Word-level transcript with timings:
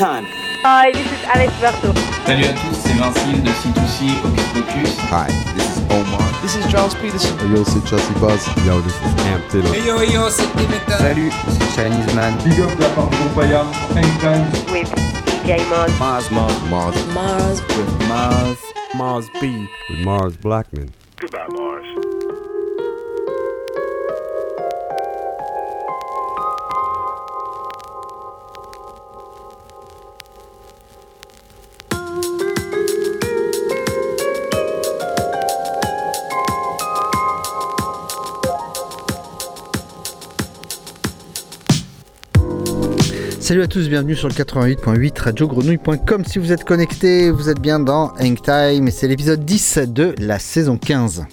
Time. 0.00 0.24
Hi, 0.64 0.92
this 0.92 1.04
is 1.12 1.22
Alex 1.28 1.52
Berto. 1.60 1.92
Salut 2.24 2.46
à 2.46 2.54
tous, 2.54 2.74
c'est 2.74 2.96
Vincile 2.96 3.42
de 3.42 3.50
C2C 3.50 4.16
Hocus 4.24 4.46
Pocus. 4.54 4.96
Hi, 5.12 5.28
this 5.54 5.76
is 5.76 5.82
Omar. 5.90 6.24
This 6.40 6.56
is 6.56 6.66
Charles 6.72 6.94
Peterson. 6.94 7.36
Yo, 7.54 7.62
c'est 7.64 7.86
Chelsea 7.86 8.14
Buzz. 8.18 8.40
Yo, 8.64 8.80
this 8.80 8.94
is 8.94 9.12
Amp 9.28 9.46
Taylor. 9.50 9.74
Hey 9.74 9.84
yo, 9.86 10.00
yo, 10.00 10.30
c'est 10.30 10.48
Dimitra. 10.56 10.96
Salut, 10.96 11.30
c'est 11.48 11.82
Chinese 11.82 12.14
Man. 12.14 12.32
Big 12.42 12.58
up 12.60 12.70
la 12.80 12.88
part 12.96 13.10
de 13.10 13.28
Paya, 13.34 13.62
Anytime. 13.94 14.46
With 14.72 14.88
DJ 15.44 15.60
Mars. 15.68 15.92
Mars, 15.98 16.30
Mars, 16.30 16.54
Mars. 16.70 16.96
Mars. 17.12 17.60
With 17.76 18.08
Mars. 18.08 18.58
Mars 18.94 19.26
B. 19.38 19.68
With 19.90 19.98
Mars 20.02 20.34
Blackman. 20.38 20.88
Salut 43.50 43.62
à 43.62 43.66
tous, 43.66 43.88
bienvenue 43.88 44.14
sur 44.14 44.28
le 44.28 44.34
88.8 44.34 45.22
radiogrenouille.com. 45.22 46.24
Si 46.24 46.38
vous 46.38 46.52
êtes 46.52 46.62
connectés, 46.62 47.32
vous 47.32 47.48
êtes 47.48 47.58
bien 47.58 47.80
dans 47.80 48.12
Hang 48.20 48.40
Time 48.40 48.86
et 48.86 48.92
c'est 48.92 49.08
l'épisode 49.08 49.44
10 49.44 49.78
de 49.88 50.14
la 50.20 50.38
saison 50.38 50.78
15. 50.78 51.26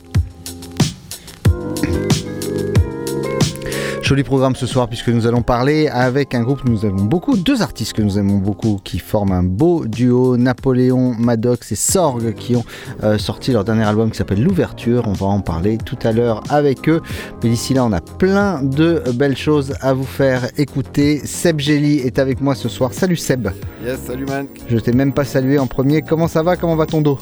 Joli 4.08 4.23
programme 4.23 4.55
ce 4.55 4.66
soir 4.66 4.88
puisque 4.88 5.09
nous 5.09 5.27
allons 5.27 5.41
parler 5.41 5.89
avec 5.89 6.33
un 6.33 6.41
groupe 6.41 6.63
que 6.63 6.69
nous 6.69 6.86
aimons 6.86 7.03
beaucoup, 7.03 7.36
deux 7.36 7.61
artistes 7.61 7.91
que 7.91 8.02
nous 8.02 8.17
aimons 8.17 8.38
beaucoup 8.38 8.80
qui 8.81 9.00
forment 9.00 9.33
un 9.33 9.44
beau 9.44 9.83
duo, 9.86 10.38
Napoléon, 10.38 11.13
Maddox 11.19 11.73
et 11.73 11.75
Sorg 11.75 12.33
qui 12.33 12.55
ont 12.55 12.63
euh, 13.03 13.17
sorti 13.17 13.52
leur 13.52 13.66
dernier 13.66 13.83
album 13.83 14.09
qui 14.09 14.17
s'appelle 14.17 14.41
L'Ouverture. 14.41 15.03
On 15.08 15.11
va 15.11 15.25
en 15.25 15.41
parler 15.41 15.78
tout 15.78 15.97
à 16.03 16.13
l'heure 16.13 16.41
avec 16.50 16.88
eux. 16.88 17.02
Mais 17.44 17.50
d'ici 17.50 17.73
là, 17.73 17.83
on 17.83 17.91
a 17.91 18.00
plein 18.00 18.63
de 18.63 19.03
belles 19.13 19.35
choses 19.35 19.73
à 19.81 19.94
vous 19.94 20.05
faire 20.05 20.47
écouter. 20.58 21.19
Seb 21.25 21.59
Gelli 21.59 21.97
est 21.97 22.17
avec 22.17 22.39
moi 22.39 22.55
ce 22.55 22.69
soir. 22.69 22.94
Salut 22.94 23.17
Seb. 23.17 23.50
Yes, 23.83 24.00
salut 24.08 24.25
man. 24.25 24.47
Je 24.69 24.78
t'ai 24.78 24.94
même 24.94 25.11
pas 25.11 25.25
salué 25.25 25.59
en 25.59 25.67
premier. 25.67 26.02
Comment 26.02 26.30
ça 26.30 26.44
va? 26.44 26.55
Comment 26.55 26.78
va 26.78 26.85
ton 26.85 27.02
dos? 27.02 27.19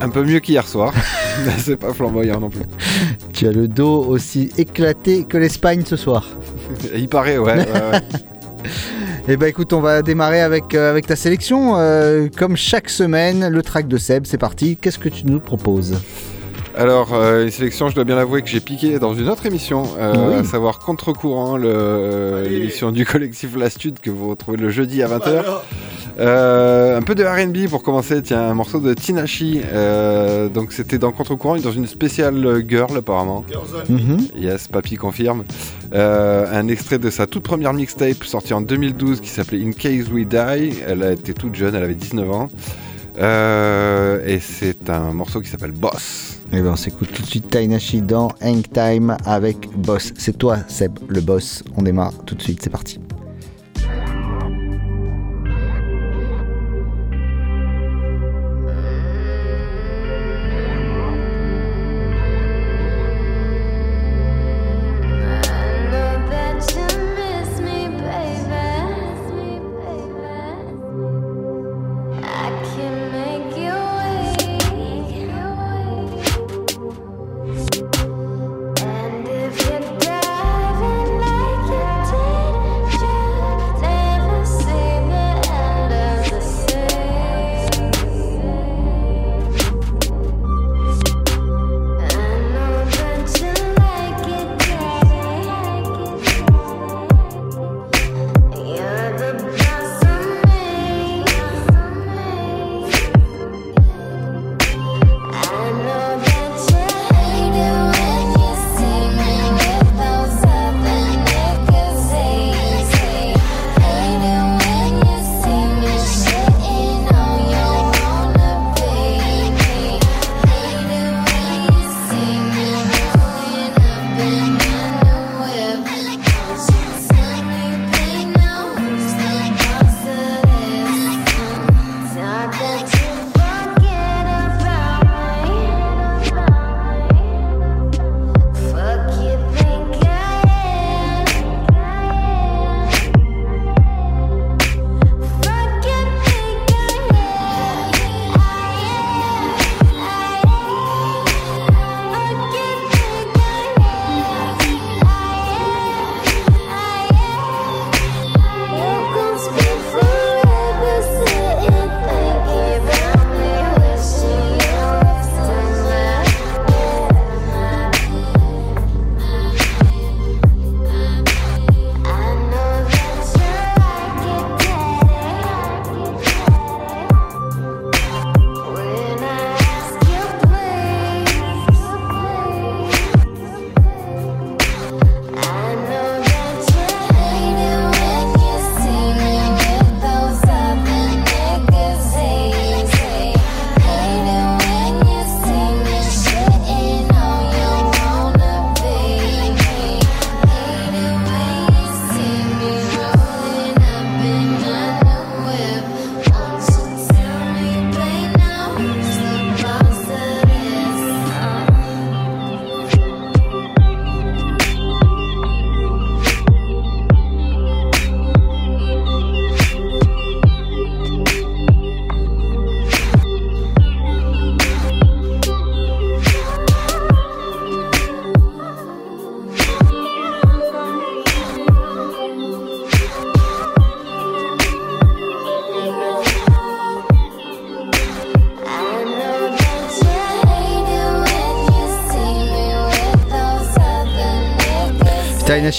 Un 0.00 0.08
peu 0.08 0.22
mieux 0.24 0.40
qu'hier 0.40 0.66
soir. 0.66 0.92
Mais 1.44 1.52
c'est 1.58 1.76
pas 1.76 1.92
flamboyant 1.92 2.40
non 2.40 2.50
plus. 2.50 2.62
Tu 3.32 3.46
as 3.46 3.52
le 3.52 3.68
dos 3.68 4.04
aussi 4.04 4.50
éclaté 4.58 5.24
que 5.24 5.36
l'Espagne 5.38 5.82
ce 5.84 5.96
soir. 5.96 6.26
Il 6.94 7.08
paraît, 7.08 7.38
ouais. 7.38 7.54
ouais, 7.54 7.64
ouais. 7.64 8.00
Eh 9.28 9.36
ben 9.36 9.46
écoute, 9.48 9.72
on 9.72 9.80
va 9.80 10.02
démarrer 10.02 10.40
avec, 10.40 10.72
euh, 10.72 10.88
avec 10.88 11.04
ta 11.08 11.16
sélection. 11.16 11.74
Euh, 11.76 12.28
comme 12.38 12.56
chaque 12.56 12.88
semaine, 12.88 13.48
le 13.48 13.60
track 13.60 13.88
de 13.88 13.96
Seb, 13.96 14.24
c'est 14.24 14.38
parti. 14.38 14.76
Qu'est-ce 14.76 15.00
que 15.00 15.08
tu 15.08 15.26
nous 15.26 15.40
proposes? 15.40 16.00
Alors, 16.76 17.12
euh, 17.12 17.42
une 17.44 17.50
sélection, 17.50 17.88
je 17.88 17.96
dois 17.96 18.04
bien 18.04 18.18
avouer 18.18 18.42
que 18.42 18.48
j'ai 18.48 18.60
piqué 18.60 19.00
dans 19.00 19.14
une 19.14 19.28
autre 19.28 19.44
émission, 19.46 19.82
euh, 19.98 20.28
Oui. 20.28 20.34
à 20.36 20.44
savoir 20.44 20.78
Contre-courant, 20.78 21.56
l'émission 21.56 22.92
du 22.92 23.04
collectif 23.04 23.56
L'Astude 23.56 23.98
que 23.98 24.10
vous 24.10 24.28
retrouvez 24.28 24.58
le 24.58 24.68
jeudi 24.70 25.02
à 25.02 25.08
20h. 25.08 25.42
Euh, 26.18 26.96
un 26.96 27.02
peu 27.02 27.14
de 27.14 27.24
RB 27.24 27.68
pour 27.68 27.82
commencer, 27.82 28.22
tiens, 28.22 28.42
un 28.50 28.54
morceau 28.54 28.80
de 28.80 28.94
Tinashi. 28.94 29.60
Euh, 29.64 30.48
donc, 30.48 30.72
c'était 30.72 30.98
dans 30.98 31.12
Contre-courant, 31.12 31.56
dans 31.56 31.72
une 31.72 31.86
spéciale 31.86 32.64
girl 32.66 32.96
apparemment. 32.96 33.44
Mhm. 33.88 34.28
Yes, 34.36 34.68
Papy 34.68 34.96
confirme. 34.96 35.44
Euh, 35.94 36.46
un 36.50 36.68
extrait 36.68 36.98
de 36.98 37.10
sa 37.10 37.26
toute 37.26 37.42
première 37.42 37.72
mixtape 37.72 38.24
sortie 38.24 38.54
en 38.54 38.60
2012 38.60 39.20
qui 39.20 39.28
s'appelait 39.28 39.62
In 39.62 39.72
Case 39.72 40.08
We 40.10 40.26
Die. 40.26 40.80
Elle 40.86 41.02
été 41.02 41.34
toute 41.34 41.54
jeune, 41.54 41.74
elle 41.74 41.84
avait 41.84 41.94
19 41.94 42.30
ans. 42.30 42.48
Et 43.18 44.40
c'est 44.40 44.90
un 44.90 45.12
morceau 45.12 45.40
qui 45.40 45.48
s'appelle 45.48 45.72
Boss. 45.72 46.38
Eh 46.52 46.60
ben 46.60 46.72
on 46.72 46.76
s'écoute 46.76 47.10
tout 47.12 47.22
de 47.22 47.26
suite 47.26 47.48
Tainashi 47.48 48.02
dans 48.02 48.28
Hang 48.40 48.62
Time 48.72 49.16
avec 49.24 49.68
Boss. 49.76 50.12
C'est 50.16 50.38
toi 50.38 50.58
Seb, 50.68 50.98
le 51.08 51.20
boss. 51.20 51.62
On 51.76 51.82
démarre 51.82 52.12
tout 52.24 52.34
de 52.34 52.42
suite, 52.42 52.60
c'est 52.62 52.70
parti. 52.70 53.00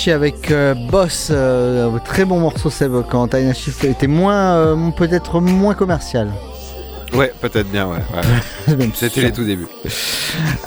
Tainashi 0.07 0.11
avec 0.11 0.51
euh, 0.51 0.73
Boss, 0.73 1.29
euh, 1.31 1.97
très 2.05 2.23
bon 2.23 2.39
morceau 2.39 2.69
Seb 2.69 2.91
quand 3.09 3.27
Tainashi 3.27 3.71
était 3.83 4.07
moins, 4.07 4.55
euh, 4.55 4.91
peut-être 4.91 5.41
moins 5.41 5.73
commercial. 5.73 6.31
Ouais, 7.13 7.31
peut-être 7.41 7.69
bien, 7.69 7.87
ouais. 7.87 7.99
ouais. 8.67 8.89
C'était 8.93 9.21
les 9.21 9.31
tout 9.31 9.45
débuts. 9.45 9.67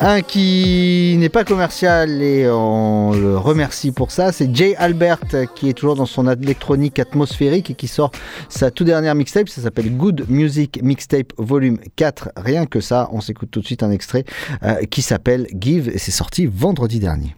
Un 0.01 0.23
qui 0.23 1.17
n'est 1.19 1.29
pas 1.29 1.45
commercial 1.45 2.23
et 2.23 2.49
on 2.51 3.13
le 3.13 3.37
remercie 3.37 3.93
pour 3.93 4.11
ça, 4.11 4.33
c'est 4.33 4.55
Jay 4.55 4.75
Albert 4.77 5.21
qui 5.55 5.69
est 5.69 5.75
toujours 5.75 5.97
dans 5.97 6.07
son 6.07 6.29
électronique 6.29 6.99
atmosphérique 6.99 7.71
et 7.71 7.75
qui 7.75 7.89
sort 7.89 8.11
sa 8.49 8.71
tout 8.71 8.85
dernière 8.85 9.15
mixtape, 9.15 9.49
ça 9.49 9.61
s'appelle 9.61 9.95
Good 9.97 10.27
Music 10.29 10.81
Mixtape 10.83 11.33
Volume 11.37 11.79
4. 11.97 12.31
Rien 12.37 12.65
que 12.67 12.81
ça, 12.81 13.09
on 13.13 13.21
s'écoute 13.21 13.51
tout 13.51 13.61
de 13.61 13.67
suite 13.67 13.83
un 13.83 13.91
extrait 13.91 14.25
euh, 14.63 14.77
qui 14.91 15.03
s'appelle 15.03 15.47
Give 15.59 15.91
et 15.91 15.99
c'est 15.99 16.11
sorti 16.11 16.47
vendredi 16.47 17.01
dernier. 17.01 17.37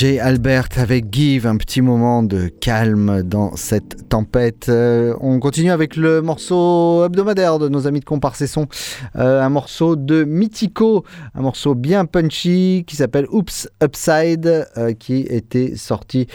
Jay 0.00 0.18
Albert 0.18 0.68
avec 0.78 1.12
Give, 1.12 1.46
un 1.46 1.58
petit 1.58 1.82
moment 1.82 2.22
de 2.22 2.48
calme 2.48 3.22
dans 3.22 3.54
cette 3.56 4.08
tempête. 4.08 4.70
Euh, 4.70 5.14
on 5.20 5.38
continue 5.40 5.70
avec 5.70 5.94
le 5.94 6.22
morceau 6.22 7.04
hebdomadaire 7.04 7.58
de 7.58 7.68
nos 7.68 7.86
amis 7.86 8.00
de 8.00 8.06
Comparcesson, 8.06 8.66
euh, 9.16 9.42
un 9.42 9.50
morceau 9.50 9.96
de 9.96 10.24
Mythico, 10.24 11.04
un 11.34 11.42
morceau 11.42 11.74
bien 11.74 12.06
punchy 12.06 12.84
qui 12.86 12.96
s'appelle 12.96 13.26
Oops 13.30 13.68
Upside, 13.84 14.68
euh, 14.78 14.94
qui 14.94 15.26
était 15.28 15.76
sorti 15.76 16.28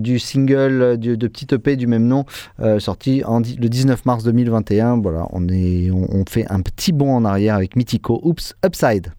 du 0.00 0.18
single 0.18 0.98
de, 0.98 1.28
petit 1.28 1.46
EP 1.54 1.76
du 1.76 1.86
même 1.86 2.08
nom, 2.08 2.24
sorti 2.80 3.22
le 3.28 3.68
19 3.68 4.06
mars 4.06 4.24
2021. 4.24 5.00
Voilà, 5.00 5.28
on, 5.30 5.46
est, 5.48 5.88
on, 5.92 6.08
on 6.10 6.24
fait 6.28 6.50
un 6.50 6.62
petit 6.62 6.90
bond 6.90 7.14
en 7.14 7.24
arrière 7.24 7.54
avec 7.54 7.76
Mythico, 7.76 8.20
Oops 8.24 8.54
Upside. 8.66 9.12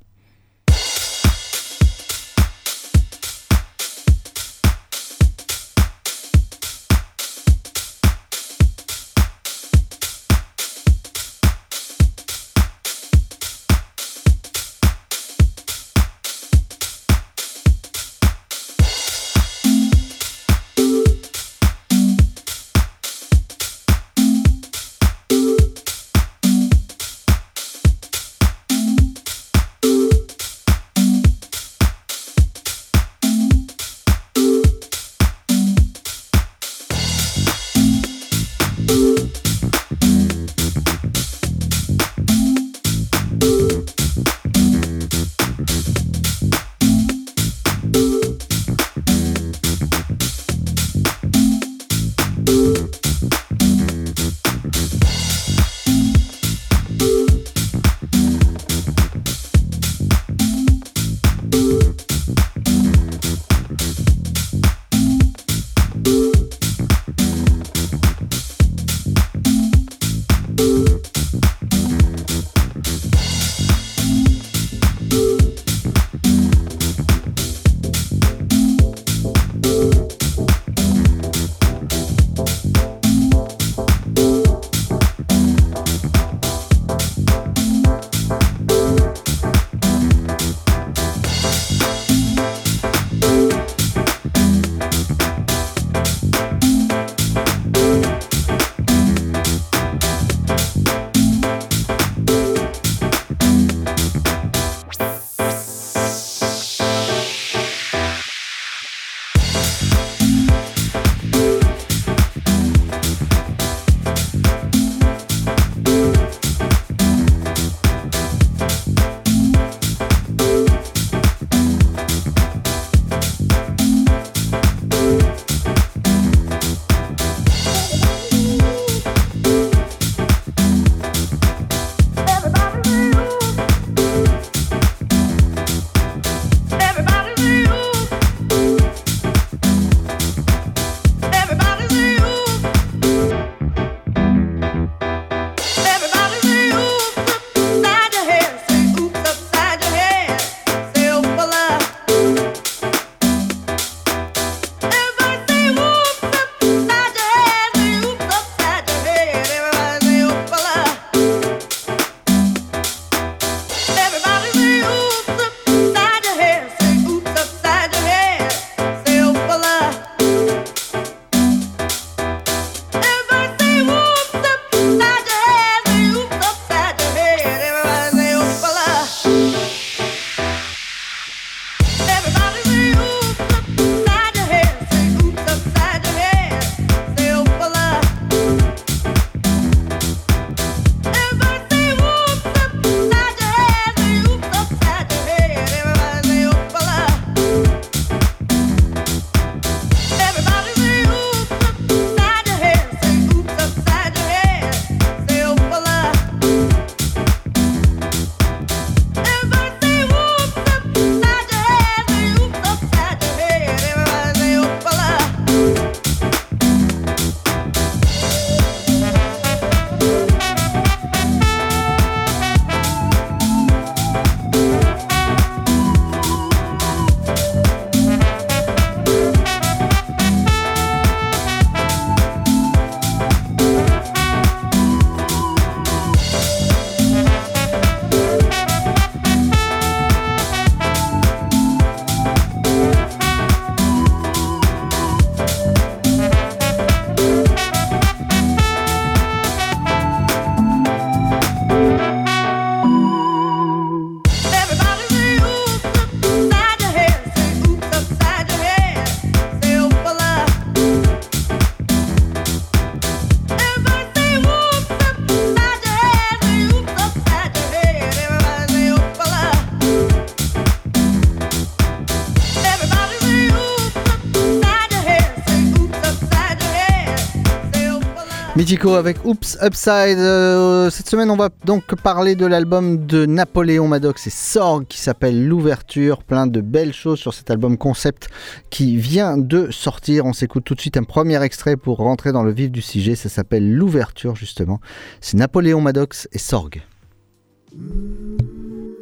Mythico 278.65 278.95
avec 278.95 279.23
Oops 279.23 279.59
Upside. 279.61 280.17
Euh, 280.17 280.89
cette 280.89 281.07
semaine, 281.07 281.29
on 281.29 281.35
va 281.35 281.49
donc 281.65 281.93
parler 282.01 282.33
de 282.33 282.47
l'album 282.47 283.05
de 283.05 283.27
Napoléon 283.27 283.87
Maddox 283.87 284.25
et 284.25 284.31
Sorg 284.31 284.87
qui 284.87 284.97
s'appelle 284.97 285.47
L'Ouverture. 285.47 286.23
Plein 286.23 286.47
de 286.47 286.61
belles 286.61 286.91
choses 286.91 287.19
sur 287.19 287.35
cet 287.35 287.51
album 287.51 287.77
concept 287.77 288.27
qui 288.71 288.97
vient 288.97 289.37
de 289.37 289.69
sortir. 289.69 290.25
On 290.25 290.33
s'écoute 290.33 290.63
tout 290.63 290.73
de 290.73 290.81
suite 290.81 290.97
un 290.97 291.03
premier 291.03 291.39
extrait 291.43 291.77
pour 291.77 291.97
rentrer 291.97 292.31
dans 292.31 292.41
le 292.41 292.51
vif 292.51 292.71
du 292.71 292.81
sujet. 292.81 293.13
Ça 293.13 293.29
s'appelle 293.29 293.71
L'Ouverture, 293.71 294.35
justement. 294.35 294.79
C'est 295.21 295.37
Napoléon 295.37 295.79
Maddox 295.79 296.27
et 296.31 296.39
Sorg. 296.39 296.81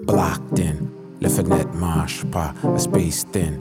Blocked 0.05 0.59
in, 0.59 0.75
le 1.21 1.29
fenêtre 1.29 1.73
marche 1.73 2.25
pas, 2.25 2.53
space 2.77 3.23
thin. 3.31 3.53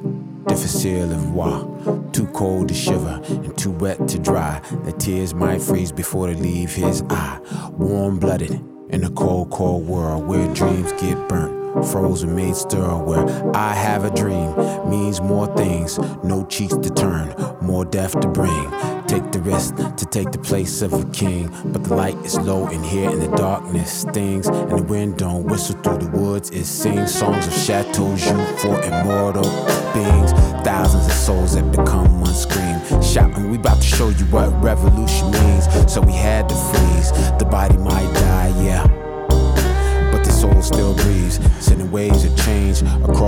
Difficile 0.46 1.12
of 1.12 1.32
war. 1.32 2.11
Too 2.12 2.26
cold 2.28 2.68
to 2.68 2.75
shiver 2.75 3.20
and 3.28 3.56
too 3.56 3.70
wet 3.70 4.08
to 4.08 4.18
dry. 4.18 4.61
The 4.84 4.92
tears 4.92 5.34
might 5.34 5.62
freeze 5.62 5.92
before 5.92 6.26
they 6.28 6.34
leave 6.34 6.75
his 6.75 7.02
eye. 7.08 7.40
Warm 7.72 8.18
blooded 8.18 8.52
in 8.90 9.04
a 9.04 9.11
cold, 9.11 9.50
cold 9.50 9.87
world 9.87 10.26
where 10.26 10.52
dreams 10.54 10.92
get 11.00 11.28
burnt 11.28 11.62
frozen 11.87 12.34
made 12.34 12.54
stir 12.54 12.96
where 12.99 13.56
I 13.56 13.72
have 13.75 14.04
a 14.04 14.14
dream 14.14 14.54
means 14.90 15.20
more 15.20 15.46
things, 15.56 15.98
no 16.22 16.44
cheeks 16.46 16.76
to 16.76 16.90
turn, 16.90 17.35
more 17.62 17.85
death 17.85 18.18
to 18.20 18.28
bring. 18.28 19.02
Take 19.12 19.31
the 19.31 19.40
risk 19.40 19.77
to 19.77 20.07
take 20.07 20.33
the 20.33 20.38
place 20.38 20.81
of 20.81 20.94
a 20.94 21.05
king, 21.12 21.51
but 21.66 21.85
the 21.85 21.94
light 21.94 22.16
is 22.25 22.38
low 22.38 22.68
in 22.68 22.83
here 22.83 23.11
and 23.11 23.20
the 23.20 23.29
darkness 23.37 23.92
stings, 23.92 24.46
and 24.46 24.70
the 24.70 24.83
wind 24.83 25.18
don't 25.18 25.44
whistle 25.44 25.77
through 25.83 25.98
the 25.98 26.16
woods. 26.16 26.48
It 26.48 26.64
sings 26.64 27.12
songs 27.12 27.46
of 27.46 27.53
chateaus 27.53 28.25
you 28.25 28.38
for 28.57 28.81
immortal 28.81 29.44
beings, 29.92 30.33
thousands 30.64 31.05
of 31.05 31.12
souls 31.12 31.53
that 31.57 31.70
become 31.70 32.22
one 32.22 32.33
scream, 32.33 32.81
shouting, 33.03 33.51
"We 33.51 33.59
about 33.59 33.83
to 33.83 33.87
show 33.87 34.09
you 34.09 34.25
what 34.31 34.48
revolution 34.64 35.31
means." 35.31 35.68
So 35.92 36.01
we 36.01 36.14
had 36.14 36.48
to 36.48 36.55
freeze. 36.55 37.12
The 37.38 37.44
body 37.44 37.77
might 37.77 38.02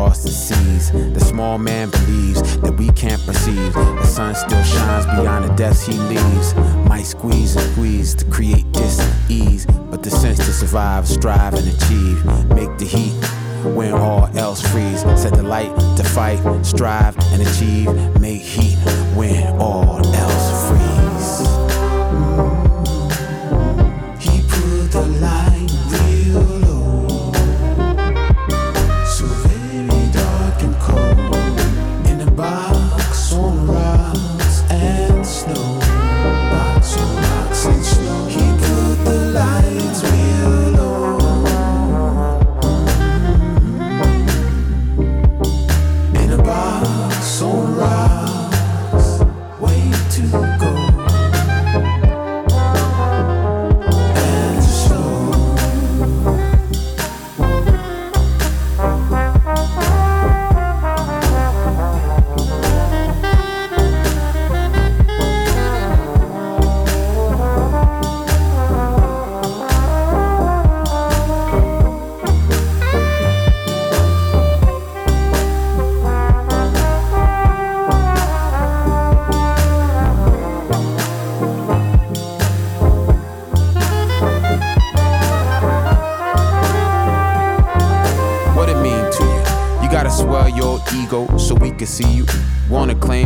across 0.05 0.23
the 0.23 0.31
seas. 0.31 0.90
The 0.90 1.21
small 1.21 1.57
man 1.57 1.88
believes 1.90 2.59
that 2.59 2.77
we 2.77 2.90
can't 2.90 3.25
perceive. 3.25 3.73
The 3.73 4.07
sun 4.07 4.35
still 4.35 4.62
shines 4.62 5.07
beyond 5.07 5.45
the 5.47 5.55
depths 5.55 5.87
he 5.87 5.95
leaves. 5.95 6.55
Might 6.88 7.07
squeeze 7.07 7.57
and 7.57 7.73
squeeze 7.73 8.14
to 8.17 8.25
create 8.27 8.71
this 8.75 9.01
ease, 9.31 9.67
but 9.67 10.03
the 10.03 10.11
sense 10.11 10.38
to 10.38 10.53
survive, 10.53 11.09
strive, 11.09 11.55
and 11.55 11.67
achieve. 11.67 12.25
Make 12.49 12.77
the 12.79 12.85
heat 12.85 13.14
when 13.75 13.95
all 13.95 14.27
else 14.37 14.61
freeze. 14.61 15.01
Set 15.21 15.33
the 15.33 15.43
light 15.43 15.75
to 15.97 16.05
fight, 16.05 16.40
strive, 16.64 17.17
and 17.33 17.40
achieve. 17.40 17.88
Make 18.21 18.43
heat 18.43 18.77
when 19.17 19.57
all 19.59 20.07
else 20.14 20.43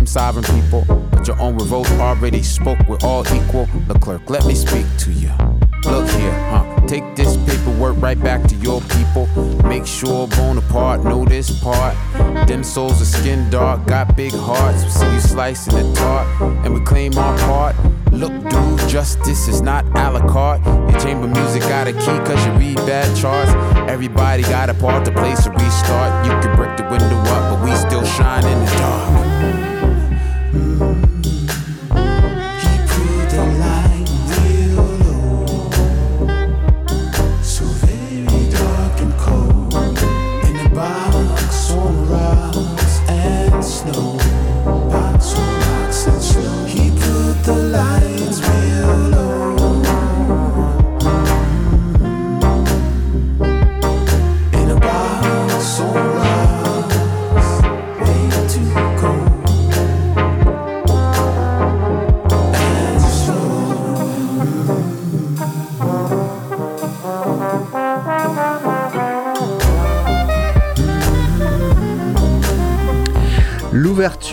sovereign 0.09 0.45
people, 0.45 0.85
but 1.11 1.27
your 1.27 1.39
own 1.39 1.55
revolt 1.57 1.91
already 1.93 2.43
spoke. 2.43 2.79
We're 2.89 2.99
all 3.03 3.27
equal. 3.35 3.69
Leclerc, 3.89 4.31
let 4.31 4.47
me 4.47 4.55
speak 4.55 4.87
to 5.01 5.13
you. 5.13 5.31
Look 5.85 6.09
here, 6.11 6.33
huh? 6.51 6.81
Take 6.87 7.15
this 7.15 7.37
paperwork 7.37 8.01
right 8.01 8.19
back 8.19 8.43
to 8.49 8.55
your 8.57 8.81
people. 8.81 9.27
Make 9.69 9.87
sure 9.87 10.27
Bonaparte 10.29 11.05
know 11.05 11.25
this 11.27 11.63
part. 11.63 11.95
Them 12.49 12.65
souls 12.65 13.03
are 13.03 13.05
skin 13.05 13.51
dark, 13.51 13.87
got 13.87 14.17
big 14.17 14.33
hearts. 14.33 14.83
We 14.85 14.91
see 14.91 15.13
you 15.13 15.21
slicing 15.21 15.75
the 15.75 15.95
tart, 15.95 16.27
and 16.65 16.73
we 16.73 16.81
claim 16.81 17.17
our 17.19 17.37
part. 17.41 17.77
Look, 18.11 18.33
dude, 18.49 18.89
justice 18.89 19.47
is 19.47 19.61
not 19.61 19.85
a 19.85 20.11
la 20.11 20.27
carte. 20.27 20.65
Your 20.65 21.01
chamber 21.01 21.29
music 21.29 21.63
got 21.63 21.87
a 21.87 21.93
key 21.93 22.19
cause 22.25 22.45
you 22.47 22.53
read 22.53 22.77
bad 22.79 23.15
charts. 23.15 23.53
Everybody 23.91 24.43
got 24.43 24.71
a 24.71 24.75
part 24.75 25.05
to 25.05 25.13
place 25.13 25.47
a 25.47 25.51
restart. 25.51 26.27
You 26.27 26.33
can 26.41 26.57
break 26.57 26.77
the 26.79 26.85
window 26.85 27.19
up, 27.35 27.61
but 27.61 27.65
we 27.65 27.77
still 27.77 28.05
shine 28.05 28.47
in 28.47 28.59
the 28.65 28.71
dark. 28.73 29.68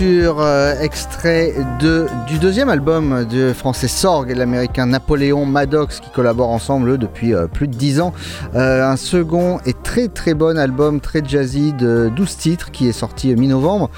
Euh, 0.02 0.80
extrait 0.82 1.54
de, 1.80 2.08
du 2.28 2.38
deuxième 2.38 2.68
album 2.68 3.26
de 3.26 3.54
français 3.54 3.88
Sorg 3.88 4.30
et 4.30 4.36
l'américain 4.36 4.88
Napoléon 4.88 5.46
Maddox 5.46 6.02
qui 6.02 6.10
collaborent 6.10 6.50
ensemble 6.50 6.98
depuis 6.98 7.34
euh, 7.34 7.48
plus 7.48 7.68
de 7.68 7.76
10 7.76 8.02
ans. 8.02 8.14
Euh, 8.56 8.84
un 8.86 8.98
second 8.98 9.60
et 9.66 9.74
très 9.74 10.10
très 10.10 10.34
bon 10.34 10.58
album, 10.58 11.00
très 11.00 11.24
jazzy 11.24 11.72
de 11.72 12.12
12 12.14 12.38
titres 12.38 12.72
qui 12.72 12.90
est 12.90 12.94
sorti 12.94 13.34
mi-novembre, 13.36 13.90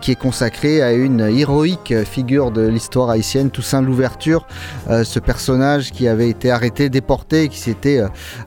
qui 0.00 0.10
est 0.10 0.18
consacré 0.18 0.82
à 0.82 0.92
une 0.92 1.20
héroïque 1.20 1.94
figure 2.04 2.50
de 2.50 2.66
l'histoire 2.66 3.10
haïtienne, 3.10 3.50
Toussaint 3.50 3.82
Louverture, 3.82 4.46
ce 4.88 5.18
personnage 5.18 5.92
qui 5.92 6.08
avait 6.08 6.28
été 6.28 6.50
arrêté, 6.50 6.88
déporté, 6.88 7.48
qui 7.48 7.58
s'était 7.58 8.02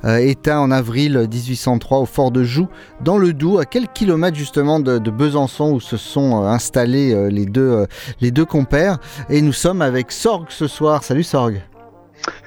éteint 0.05 0.59
en 0.59 0.71
avril 0.71 1.27
1803 1.31 1.99
au 1.99 2.05
fort 2.05 2.31
de 2.31 2.43
Joux, 2.43 2.67
dans 3.03 3.17
le 3.17 3.33
Doubs, 3.33 3.59
à 3.59 3.65
quelques 3.65 3.93
kilomètres 3.93 4.37
justement 4.37 4.79
de 4.79 5.11
Besançon 5.11 5.71
où 5.71 5.79
se 5.79 5.97
sont 5.97 6.43
installés 6.43 6.88
euh, 6.97 7.29
les, 7.29 7.45
deux, 7.45 7.61
euh, 7.61 7.85
les 8.21 8.31
deux 8.31 8.45
compères. 8.45 8.97
Et 9.29 9.41
nous 9.41 9.53
sommes 9.53 9.81
avec 9.81 10.11
Sorg 10.11 10.45
ce 10.49 10.67
soir. 10.67 11.03
Salut 11.03 11.23
Sorg. 11.23 11.61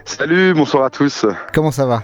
Salut, 0.05 0.53
bonsoir 0.55 0.85
à 0.85 0.91
tous. 0.91 1.25
Comment 1.53 1.71
ça 1.71 1.87
va? 1.87 2.03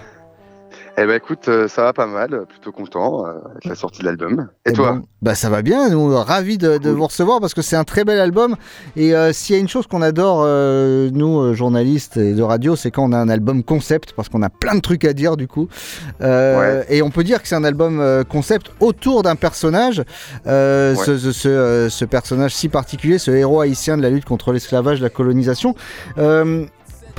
Eh 1.03 1.05
ben 1.05 1.15
écoute, 1.15 1.47
euh, 1.47 1.67
ça 1.67 1.83
va 1.83 1.93
pas 1.93 2.07
mal, 2.07 2.45
plutôt 2.47 2.71
content 2.71 3.25
avec 3.25 3.65
la 3.65 3.75
sortie 3.75 4.01
de 4.01 4.05
l'album. 4.05 4.49
Et, 4.65 4.71
eh 4.71 4.73
toi 4.73 4.93
ben, 4.93 5.03
Bah 5.21 5.35
ça 5.35 5.49
va 5.49 5.61
bien, 5.61 5.89
nous 5.89 6.15
ravis 6.15 6.57
de, 6.57 6.89
vous 6.89 7.05
recevoir 7.05 7.39
parce 7.39 7.53
que 7.53 7.61
c'est 7.61 7.75
un 7.75 7.83
très 7.83 8.03
bel 8.03 8.19
album. 8.19 8.55
Et 8.95 9.13
s'il 9.31 9.55
y 9.55 9.57
a 9.57 9.61
une 9.61 9.67
chose 9.67 9.87
qu'on 9.87 10.01
adore, 10.01 10.45
nous 10.45 11.53
journalistes 11.53 12.17
et 12.17 12.33
de 12.33 12.41
radio, 12.41 12.75
c'est 12.75 12.91
quand 12.91 13.03
on 13.03 13.11
a 13.11 13.17
un 13.17 13.29
album 13.29 13.63
concept 13.63 14.13
parce 14.13 14.29
qu'on 14.29 14.41
a 14.41 14.49
plein 14.49 14.75
de 14.75 14.81
trucs 14.81 15.05
à 15.05 15.13
dire 15.13 15.37
du 15.37 15.47
coup. 15.47 15.67
Et 16.21 17.01
on 17.01 17.11
peut 17.11 17.23
dire 17.23 17.41
que 17.41 17.47
c'est 17.47 17.55
un 17.55 17.63
album 17.63 18.23
concept 18.25 18.71
autour 18.79 19.23
d'un 19.23 19.35
personnage. 19.35 20.03
ce, 20.45 21.89
ce, 21.89 22.05
personnage 22.05 22.55
si 22.55 22.69
particulier, 22.69 23.17
ce 23.19 23.31
héros 23.31 23.61
haïtien 23.61 23.97
de 23.97 24.01
la 24.01 24.09
lutte 24.09 24.25
contre 24.25 24.51
l'esclavage, 24.51 25.01
la 25.01 25.09
colonisation 25.09 25.75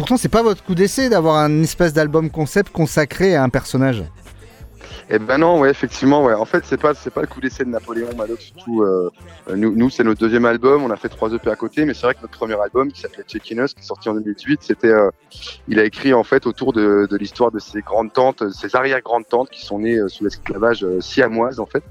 pourtant, 0.01 0.17
c'est 0.17 0.31
pas 0.31 0.43
votre 0.43 0.65
coup 0.65 0.75
d'essai 0.75 1.11
d'avoir 1.11 1.37
un 1.37 1.63
espèce 1.63 1.93
d'album 1.93 2.31
concept 2.31 2.73
consacré 2.73 3.37
à 3.37 3.43
un 3.43 3.51
personnage. 3.51 4.03
Eh 5.11 5.19
ben 5.19 5.37
non, 5.37 5.61
ouais, 5.61 5.69
effectivement, 5.69 6.25
ouais. 6.25 6.33
En 6.33 6.47
fait, 6.47 6.65
c'est 6.65 6.81
pas, 6.81 6.95
c'est 6.95 7.11
pas 7.11 7.21
le 7.21 7.27
coup 7.27 7.39
d'essai 7.39 7.67
de 7.67 7.69
Napoléon 7.69 8.09
Madoc, 8.17 8.41
surtout. 8.41 8.81
Euh, 8.81 9.11
nous, 9.55 9.77
nous 9.77 9.91
c'est 9.91 10.03
notre 10.03 10.19
deuxième 10.19 10.47
album. 10.47 10.83
On 10.83 10.91
a 10.91 10.97
fait 10.97 11.11
trois 11.11 11.31
EP 11.35 11.51
à 11.51 11.57
côté, 11.57 11.85
mais 11.85 11.93
c'est 11.93 12.05
vrai 12.07 12.15
que 12.15 12.23
notre 12.23 12.33
premier 12.33 12.59
album, 12.59 12.91
qui 12.91 13.03
s'appelait 13.03 13.25
Check 13.29 13.51
Us, 13.51 13.75
qui 13.75 13.81
est 13.81 13.85
sorti 13.85 14.09
en 14.09 14.15
2018, 14.15 14.61
c'était, 14.63 14.89
euh, 14.89 15.11
il 15.69 15.79
a 15.79 15.85
écrit 15.85 16.15
en 16.15 16.25
fait 16.25 16.47
autour 16.47 16.73
de, 16.73 17.07
l'histoire 17.19 17.51
de 17.51 17.59
ses 17.59 17.83
grandes 17.83 18.15
tantes, 18.15 18.51
ses 18.53 18.75
arrière-grandes 18.75 19.29
tantes 19.29 19.51
qui 19.51 19.67
sont 19.67 19.81
nées 19.81 19.97
euh, 19.97 20.09
sous 20.09 20.25
l'esclavage 20.25 20.87
siamoise 21.01 21.61
en 21.61 21.67
fait. 21.67 21.85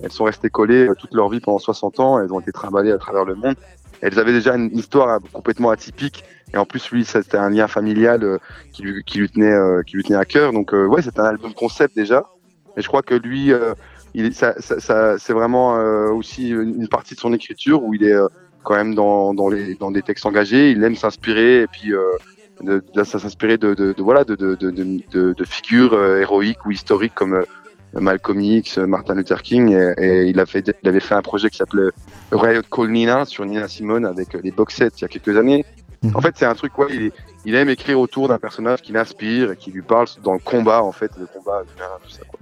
Elles 0.00 0.12
sont 0.12 0.24
restées 0.24 0.50
collées 0.50 0.88
toute 1.00 1.14
leur 1.14 1.30
vie 1.30 1.40
pendant 1.40 1.58
60 1.58 1.98
ans. 1.98 2.20
Elles 2.20 2.32
ont 2.32 2.38
été 2.38 2.52
trimballées 2.52 2.92
à 2.92 2.98
travers 2.98 3.24
le 3.24 3.34
monde. 3.34 3.56
Elles 4.00 4.18
avaient 4.18 4.32
déjà 4.32 4.56
une 4.56 4.76
histoire 4.76 5.08
euh, 5.08 5.18
complètement 5.32 5.70
atypique. 5.70 6.24
Et 6.52 6.56
en 6.56 6.64
plus, 6.64 6.90
lui, 6.90 7.04
c'était 7.04 7.36
un 7.36 7.50
lien 7.50 7.68
familial 7.68 8.24
euh, 8.24 8.38
qui, 8.72 8.82
lui, 8.82 9.04
qui, 9.04 9.18
lui 9.18 9.28
tenait, 9.28 9.52
euh, 9.52 9.82
qui 9.82 9.96
lui 9.96 10.02
tenait 10.02 10.18
à 10.18 10.24
cœur. 10.24 10.52
Donc, 10.52 10.74
euh, 10.74 10.86
ouais, 10.86 11.02
c'est 11.02 11.18
un 11.18 11.24
album 11.24 11.54
concept 11.54 11.94
déjà. 11.94 12.24
Et 12.76 12.82
je 12.82 12.88
crois 12.88 13.02
que 13.02 13.14
lui, 13.14 13.52
il, 14.14 14.34
ça, 14.34 14.54
ça, 14.60 14.80
ça, 14.80 15.18
c'est 15.18 15.32
vraiment 15.32 15.74
aussi 16.12 16.50
une 16.50 16.86
partie 16.86 17.16
de 17.16 17.20
son 17.20 17.32
écriture 17.32 17.82
où 17.82 17.94
il 17.94 18.04
est 18.04 18.16
quand 18.62 18.76
même 18.76 18.94
dans, 18.94 19.34
dans, 19.34 19.48
les, 19.48 19.74
dans 19.74 19.90
des 19.90 20.02
textes 20.02 20.24
engagés. 20.24 20.70
Il 20.70 20.82
aime 20.84 20.94
s'inspirer 20.94 21.62
et 21.62 21.66
puis 21.66 21.92
de, 22.62 22.82
de, 22.94 23.04
s'inspirer 23.04 23.58
de, 23.58 23.74
de, 23.74 23.92
de, 23.92 24.54
de, 24.54 25.32
de, 25.32 25.44
figures 25.44 25.94
euh, 25.94 26.20
héroïques 26.20 26.64
ou 26.66 26.70
historiques 26.70 27.14
comme 27.14 27.34
euh, 27.34 27.44
Malcolm 27.94 28.40
X, 28.40 28.78
Martin 28.78 29.14
Luther 29.14 29.42
King. 29.42 29.70
Et, 29.70 29.94
et, 29.98 30.24
il, 30.26 30.38
a 30.40 30.46
fait, 30.46 30.70
il 30.82 30.88
avait 30.88 31.00
fait 31.00 31.14
un 31.14 31.22
projet 31.22 31.50
qui 31.50 31.56
s'appelait 31.56 31.90
Riot 32.32 32.62
Call 32.70 32.90
Nina 32.90 33.24
sur 33.24 33.44
Nina 33.44 33.68
Simone 33.68 34.04
avec 34.04 34.34
euh, 34.34 34.40
les 34.42 34.50
box 34.50 34.78
il 34.78 35.02
y 35.02 35.04
a 35.04 35.08
quelques 35.08 35.36
années. 35.36 35.64
Mmh. 36.02 36.16
En 36.16 36.20
fait, 36.20 36.34
c'est 36.36 36.46
un 36.46 36.54
truc 36.54 36.72
quoi. 36.72 36.86
Il, 36.90 37.12
il 37.44 37.54
aime 37.54 37.68
écrire 37.68 38.00
autour 38.00 38.28
d'un 38.28 38.38
personnage 38.38 38.82
qui 38.82 38.92
l'inspire 38.92 39.52
et 39.52 39.56
qui 39.56 39.70
lui 39.70 39.82
parle 39.82 40.06
dans 40.22 40.32
le 40.32 40.38
combat 40.38 40.82
en 40.82 40.92
fait, 40.92 41.10
le 41.18 41.26
combat, 41.26 41.62
tout 42.02 42.10
ça 42.10 42.22
quoi. 42.28 42.38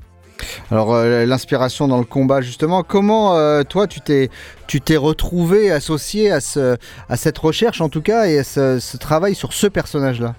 Alors 0.71 0.94
euh, 0.94 1.25
l'inspiration 1.25 1.88
dans 1.88 1.99
le 1.99 2.05
combat 2.05 2.40
justement, 2.40 2.83
comment 2.83 3.37
euh, 3.37 3.62
toi 3.64 3.87
tu 3.87 4.01
t'es 4.01 4.31
tu 4.66 4.81
t'es 4.81 4.97
retrouvé 4.97 5.73
associé 5.73 6.31
à 6.31 6.40
ce 6.40 6.77
à 7.09 7.16
cette 7.16 7.38
recherche 7.38 7.81
en 7.81 7.88
tout 7.88 8.03
cas 8.03 8.27
et 8.27 8.38
à 8.38 8.44
ce, 8.44 8.79
ce 8.79 8.97
travail 8.97 9.35
sur 9.35 9.53
ce 9.53 9.66
personnage 9.66 10.21
là 10.21 10.35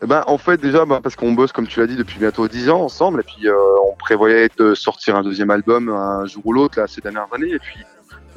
ben, 0.00 0.22
en 0.28 0.38
fait, 0.38 0.60
déjà, 0.60 0.84
ben, 0.84 1.00
parce 1.00 1.16
qu'on 1.16 1.32
bosse, 1.32 1.50
comme 1.50 1.66
tu 1.66 1.80
l'as 1.80 1.88
dit, 1.88 1.96
depuis 1.96 2.20
bientôt 2.20 2.46
10 2.46 2.70
ans 2.70 2.82
ensemble, 2.82 3.18
et 3.18 3.24
puis 3.24 3.48
euh, 3.48 3.56
on 3.84 3.96
prévoyait 3.96 4.48
de 4.56 4.72
sortir 4.74 5.16
un 5.16 5.22
deuxième 5.22 5.50
album 5.50 5.88
un 5.88 6.24
jour 6.24 6.46
ou 6.46 6.52
l'autre, 6.52 6.78
là, 6.78 6.86
ces 6.86 7.00
dernières 7.00 7.26
années, 7.34 7.50
et 7.50 7.58
puis 7.58 7.80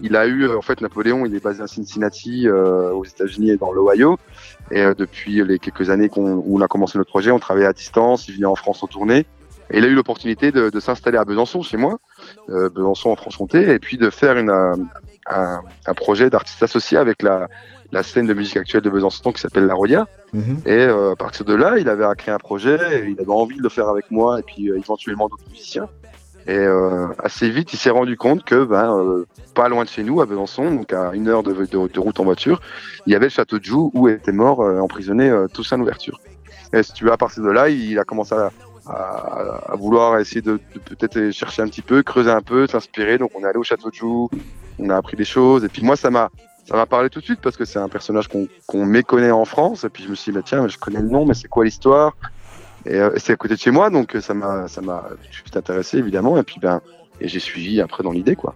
il 0.01 0.15
a 0.15 0.25
eu, 0.27 0.47
en 0.61 0.61
fait, 0.61 0.81
Napoléon, 0.81 1.25
il 1.25 1.33
est 1.35 1.43
basé 1.43 1.61
à 1.61 1.67
Cincinnati, 1.67 2.47
euh, 2.47 2.91
aux 2.91 3.05
États-Unis 3.05 3.51
et 3.51 3.57
dans 3.57 3.71
l'Ohio, 3.71 4.17
et 4.71 4.81
euh, 4.81 4.93
depuis 4.93 5.43
les 5.49 5.59
quelques 5.59 5.89
années 5.89 6.09
qu'on, 6.09 6.35
où 6.45 6.57
on 6.57 6.61
a 6.61 6.67
commencé 6.67 6.97
notre 6.97 7.09
projet, 7.09 7.31
on 7.31 7.39
travaillait 7.39 7.67
à 7.67 7.73
distance, 7.73 8.27
il 8.27 8.35
venait 8.35 8.45
en 8.45 8.55
France 8.55 8.81
en 8.83 8.87
tournée, 8.87 9.25
et 9.71 9.77
il 9.77 9.83
a 9.85 9.87
eu 9.87 9.95
l'opportunité 9.95 10.51
de, 10.51 10.69
de 10.69 10.79
s'installer 10.79 11.17
à 11.17 11.25
Besançon, 11.25 11.61
chez 11.61 11.77
moi, 11.77 11.99
euh, 12.49 12.69
Besançon 12.69 13.09
en 13.11 13.15
Franche-Comté, 13.15 13.71
et 13.71 13.79
puis 13.79 13.97
de 13.97 14.09
faire 14.09 14.37
une, 14.37 14.49
un, 14.49 15.61
un 15.85 15.93
projet 15.93 16.29
d'artiste 16.29 16.61
associé 16.63 16.97
avec 16.97 17.21
la, 17.21 17.47
la 17.91 18.03
scène 18.03 18.27
de 18.27 18.33
musique 18.33 18.57
actuelle 18.57 18.81
de 18.81 18.89
Besançon 18.89 19.31
qui 19.31 19.41
s'appelle 19.41 19.65
La 19.65 19.73
Roya. 19.73 20.07
Mmh. 20.33 20.39
-hmm. 20.39 20.67
Et 20.67 20.85
euh, 20.87 21.11
à 21.11 21.15
partir 21.15 21.45
de 21.45 21.55
là, 21.63 21.77
il 21.77 21.87
avait 21.89 22.05
créé 22.17 22.33
un 22.33 22.43
projet, 22.49 22.79
il 23.11 23.17
avait 23.19 23.37
envie 23.43 23.57
de 23.57 23.63
le 23.63 23.69
faire 23.69 23.87
avec 23.89 24.05
moi 24.11 24.39
et 24.39 24.43
puis 24.43 24.63
euh, 24.69 24.77
éventuellement 24.77 25.27
d'autres 25.29 25.49
musiciens. 25.49 25.87
Et 26.47 26.57
euh, 26.57 27.07
assez 27.19 27.49
vite, 27.49 27.73
il 27.73 27.77
s'est 27.77 27.89
rendu 27.91 28.17
compte 28.17 28.43
que, 28.43 28.63
ben, 28.63 28.97
euh, 28.97 29.25
pas 29.53 29.69
loin 29.69 29.83
de 29.83 29.89
chez 29.89 30.03
nous, 30.03 30.21
à 30.21 30.25
Besançon, 30.25 30.71
donc 30.71 30.91
à 30.93 31.13
une 31.13 31.27
heure 31.27 31.43
de, 31.43 31.99
route 31.99 32.19
en 32.19 32.23
voiture, 32.23 32.61
il 33.05 33.13
y 33.13 33.15
avait 33.15 33.27
le 33.27 33.31
château 33.31 33.59
de 33.59 33.63
Joux 33.63 33.91
où 33.93 34.07
était 34.07 34.31
mort, 34.31 34.61
euh, 34.61 34.79
emprisonné 34.79 35.29
euh, 35.29 35.47
Toussaint 35.47 35.77
Louverture. 35.77 36.19
Et 36.73 36.83
si 36.83 36.93
tu 36.93 37.05
veux, 37.05 37.11
à 37.11 37.17
partir 37.17 37.43
de 37.43 37.49
là, 37.49 37.69
il 37.69 37.99
a 37.99 38.03
commencé 38.03 38.33
à, 38.33 38.51
à, 38.87 39.71
à 39.71 39.75
vouloir 39.75 40.17
essayer 40.19 40.41
de, 40.41 40.53
de 40.73 40.95
peut-être 40.95 41.31
chercher 41.31 41.61
un 41.61 41.67
petit 41.67 41.81
peu, 41.81 42.01
creuser 42.01 42.31
un 42.31 42.41
peu, 42.41 42.65
s'inspirer. 42.65 43.17
Donc 43.17 43.31
on 43.35 43.43
est 43.43 43.47
allé 43.47 43.57
au 43.57 43.63
château 43.63 43.89
de 43.89 43.95
Joux, 43.95 44.29
on 44.79 44.89
a 44.89 44.95
appris 44.95 45.17
des 45.17 45.25
choses. 45.25 45.63
Et 45.63 45.67
puis 45.67 45.83
moi, 45.83 45.95
ça 45.95 46.09
m'a 46.09 46.29
ça 46.67 46.77
m'a 46.77 46.85
parlé 46.85 47.09
tout 47.09 47.19
de 47.19 47.25
suite 47.25 47.41
parce 47.41 47.57
que 47.57 47.65
c'est 47.65 47.79
un 47.79 47.89
personnage 47.89 48.29
qu'on 48.29 48.47
qu'on 48.65 48.85
méconnaît 48.85 49.31
en 49.31 49.45
France. 49.45 49.83
Et 49.83 49.89
puis 49.89 50.03
je 50.03 50.09
me 50.09 50.15
suis 50.15 50.31
dit, 50.31 50.37
bah, 50.37 50.43
tiens, 50.45 50.67
je 50.67 50.77
connais 50.77 51.01
le 51.01 51.09
nom, 51.09 51.25
mais 51.25 51.33
c'est 51.33 51.49
quoi 51.49 51.65
l'histoire? 51.65 52.15
Et 52.85 52.95
euh, 52.95 53.11
c'est 53.17 53.33
à 53.33 53.35
côté 53.35 53.55
de 53.55 53.59
chez 53.59 53.71
moi, 53.71 53.89
donc 53.89 54.17
ça 54.21 54.33
m'a, 54.33 54.67
ça 54.67 54.81
m'a, 54.81 55.09
je 55.29 55.37
suis 55.37 55.43
intéressé 55.55 55.97
évidemment. 55.97 56.37
Et 56.37 56.43
puis 56.43 56.59
ben, 56.59 56.81
et 57.19 57.27
j'ai 57.27 57.39
suivi 57.39 57.81
après 57.81 58.03
dans 58.03 58.11
l'idée, 58.11 58.35
quoi. 58.35 58.55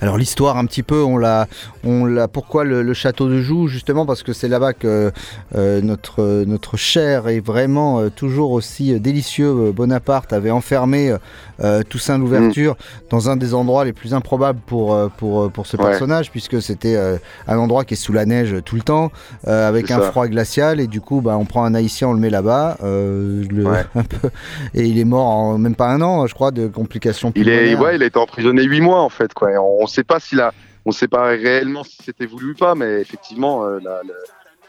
Alors 0.00 0.18
l'histoire 0.18 0.56
un 0.56 0.66
petit 0.66 0.82
peu, 0.82 1.02
on 1.02 1.16
l'a, 1.16 1.48
on 1.84 2.04
l'a. 2.04 2.28
Pourquoi 2.28 2.64
le, 2.64 2.82
le, 2.82 2.94
château 2.94 3.28
de 3.28 3.40
Joux 3.40 3.68
Justement 3.68 4.06
parce 4.06 4.22
que 4.22 4.32
c'est 4.32 4.48
là-bas 4.48 4.72
que 4.72 5.12
euh, 5.54 5.80
notre 5.82 6.44
notre 6.46 6.76
cher 6.76 7.28
est 7.28 7.40
vraiment 7.40 8.00
euh, 8.00 8.08
toujours 8.10 8.52
aussi 8.52 8.98
délicieux. 9.00 9.72
Bonaparte 9.72 10.32
avait 10.32 10.50
enfermé 10.50 11.14
euh, 11.62 11.82
Toussaint 11.82 12.18
l'ouverture 12.18 12.72
mmh. 12.72 13.08
dans 13.10 13.30
un 13.30 13.36
des 13.36 13.54
endroits 13.54 13.84
les 13.84 13.92
plus 13.92 14.14
improbables 14.14 14.60
pour 14.66 14.96
pour 15.16 15.50
pour 15.50 15.66
ce 15.66 15.76
ouais. 15.76 15.84
personnage, 15.84 16.30
puisque 16.30 16.60
c'était 16.62 16.96
euh, 16.96 17.16
un 17.46 17.58
endroit 17.58 17.84
qui 17.84 17.94
est 17.94 17.96
sous 17.96 18.12
la 18.12 18.26
neige 18.26 18.56
tout 18.64 18.76
le 18.76 18.82
temps, 18.82 19.10
euh, 19.46 19.68
avec 19.68 19.90
un 19.90 20.00
froid 20.00 20.26
glacial, 20.28 20.80
et 20.80 20.86
du 20.86 21.00
coup, 21.00 21.20
bah, 21.20 21.36
on 21.38 21.44
prend 21.44 21.64
un 21.64 21.74
haïtien, 21.74 22.08
on 22.08 22.12
le 22.12 22.20
met 22.20 22.30
là-bas, 22.30 22.78
le, 22.82 23.64
ouais. 23.64 23.84
un 23.94 24.02
peu, 24.02 24.30
et 24.74 24.84
il 24.84 24.98
est 24.98 25.04
mort 25.04 25.26
en 25.26 25.58
même 25.58 25.74
pas 25.74 25.88
un 25.88 26.00
an, 26.00 26.26
je 26.26 26.34
crois, 26.34 26.50
de 26.50 26.66
complications. 26.66 27.32
Il 27.34 27.48
est, 27.48 27.74
ouais, 27.74 27.96
il 27.96 28.02
a 28.02 28.06
été 28.06 28.18
emprisonné 28.18 28.62
huit 28.64 28.80
mois 28.80 29.02
en 29.02 29.08
fait, 29.08 29.32
quoi. 29.34 29.50
On 29.60 29.69
ne 29.82 29.86
sait 29.86 30.04
pas 30.04 30.20
s'il 30.20 30.40
a, 30.40 30.52
on 30.84 30.92
sait 30.92 31.08
pas 31.08 31.24
réellement 31.24 31.84
si 31.84 31.96
c'était 32.02 32.26
voulu 32.26 32.52
ou 32.52 32.54
pas, 32.54 32.74
mais 32.74 33.00
effectivement, 33.00 33.64
euh, 33.64 33.78
la, 33.82 34.00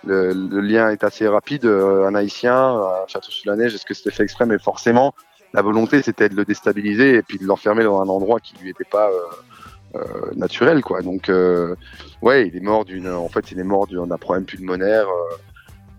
la, 0.04 0.34
le, 0.34 0.62
lien 0.62 0.90
est 0.90 1.04
assez 1.04 1.28
rapide. 1.28 1.66
Euh, 1.66 2.08
un 2.08 2.16
haïtien, 2.16 2.56
un 2.56 3.08
château 3.08 3.32
sous 3.32 3.48
la 3.48 3.56
neige, 3.56 3.74
est-ce 3.76 3.86
que 3.86 3.94
c'était 3.94 4.12
fait 4.12 4.24
exprès 4.24 4.46
Mais 4.46 4.60
forcément, 4.60 5.14
la 5.54 5.62
volonté 5.62 6.02
c'était 6.02 6.30
de 6.30 6.36
le 6.36 6.46
déstabiliser 6.46 7.16
et 7.16 7.22
puis 7.22 7.38
de 7.38 7.46
l'enfermer 7.46 7.84
dans 7.84 8.02
un 8.02 8.08
endroit 8.08 8.40
qui 8.40 8.56
lui 8.62 8.70
était 8.70 8.84
pas 8.84 9.10
euh, 9.96 10.02
naturel, 10.36 10.82
quoi. 10.82 11.02
Donc, 11.02 11.32
ouais, 12.22 12.48
il 12.48 12.56
est 12.56 12.62
mort 12.62 12.86
d'une, 12.86 13.10
en 13.10 13.30
fait, 13.30 13.52
il 13.52 13.60
est 13.60 13.64
mort 13.64 13.88
d'un 13.88 14.18
problème 14.18 14.46
pulmonaire 14.46 15.08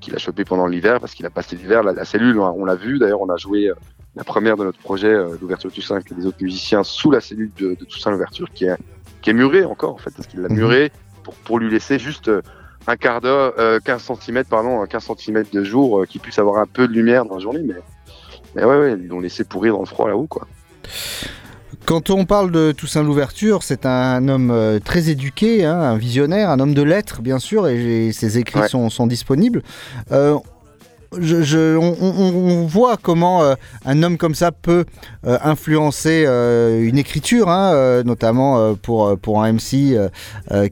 qu'il 0.00 0.14
a 0.16 0.18
chopé 0.18 0.44
pendant 0.44 0.66
l'hiver 0.66 0.98
parce 0.98 1.14
qu'il 1.14 1.26
a 1.26 1.30
passé 1.30 1.54
l'hiver. 1.56 1.82
La, 1.82 1.92
la, 1.92 2.04
cellule, 2.04 2.38
on 2.40 2.64
l'a 2.64 2.74
vu. 2.74 2.98
D'ailleurs, 2.98 3.20
on 3.20 3.30
a 3.30 3.36
joué 3.36 3.70
la 4.14 4.24
première 4.24 4.56
de 4.56 4.64
notre 4.64 4.78
projet, 4.78 5.14
l'ouverture 5.40 5.70
de 5.70 5.74
Toussaint, 5.74 5.96
avec 5.96 6.10
les 6.10 6.26
autres 6.26 6.42
musiciens 6.42 6.82
sous 6.84 7.10
la 7.10 7.20
cellule 7.20 7.50
de, 7.58 7.74
de 7.78 7.84
Toussaint 7.84 8.10
l'ouverture, 8.10 8.50
qui 8.52 8.66
est 8.66 8.76
qui 9.22 9.30
est 9.30 9.34
muré 9.34 9.64
encore 9.64 9.94
en 9.94 9.98
fait, 9.98 10.10
parce 10.10 10.26
qu'il 10.26 10.40
l'a 10.40 10.48
muré 10.48 10.90
pour, 11.22 11.34
pour 11.34 11.58
lui 11.58 11.70
laisser 11.70 11.98
juste 11.98 12.28
un 12.86 12.96
quart 12.96 13.20
d'heure, 13.20 13.54
euh, 13.58 13.78
15 13.84 14.10
cm, 14.20 14.44
pardon, 14.44 14.84
15 14.86 15.10
cm 15.18 15.44
de 15.52 15.64
jour, 15.64 16.00
euh, 16.00 16.06
qui 16.06 16.18
puisse 16.18 16.38
avoir 16.38 16.60
un 16.60 16.66
peu 16.66 16.88
de 16.88 16.92
lumière 16.92 17.24
dans 17.24 17.36
la 17.36 17.40
journée, 17.40 17.62
mais, 17.64 17.74
mais 18.54 18.64
ouais, 18.64 18.78
ouais, 18.78 18.92
ils 19.00 19.08
l'ont 19.08 19.20
laissé 19.20 19.44
pourrir 19.44 19.74
dans 19.74 19.80
le 19.80 19.86
froid 19.86 20.08
là-haut, 20.08 20.26
quoi. 20.26 20.46
Quand 21.84 22.10
on 22.10 22.24
parle 22.26 22.52
de 22.52 22.70
Toussaint 22.70 23.02
Louverture, 23.02 23.64
c'est 23.64 23.86
un 23.86 24.28
homme 24.28 24.50
euh, 24.52 24.78
très 24.78 25.10
éduqué, 25.10 25.64
hein, 25.64 25.80
un 25.80 25.96
visionnaire, 25.96 26.50
un 26.50 26.60
homme 26.60 26.74
de 26.74 26.82
lettres, 26.82 27.22
bien 27.22 27.40
sûr, 27.40 27.66
et, 27.66 28.08
et 28.08 28.12
ses 28.12 28.38
écrits 28.38 28.60
ouais. 28.60 28.68
sont, 28.68 28.88
sont, 28.88 29.06
disponibles. 29.06 29.62
Euh, 30.12 30.38
on, 31.12 32.66
voit 32.66 32.96
comment 32.96 33.42
euh, 33.42 33.54
un 33.84 34.02
homme 34.02 34.18
comme 34.18 34.34
ça 34.34 34.52
peut 34.52 34.84
euh, 35.26 35.38
influencer 35.42 36.24
euh, 36.26 36.82
une 36.82 36.98
écriture, 36.98 37.48
hein, 37.48 38.02
notamment 38.04 38.74
pour, 38.76 39.18
pour 39.18 39.42
un 39.42 39.52
MC 39.52 40.10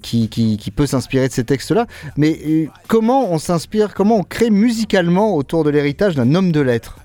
qui, 0.03 0.29
qui, 0.29 0.71
peut 0.71 0.87
s'inspirer 0.87 1.29
de 1.29 1.33
ces 1.33 1.45
textes-là. 1.45 1.87
Mais 2.17 2.69
comment 2.89 3.31
on 3.31 3.39
s'inspire, 3.39 3.95
comment 3.95 4.17
on 4.17 4.23
crée 4.23 4.51
musicalement 4.51 5.35
autour 5.35 5.65
de 5.65 5.71
l'héritage 5.71 6.15
d'un 6.15 6.35
homme 6.35 6.53
de 6.53 6.61
lettres? 6.61 6.99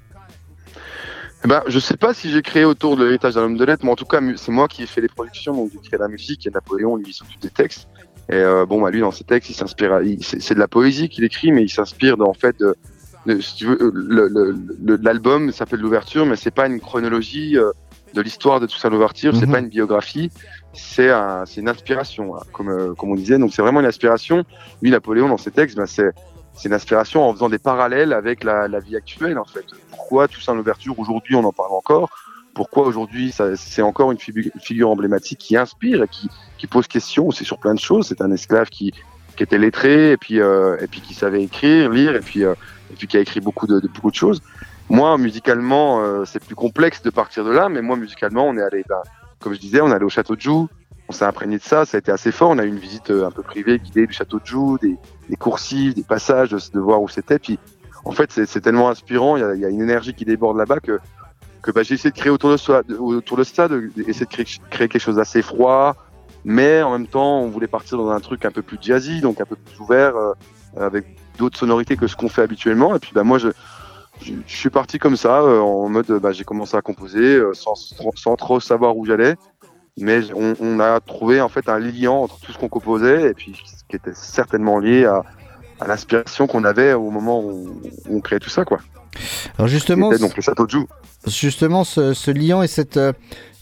Eh 1.44 1.48
ben, 1.48 1.62
je 1.68 1.78
sais 1.78 1.98
pas 1.98 2.14
si 2.14 2.32
j'ai 2.32 2.42
créé 2.42 2.66
autour 2.66 2.98
de 2.98 3.04
l'héritage 3.04 3.36
d'un 3.36 3.44
homme 3.44 3.58
de 3.58 3.66
lettres, 3.66 3.86
mais 3.86 3.92
en 3.92 3.96
tout 3.96 4.06
cas, 4.06 4.20
c'est 4.36 4.52
moi 4.52 4.68
qui 4.68 4.84
ai 4.84 4.88
fait 4.88 5.02
les 5.02 5.08
productions, 5.08 5.54
donc 5.54 5.70
j'ai 5.74 5.80
créé 5.80 6.00
la 6.00 6.08
musique, 6.08 6.48
et 6.48 6.50
Napoléon, 6.50 6.96
lui, 6.96 7.14
s'occupe 7.14 7.40
des 7.40 7.52
textes. 7.52 7.88
Et 8.30 8.42
bon, 8.68 8.82
bah, 8.82 8.90
lui, 8.90 9.02
dans 9.02 9.12
ses 9.12 9.24
textes, 9.24 9.52
il 9.52 9.54
s'inspire, 9.54 10.00
c'est 10.22 10.56
de 10.56 10.60
la 10.60 10.68
poésie 10.68 11.08
qu'il 11.08 11.24
écrit, 11.24 11.52
mais 11.52 11.62
il 11.62 11.70
s'inspire, 11.70 12.20
en 12.20 12.34
fait, 12.34 12.58
de, 12.60 12.76
si 13.42 13.56
tu 13.56 13.66
veux, 13.66 13.78
l'album 15.02 15.52
s'appelle 15.52 15.80
l'ouverture, 15.80 16.26
mais 16.26 16.36
c'est 16.36 16.52
pas 16.54 16.68
une 16.68 16.80
chronologie 16.80 17.58
euh, 17.58 17.72
de 18.14 18.22
l'histoire 18.22 18.60
de 18.60 18.68
Toussaint 18.68 18.90
l'ouverture, 18.90 19.34
mm 19.34 19.36
-hmm. 19.36 19.40
c'est 19.40 19.52
pas 19.52 19.60
une 19.60 19.70
biographie, 19.70 20.30
c'est 20.74 21.10
un, 21.10 21.44
une 21.58 21.70
inspiration, 21.70 22.36
hein, 22.36 22.44
comme, 22.54 22.70
euh, 22.70 22.94
comme 22.98 23.10
on 23.12 23.16
disait. 23.16 23.40
Donc 23.40 23.52
c'est 23.54 23.62
vraiment 23.62 23.82
une 23.82 23.92
inspiration. 23.94 24.38
Lui, 24.82 24.92
Napoléon, 24.92 25.28
dans 25.30 25.42
ses 25.46 25.52
textes, 25.52 25.78
ben, 25.78 25.88
c'est 25.88 26.12
c'est 26.56 26.70
une 26.70 26.74
inspiration 26.74 27.28
en 27.28 27.34
faisant 27.34 27.50
des 27.50 27.60
parallèles 27.60 28.14
avec 28.14 28.44
la, 28.44 28.68
la 28.68 28.80
vie 28.80 28.96
actuelle, 28.96 29.38
en 29.38 29.44
fait. 29.46 29.66
Pourquoi 29.90 30.28
Toussaint 30.28 30.56
l'ouverture, 30.56 30.98
aujourd'hui, 30.98 31.36
on 31.36 31.44
en 31.44 31.52
parle 31.52 31.74
encore 31.74 32.10
Pourquoi 32.54 32.88
aujourd'hui, 32.88 33.34
c'est 33.56 33.82
encore 33.82 34.12
une 34.14 34.18
figure, 34.18 34.52
figure, 34.62 34.90
emblématique 34.90 35.40
qui 35.40 35.58
inspire 35.58 36.04
et 36.04 36.08
qui, 36.08 36.30
qui 36.58 36.68
pose 36.68 36.88
question 36.88 37.32
C'est 37.32 37.44
sur 37.44 37.60
plein 37.60 37.74
de 37.74 37.80
choses. 37.80 38.08
C'est 38.08 38.22
un 38.22 38.32
esclave 38.32 38.70
qui, 38.70 38.94
qui 39.36 39.44
était 39.44 39.58
lettré 39.58 40.12
et 40.12 40.18
puis, 40.18 40.40
euh, 40.40 40.78
et 40.80 40.88
puis 40.88 41.02
qui 41.02 41.14
savait 41.14 41.44
écrire, 41.44 41.90
lire, 41.90 42.16
et 42.16 42.22
puis, 42.22 42.44
euh, 42.44 42.54
et 42.92 42.96
puis 42.96 43.08
qui 43.08 43.18
a 43.18 43.20
écrit 43.20 43.42
beaucoup 43.42 43.68
de, 43.68 43.80
beaucoup 43.88 44.12
de 44.12 44.16
choses. 44.16 44.42
Moi, 44.90 45.18
musicalement, 45.18 46.02
euh, 46.02 46.26
c'est 46.26 46.44
plus 46.44 46.56
complexe 46.56 47.02
de 47.02 47.10
partir 47.10 47.44
de 47.44 47.52
là, 47.52 47.70
mais 47.70 47.82
moi, 47.82 47.98
musicalement, 47.98 48.48
on 48.48 48.58
est 48.58 48.62
allé, 48.62 48.84
ben, 48.88 49.02
comme 49.40 49.54
je 49.54 49.60
disais, 49.60 49.82
on 49.82 49.90
est 49.90 49.94
allé 49.94 50.06
au 50.06 50.10
château 50.10 50.36
de 50.36 50.42
Joux, 50.42 50.70
on 51.10 51.12
s'est 51.12 51.26
imprégné 51.26 51.58
de 51.58 51.64
ça, 51.64 51.86
ça 51.86 51.98
a 51.98 52.00
été 52.00 52.12
assez 52.12 52.32
fort. 52.32 52.50
On 52.52 52.58
a 52.58 52.64
eu 52.64 52.68
une 52.68 52.80
visite 52.80 53.12
un 53.12 53.32
peu 53.32 53.44
privée, 53.44 53.80
guidée 53.80 54.08
du 54.08 54.14
château 54.14 54.40
de 54.40 54.46
Joux, 54.46 54.78
des, 54.82 54.96
des 55.30 55.36
coursives, 55.36 55.94
des 55.94 56.04
passages, 56.04 56.50
de, 56.50 56.80
voir 56.80 57.02
où 57.02 57.10
c'était. 57.10 57.40
Puis 57.40 57.60
en 58.06 58.12
fait, 58.12 58.32
c'est 58.32 58.62
tellement 58.62 58.90
inspirant, 58.90 59.38
il 59.38 59.60
y 59.60 59.66
a, 59.66 59.70
une 59.70 59.82
énergie 59.82 60.14
qui 60.14 60.26
déborde 60.26 60.58
là-bas 60.58 60.80
que, 60.80 61.00
que 61.62 61.72
bah, 61.72 61.84
j'ai 61.84 61.96
essayé 61.96 62.12
de 62.12 62.16
créer 62.16 62.32
autour 62.32 62.52
de, 62.52 62.96
autour 62.98 63.38
de 63.38 63.44
ça, 63.44 63.68
de, 63.68 63.92
essayer 64.08 64.26
de 64.26 64.32
créer, 64.32 64.46
créer 64.70 64.88
quelque 64.88 65.02
chose 65.02 65.16
d'assez 65.16 65.42
froid, 65.42 65.96
mais 66.46 66.84
en 66.84 66.92
même 66.92 67.08
temps, 67.08 67.40
on 67.42 67.50
voulait 67.50 67.68
partir 67.68 67.98
dans 67.98 68.12
un 68.12 68.20
truc 68.20 68.46
un 68.46 68.52
peu 68.52 68.62
plus 68.62 68.78
jazzy, 68.80 69.20
donc 69.20 69.42
un 69.42 69.46
peu 69.46 69.56
plus 69.56 69.80
ouvert, 69.80 70.16
euh, 70.16 70.34
avec 70.78 71.06
d'autres 71.40 71.58
sonorités 71.58 71.98
que 71.98 72.06
ce 72.06 72.16
qu'on 72.16 72.30
fait 72.30 72.44
habituellement. 72.44 72.96
Et 72.96 73.00
puis 73.00 73.12
bah, 73.16 73.24
moi, 73.24 73.40
je, 73.40 73.50
je, 74.22 74.34
je 74.46 74.56
suis 74.56 74.70
parti 74.70 75.00
comme 75.00 75.18
ça, 75.18 75.42
euh, 75.42 75.60
en 75.60 75.90
mode, 75.90 76.06
bah, 76.22 76.32
j'ai 76.32 76.44
commencé 76.44 76.78
à 76.78 76.84
composer 76.84 77.36
euh, 77.36 77.54
sans, 77.56 77.74
sans 77.76 78.36
trop 78.36 78.60
savoir 78.60 78.96
où 78.96 79.06
j'allais. 79.06 79.36
Mais 79.98 80.20
on, 80.36 80.54
on, 80.60 80.80
a 80.80 81.00
trouvé 81.00 81.42
en 81.42 81.50
fait 81.50 81.68
un 81.68 81.80
lien 81.80 82.12
entre 82.12 82.38
tout 82.40 82.52
ce 82.52 82.58
qu'on 82.58 82.68
composait 82.70 83.30
et 83.30 83.34
puis 83.34 83.56
ce 83.66 83.84
qui 83.90 83.96
était 83.96 84.14
certainement 84.14 84.78
lié 84.78 85.06
à, 85.06 85.24
à 85.80 85.88
l'inspiration 85.88 86.48
qu'on 86.48 86.66
avait 86.66 86.94
au 86.94 87.10
moment 87.10 87.40
où, 87.40 87.82
où, 88.08 88.18
on 88.18 88.20
créait 88.20 88.40
tout 88.40 88.50
ça, 88.50 88.66
quoi. 88.66 88.80
Alors 89.58 89.70
justement, 89.70 90.12
donc 90.18 90.36
le 90.36 90.42
château 90.42 90.66
de 90.66 90.72
Joux. 90.72 90.88
Justement, 91.26 91.86
ce, 91.86 92.14
ce 92.14 92.30
lien 92.30 92.62
et 92.62 92.68
cette 92.68 93.00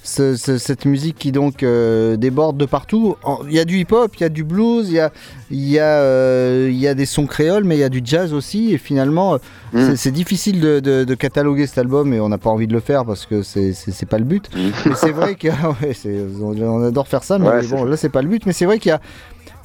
ce, 0.04 0.36
ce, 0.36 0.58
cette 0.58 0.86
musique 0.86 1.18
qui 1.18 1.32
donc 1.32 1.64
euh, 1.64 2.18
déborde 2.18 2.58
de 2.58 2.66
partout. 2.66 3.16
Il 3.48 3.54
y 3.54 3.60
a 3.60 3.66
du 3.66 3.78
hip-hop, 3.80 4.14
il 4.18 4.22
y 4.22 4.26
a 4.26 4.30
du 4.30 4.44
blues, 4.44 4.90
il 4.90 4.96
y 4.96 5.00
a, 5.00 5.12
y, 5.50 5.80
a, 5.80 6.02
euh, 6.02 6.70
y 6.72 6.88
a 6.88 6.94
des 6.94 7.06
sons 7.06 7.26
créoles, 7.26 7.64
mais 7.64 7.78
il 7.78 7.80
y 7.80 7.86
a 7.86 7.90
du 7.90 8.02
jazz 8.04 8.34
aussi. 8.34 8.74
Et 8.74 8.78
finalement, 8.78 9.40
mm. 9.72 9.96
c'est 9.96 10.12
difficile 10.12 10.60
de, 10.60 10.82
de, 10.82 11.06
de, 11.06 11.16
cataloguer 11.16 11.66
cet 11.68 11.78
album 11.78 12.14
et 12.14 12.20
on 12.20 12.28
n'a 12.30 12.38
pas 12.38 12.50
envie 12.50 12.68
de 12.68 12.74
le 12.74 12.82
faire 12.82 13.06
parce 13.06 13.26
que 13.26 13.42
c'est 13.42 14.06
pas 14.06 14.20
le 14.20 14.26
but. 14.26 14.50
Mm. 14.54 14.70
Mais 14.88 14.96
c'est 14.96 15.12
vrai 15.12 15.36
que 15.36 15.48
ouais, 15.82 16.66
on 16.66 16.84
adore 16.84 17.08
faire 17.08 17.24
ça, 17.24 17.40
mais 17.40 17.48
ouais, 17.48 17.66
bon, 17.68 17.86
là 17.86 17.96
c'est 17.96 18.10
pas 18.10 18.22
le 18.22 18.28
but. 18.28 18.46
Mais 18.46 18.54
c'est 18.54 18.66
vrai 18.66 18.80
qu'il 18.80 18.90
y 18.90 18.94
a 18.94 19.02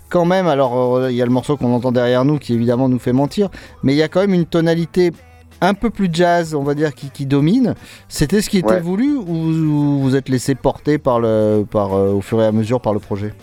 quand 0.08 0.24
même, 0.24 0.46
alors 0.46 1.10
il 1.10 1.16
y 1.16 1.20
a 1.20 1.26
le 1.26 1.32
morceau 1.32 1.56
qu'on 1.56 1.74
entend 1.74 1.92
derrière 1.92 2.24
nous 2.24 2.38
qui 2.38 2.54
évidemment 2.54 2.88
nous 2.88 3.00
fait 3.00 3.12
mentir, 3.12 3.50
mais 3.82 3.92
il 3.92 3.96
y 3.96 4.02
a 4.02 4.08
quand 4.08 4.20
même 4.20 4.32
une 4.32 4.46
tonalité 4.46 5.12
un 5.60 5.74
peu 5.74 5.90
plus 5.90 6.08
jazz, 6.12 6.54
on 6.54 6.62
va 6.62 6.74
dire, 6.74 6.94
qui, 6.94 7.10
qui 7.10 7.26
domine. 7.26 7.74
C'était 8.08 8.40
ce 8.42 8.48
qui 8.50 8.58
était 8.58 8.68
Ouais. 8.74 8.80
voulu 8.80 9.14
ou 9.16 9.24
vous 9.24 10.00
vous 10.02 10.16
êtes 10.16 10.28
laissé 10.28 10.54
porter 10.54 10.98
par 10.98 11.20
le, 11.20 11.64
par, 11.70 11.94
euh, 11.94 12.12
au 12.12 12.20
fur 12.20 12.40
et 12.40 12.46
à 12.46 12.52
mesure 12.52 12.80
par 12.80 12.92
le 12.94 13.00
projet? 13.00 13.34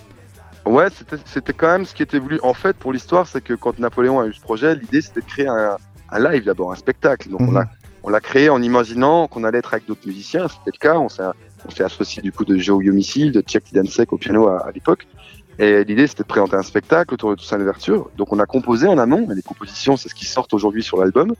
Ouais, 0.65 0.87
c'était- 1.25 1.53
quand 1.53 1.67
même 1.67 1.85
ce 1.85 1.93
qui 1.93 2.01
était 2.03 2.17
voulu. 2.19 2.39
En 2.41 2.53
fait, 2.53 2.75
pour 2.75 2.91
l'histoire, 2.91 3.27
c'est 3.27 3.41
que 3.43 3.53
quand 3.53 3.77
Napoléon 3.77 4.19
a 4.19 4.25
eu 4.25 4.33
ce 4.33 4.41
projet, 4.41 4.75
l'idée 4.75 5.01
c'était 5.01 5.21
de 5.21 5.25
créer 5.25 5.47
un, 5.47 5.77
un 6.11 6.19
live 6.31 6.43
d'abord, 6.45 6.71
un 6.71 6.75
spectacle. 6.75 7.29
Donc 7.29 7.41
on 7.41 7.47
Mhm. 7.47 7.53
l'a 7.55 7.65
on 8.07 8.09
l'a 8.09 8.19
créé 8.19 8.49
en 8.49 8.61
imaginant 8.61 9.27
qu'on 9.27 9.43
allait 9.43 9.57
être 9.57 9.73
avec 9.73 9.87
d'autres 9.87 10.05
musiciens. 10.07 10.47
C'était 10.47 10.71
le 10.73 10.79
cas. 10.79 10.99
On 10.99 11.09
s'est 11.09 11.83
associé 11.83 12.21
du 12.21 12.31
coup 12.31 12.45
de 12.45 12.55
Joe 12.57 12.83
Yomicil, 12.85 13.31
de 13.31 13.41
Chuck 13.41 13.63
Dansek 13.73 14.13
au 14.13 14.17
piano 14.17 14.47
à, 14.47 14.59
à 14.67 14.71
l'époque. 14.71 15.07
Et 15.57 15.85
l'idée 15.85 16.07
c'était 16.07 16.23
de 16.23 16.27
présenter 16.27 16.55
un 16.55 16.63
spectacle 16.63 17.13
autour 17.13 17.35
de 17.35 17.41
ça 17.41 17.57
l'ouverture. 17.57 18.09
Donc 18.17 18.33
on 18.33 18.39
a 18.39 18.45
composé 18.45 18.87
en 18.87 18.97
amont. 18.97 19.27
Les 19.29 19.41
compositions, 19.41 19.95
c'est 19.95 20.09
ce 20.09 20.15
qui 20.15 20.25
sort 20.25 20.47
aujourd'hui 20.51 20.83
sur 20.83 20.97
l'album, 20.97 21.33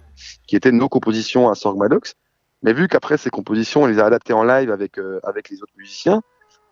qui 0.47 0.55
étaient 0.55 0.71
nos 0.71 0.87
compositions 0.87 1.49
à 1.49 1.55
Sorg 1.55 1.77
Maddox. 1.77 2.15
Mais 2.63 2.73
vu 2.73 2.87
qu'après 2.87 3.17
ces 3.17 3.29
compositions, 3.29 3.83
on 3.83 3.85
les 3.87 3.99
a 3.99 4.05
adaptées 4.05 4.33
en 4.33 4.43
live 4.43 4.71
avec 4.71 4.97
euh, 4.97 5.19
avec 5.23 5.49
les 5.49 5.61
autres 5.61 5.73
musiciens, 5.77 6.21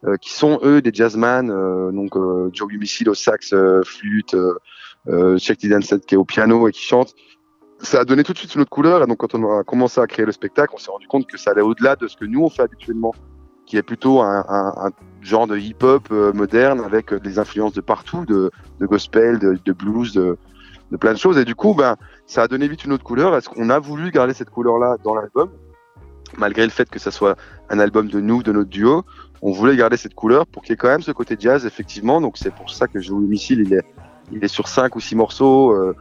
euh, 0.05 0.15
qui 0.17 0.31
sont 0.31 0.59
eux 0.63 0.81
des 0.81 0.91
jazzman, 0.93 1.51
euh, 1.51 1.91
donc 1.91 2.15
euh, 2.15 2.49
Joe 2.53 2.71
Yumicil 2.71 3.09
au 3.09 3.13
sax, 3.13 3.51
euh, 3.53 3.81
flûte, 3.83 4.33
euh, 4.33 4.57
euh, 5.09 5.37
Chuck 5.37 5.57
qui 5.57 5.67
est 5.67 6.15
au 6.15 6.25
piano 6.25 6.67
et 6.69 6.71
qui 6.71 6.81
chante. 6.81 7.13
Ça 7.79 7.99
a 7.99 8.05
donné 8.05 8.23
tout 8.23 8.31
de 8.31 8.37
suite 8.37 8.55
une 8.55 8.61
autre 8.61 8.69
couleur. 8.69 9.03
Et 9.03 9.07
donc 9.07 9.17
quand 9.17 9.35
on 9.35 9.59
a 9.59 9.63
commencé 9.65 9.99
à 9.99 10.07
créer 10.07 10.25
le 10.25 10.31
spectacle, 10.31 10.73
on 10.73 10.77
s'est 10.77 10.91
rendu 10.91 11.07
compte 11.07 11.27
que 11.27 11.37
ça 11.37 11.51
allait 11.51 11.61
au-delà 11.61 11.97
de 11.97 12.07
ce 12.07 12.15
que 12.15 12.23
nous 12.23 12.41
on 12.41 12.49
fait 12.49 12.63
habituellement, 12.63 13.13
qui 13.65 13.75
est 13.75 13.83
plutôt 13.83 14.21
un, 14.21 14.45
un, 14.47 14.87
un 14.87 14.91
genre 15.23 15.47
de 15.47 15.57
hip-hop 15.57 16.07
euh, 16.11 16.33
moderne 16.33 16.81
avec 16.81 17.13
euh, 17.13 17.19
des 17.19 17.39
influences 17.39 17.73
de 17.73 17.81
partout, 17.81 18.25
de, 18.25 18.51
de 18.79 18.85
gospel, 18.85 19.39
de, 19.39 19.57
de 19.63 19.73
blues, 19.73 20.13
de, 20.13 20.37
de 20.91 20.97
plein 20.97 21.13
de 21.13 21.17
choses. 21.17 21.37
Et 21.37 21.45
du 21.45 21.55
coup, 21.55 21.73
ben, 21.73 21.95
ça 22.27 22.43
a 22.43 22.47
donné 22.47 22.67
vite 22.67 22.85
une 22.85 22.93
autre 22.93 23.03
couleur. 23.03 23.35
Est-ce 23.35 23.49
qu'on 23.49 23.69
a 23.69 23.79
voulu 23.79 24.11
garder 24.11 24.33
cette 24.33 24.49
couleur-là 24.49 24.97
dans 25.03 25.15
l'album, 25.15 25.49
malgré 26.37 26.63
le 26.63 26.71
fait 26.71 26.89
que 26.89 26.99
ça 26.99 27.11
soit 27.11 27.37
un 27.69 27.79
album 27.79 28.07
de 28.07 28.19
nous, 28.19 28.43
de 28.43 28.51
notre 28.51 28.69
duo 28.69 29.03
on 29.45 29.51
voulait 29.51 29.75
garder 29.75 29.97
cette 29.97 30.13
couleur 30.13 30.47
pour 30.47 30.63
qu'il 30.63 30.71
y 30.71 30.75
ait 30.75 30.77
quand 30.77 30.87
même 30.87 31.01
ce 31.01 31.11
côté 31.11 31.35
jazz, 31.37 31.65
effectivement. 31.65 32.21
Donc 32.21 32.37
c'est 32.37 32.53
pour 32.53 32.69
ça 32.69 32.87
que 32.87 33.01
Joe 33.01 33.19
Missile, 33.21 33.59
il 33.59 33.73
est, 33.73 33.83
il 34.31 34.41
est 34.41 34.47
sur 34.47 34.69
cinq 34.69 34.95
ou 34.95 35.01
six 35.01 35.17
morceaux. 35.17 35.73
Euh, 35.73 35.93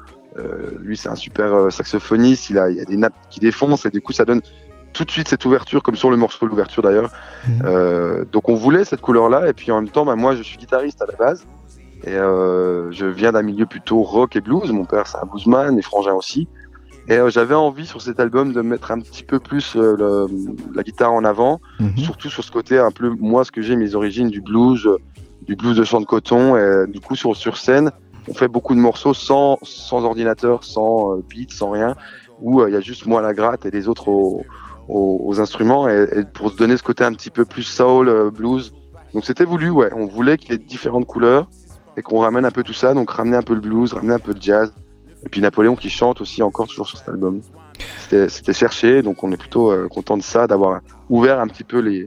lui, 0.81 0.97
c'est 0.97 1.09
un 1.09 1.17
super 1.17 1.73
saxophoniste. 1.73 2.51
Il 2.51 2.59
a, 2.59 2.71
il 2.71 2.79
a 2.79 2.85
des 2.85 2.97
nappes 2.97 3.17
qui 3.31 3.41
défoncent 3.41 3.85
et 3.85 3.91
du 3.91 4.01
coup, 4.01 4.13
ça 4.13 4.25
donne 4.25 4.41
tout 4.93 5.05
de 5.05 5.11
suite 5.11 5.29
cette 5.29 5.45
ouverture, 5.45 5.83
comme 5.83 5.97
sur 5.97 6.11
le 6.11 6.17
morceau 6.17 6.45
de 6.47 6.51
l'ouverture 6.51 6.83
d'ailleurs. 6.83 7.11
Euh, 7.65 8.25
donc 8.31 8.49
on 8.49 8.55
voulait 8.55 8.85
cette 8.85 9.01
couleur-là. 9.01 9.49
Et 9.49 9.53
puis 9.53 9.71
en 9.73 9.81
même 9.81 9.91
temps, 9.91 10.05
bah, 10.05 10.17
moi, 10.17 10.35
je 10.35 10.43
suis 10.43 10.57
guitariste 10.59 11.01
à 11.03 11.07
la 11.07 11.17
base. 11.17 11.45
Et 12.05 12.15
euh, 12.15 12.91
je 12.91 13.07
viens 13.07 13.33
d'un 13.33 13.43
milieu 13.43 13.67
plutôt 13.67 14.03
rock 14.03 14.35
et 14.37 14.41
blues. 14.41 14.71
Mon 14.73 14.85
père, 14.85 15.07
c'est 15.07 15.19
un 15.19 15.27
bluesman, 15.27 15.75
mes 15.75 15.83
frangins 15.83 16.15
aussi. 16.15 16.49
Et 17.09 17.17
euh, 17.17 17.31
j'avais 17.31 17.55
envie 17.55 17.87
sur 17.87 18.01
cet 18.01 18.21
album 18.21 18.53
de 18.53 18.61
mettre 18.61 18.91
un 18.93 19.01
petit 19.01 19.25
peu 19.25 19.41
plus 19.41 19.75
le, 19.75 20.27
la 20.75 20.83
guitare 20.83 21.13
en 21.13 21.25
avant, 21.25 21.61
Mhm. 21.81 21.97
surtout 21.99 22.29
sur 22.31 22.45
ce 22.45 22.51
côté 22.53 22.79
un 22.79 22.91
peu, 22.91 23.09
moi, 23.19 23.45
ce 23.45 23.51
que 23.53 23.61
j'ai, 23.63 23.77
mes 23.77 23.95
origines 23.95 24.29
du 24.31 24.41
blues, 24.41 24.89
du 25.47 25.57
blues 25.57 25.77
de 25.77 25.85
chant 25.85 26.01
de 26.01 26.07
coton. 26.07 26.57
Et 26.57 26.87
du 26.89 27.01
coup, 27.01 27.17
sur, 27.17 27.35
sur 27.37 27.57
scène, 27.57 27.91
on 28.29 28.35
fait 28.35 28.49
beaucoup 28.49 28.75
de 28.75 28.81
morceaux 28.81 29.15
sans, 29.15 29.59
sans 29.63 30.05
ordinateur, 30.05 30.63
sans 30.65 31.17
beat, 31.29 31.53
sans 31.53 31.71
rien, 31.71 31.97
où 32.41 32.65
il 32.67 32.73
y 32.73 32.77
a 32.77 32.81
juste 32.81 33.07
moi 33.07 33.19
à 33.21 33.23
la 33.23 33.35
gratte 33.35 33.67
et 33.67 33.71
les 33.73 33.89
autres 33.89 34.09
aux, 34.09 34.43
aux, 34.89 35.23
aux 35.25 35.41
instruments, 35.41 35.89
et, 35.89 36.07
et 36.17 36.25
pour 36.25 36.51
se 36.51 36.57
donner 36.57 36.77
ce 36.77 36.83
côté 36.83 37.05
un 37.05 37.13
petit 37.13 37.31
peu 37.31 37.45
plus 37.45 37.63
soul, 37.63 38.09
euh, 38.09 38.31
blues. 38.31 38.73
Donc 39.15 39.25
c'était 39.25 39.45
voulu, 39.45 39.71
ouais. 39.71 39.91
On 39.95 40.07
voulait 40.07 40.39
qu'il 40.39 40.53
y 40.53 40.55
ait 40.55 40.59
différentes 40.59 41.07
couleurs 41.07 41.49
et 41.97 42.03
qu'on 42.03 42.21
ramène 42.21 42.45
un 42.45 42.51
peu 42.51 42.63
tout 42.63 42.73
ça, 42.73 42.95
donc 42.95 43.11
ramener 43.11 43.37
un 43.37 43.43
peu 43.43 43.55
le 43.55 43.61
blues, 43.61 43.93
ramener 43.93 44.15
un 44.15 44.19
peu 44.19 44.33
le 44.33 44.41
jazz. 44.41 44.73
Et 45.25 45.29
puis 45.29 45.41
Napoléon 45.41 45.77
qui 45.77 45.91
chante 45.91 46.21
aussi 46.21 46.43
encore 46.43 46.67
toujours 46.67 46.89
sur 46.89 46.99
cet 46.99 47.09
album. 47.09 47.41
C'était 48.09 48.53
cherché, 48.53 49.03
donc 49.03 49.23
on 49.23 49.33
est 49.33 49.37
plutôt 49.37 49.71
euh, 49.71 49.89
content 49.89 50.17
de 50.17 50.23
ça, 50.23 50.47
d'avoir 50.47 50.81
ouvert 51.09 51.41
un 51.41 51.47
petit 51.47 51.65
peu 51.65 51.79
les, 51.79 52.07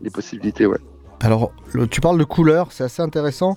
les 0.00 0.10
possibilités, 0.10 0.66
ouais. 0.66 0.78
Alors, 1.22 1.52
le- 1.72 1.86
tu 1.86 2.00
parles 2.00 2.18
de 2.18 2.24
couleur, 2.24 2.68
c'est 2.70 2.84
assez 2.84 3.00
intéressant. 3.02 3.56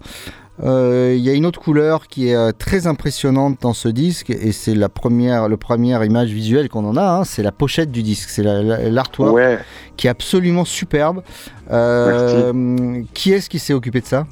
Euh, 0.63 1.13
Il 1.17 1.21
y 1.21 1.29
a 1.29 1.33
une 1.33 1.45
autre 1.45 1.59
couleur 1.59 2.07
qui 2.07 2.29
est 2.29 2.35
euh, 2.35 2.51
très 2.57 2.87
impressionnante 2.87 3.57
dans 3.61 3.73
ce 3.73 3.89
disque 3.89 4.29
et 4.29 4.53
c'est 4.53 4.73
la 4.75 4.87
première, 4.87 5.49
le 5.49 5.57
première 5.57 6.03
image 6.05 6.29
visuelle 6.29 6.69
qu'on 6.69 6.85
en 6.85 6.95
a. 6.95 7.03
hein, 7.03 7.23
c'est 7.25 7.43
la 7.43 7.51
pochette 7.51 7.91
du 7.91 8.03
disque, 8.03 8.29
c'est 8.29 8.43
la- 8.43 8.61
la- 8.63 8.89
l'artwork 8.89 9.33
Ouais. 9.35 9.59
qui 9.97 10.07
est 10.07 10.09
absolument 10.09 10.63
superbe. 10.63 11.23
Euh, 11.71 13.01
qui 13.13 13.33
est-ce 13.33 13.49
qui 13.49 13.59
s'est 13.59 13.73
occupé 13.73 13.99
de 13.99 14.05
ça? 14.05 14.27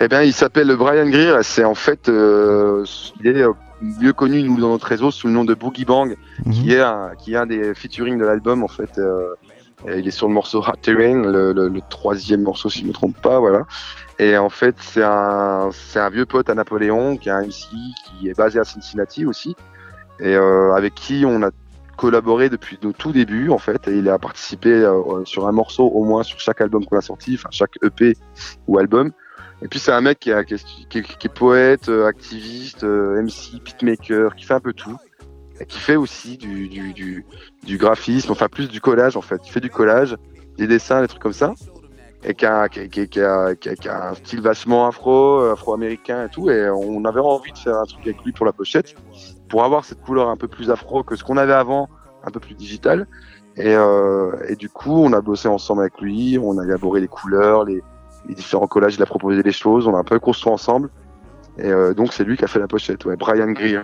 Eh 0.00 0.08
bien, 0.08 0.22
il 0.22 0.32
s'appelle 0.34 0.74
Brian 0.76 1.08
Greer. 1.08 1.38
et 1.40 1.42
C'est 1.42 1.64
en 1.64 1.74
fait, 1.74 2.08
euh, 2.08 2.84
il 3.20 3.26
est 3.28 3.44
mieux 4.02 4.12
connu 4.12 4.42
nous 4.42 4.58
dans 4.60 4.68
notre 4.70 4.86
réseau 4.86 5.10
sous 5.10 5.28
le 5.28 5.32
nom 5.32 5.44
de 5.44 5.54
Boogie 5.54 5.84
Bang, 5.86 6.14
qui 6.52 6.72
est 6.74 6.80
un, 6.80 7.12
qui 7.18 7.32
est 7.32 7.36
un 7.36 7.46
des 7.46 7.74
featuring 7.74 8.18
de 8.18 8.24
l'album 8.24 8.62
en 8.62 8.68
fait. 8.68 8.90
Il 9.86 10.06
est 10.06 10.10
sur 10.10 10.28
le 10.28 10.34
morceau 10.34 10.60
Hot 10.60 10.76
Terrain, 10.82 11.22
le, 11.22 11.52
le- 11.52 11.68
le 11.68 11.80
troisième 11.88 12.42
morceau 12.42 12.68
si 12.68 12.80
je 12.80 12.86
me 12.86 12.92
trompe 12.92 13.20
pas, 13.20 13.38
voilà. 13.40 13.64
Et 14.18 14.36
en 14.36 14.50
fait, 14.50 14.76
c'est 14.80 15.02
un, 15.02 15.70
un 15.94 16.10
vieux 16.10 16.26
pote 16.26 16.50
à 16.50 16.54
Napoléon 16.54 17.16
qui 17.16 17.28
est 17.28 17.32
un 17.32 17.42
MC 17.42 17.64
qui 18.04 18.28
est 18.28 18.36
basé 18.36 18.58
à 18.58 18.64
Cincinnati 18.64 19.24
aussi, 19.24 19.56
et 20.20 20.34
euh, 20.34 20.74
avec 20.74 20.94
qui 20.94 21.24
on 21.26 21.42
a 21.42 21.50
collaboré 21.96 22.48
depuis 22.50 22.78
nos 22.82 22.92
tout 22.92 23.12
débuts 23.12 23.50
en 23.50 23.58
fait. 23.58 23.88
Et 23.88 23.98
il 23.98 24.08
a 24.08 24.18
participé 24.18 24.70
euh, 24.72 25.24
sur 25.24 25.46
un 25.48 25.52
morceau 25.52 25.86
au 25.86 26.04
moins 26.04 26.22
sur 26.22 26.38
chaque 26.40 26.60
album 26.60 26.84
qu'on 26.84 26.98
a 26.98 27.02
sorti, 27.02 27.34
enfin 27.34 27.48
chaque 27.50 27.76
EP 27.82 28.14
ou 28.66 28.78
album. 28.78 29.12
Et 29.62 29.68
puis 29.68 29.78
c'est 29.78 29.92
un 29.92 30.00
mec 30.00 30.18
qui 30.20 30.30
est, 30.30 30.44
qui 30.44 30.54
est- 30.54 31.02
qui 31.18 31.26
est 31.26 31.34
poète, 31.34 31.88
euh, 31.90 32.06
activiste, 32.06 32.84
euh, 32.84 33.20
MC, 33.22 33.60
beatmaker, 33.62 34.34
qui 34.34 34.44
fait 34.46 34.54
un 34.54 34.60
peu 34.60 34.72
tout. 34.72 34.96
Qui 35.68 35.78
fait 35.78 35.96
aussi 35.96 36.36
du, 36.38 37.24
graphisme, 37.76 38.32
enfin 38.32 38.48
plus 38.48 38.68
du 38.68 38.80
collage 38.80 39.16
en 39.16 39.20
fait. 39.20 39.40
Il 39.44 39.50
fait 39.50 39.60
du 39.60 39.70
collage, 39.70 40.16
des 40.56 40.66
dessins, 40.66 41.02
des 41.02 41.08
trucs 41.08 41.22
comme 41.22 41.32
ça. 41.32 41.54
Et 42.22 42.34
qui 42.34 42.44
a, 42.44 42.68
un 42.68 44.14
style 44.14 44.40
vachement 44.40 44.86
afro, 44.86 45.40
afro-américain 45.40 46.26
et 46.26 46.28
tout. 46.28 46.50
Et 46.50 46.68
on 46.70 47.04
avait 47.04 47.20
envie 47.20 47.52
de 47.52 47.58
faire 47.58 47.76
un 47.76 47.84
truc 47.84 48.00
avec 48.06 48.22
lui 48.24 48.32
pour 48.32 48.46
la 48.46 48.52
pochette, 48.52 48.94
pour 49.48 49.64
avoir 49.64 49.84
cette 49.84 50.02
couleur 50.02 50.28
un 50.28 50.36
peu 50.36 50.48
plus 50.48 50.70
afro 50.70 51.02
que 51.02 51.16
ce 51.16 51.24
qu'on 51.24 51.36
avait 51.36 51.54
avant, 51.54 51.88
un 52.24 52.30
peu 52.30 52.40
plus 52.40 52.54
digital. 52.54 53.06
Et, 53.56 53.74
euh, 53.74 54.54
du 54.58 54.68
coup, 54.68 54.92
on 54.92 55.12
a 55.12 55.20
bossé 55.20 55.48
ensemble 55.48 55.82
avec 55.82 56.00
lui, 56.00 56.38
on 56.38 56.58
a 56.58 56.64
élaboré 56.64 57.00
les 57.00 57.08
couleurs, 57.08 57.64
les, 57.64 57.82
les 58.28 58.34
différents 58.34 58.66
collages, 58.66 58.94
il 58.96 59.02
a 59.02 59.06
proposé 59.06 59.42
des 59.42 59.52
choses, 59.52 59.86
on 59.86 59.94
a 59.94 59.98
un 59.98 60.04
peu 60.04 60.18
construit 60.18 60.52
ensemble. 60.52 60.90
Et 61.58 61.68
euh, 61.68 61.94
donc 61.94 62.12
c'est 62.12 62.24
lui 62.24 62.36
qui 62.36 62.44
a 62.44 62.48
fait 62.48 62.58
la 62.58 62.68
pochette, 62.68 63.04
ouais, 63.04 63.16
Brian 63.16 63.50
Greer. 63.52 63.82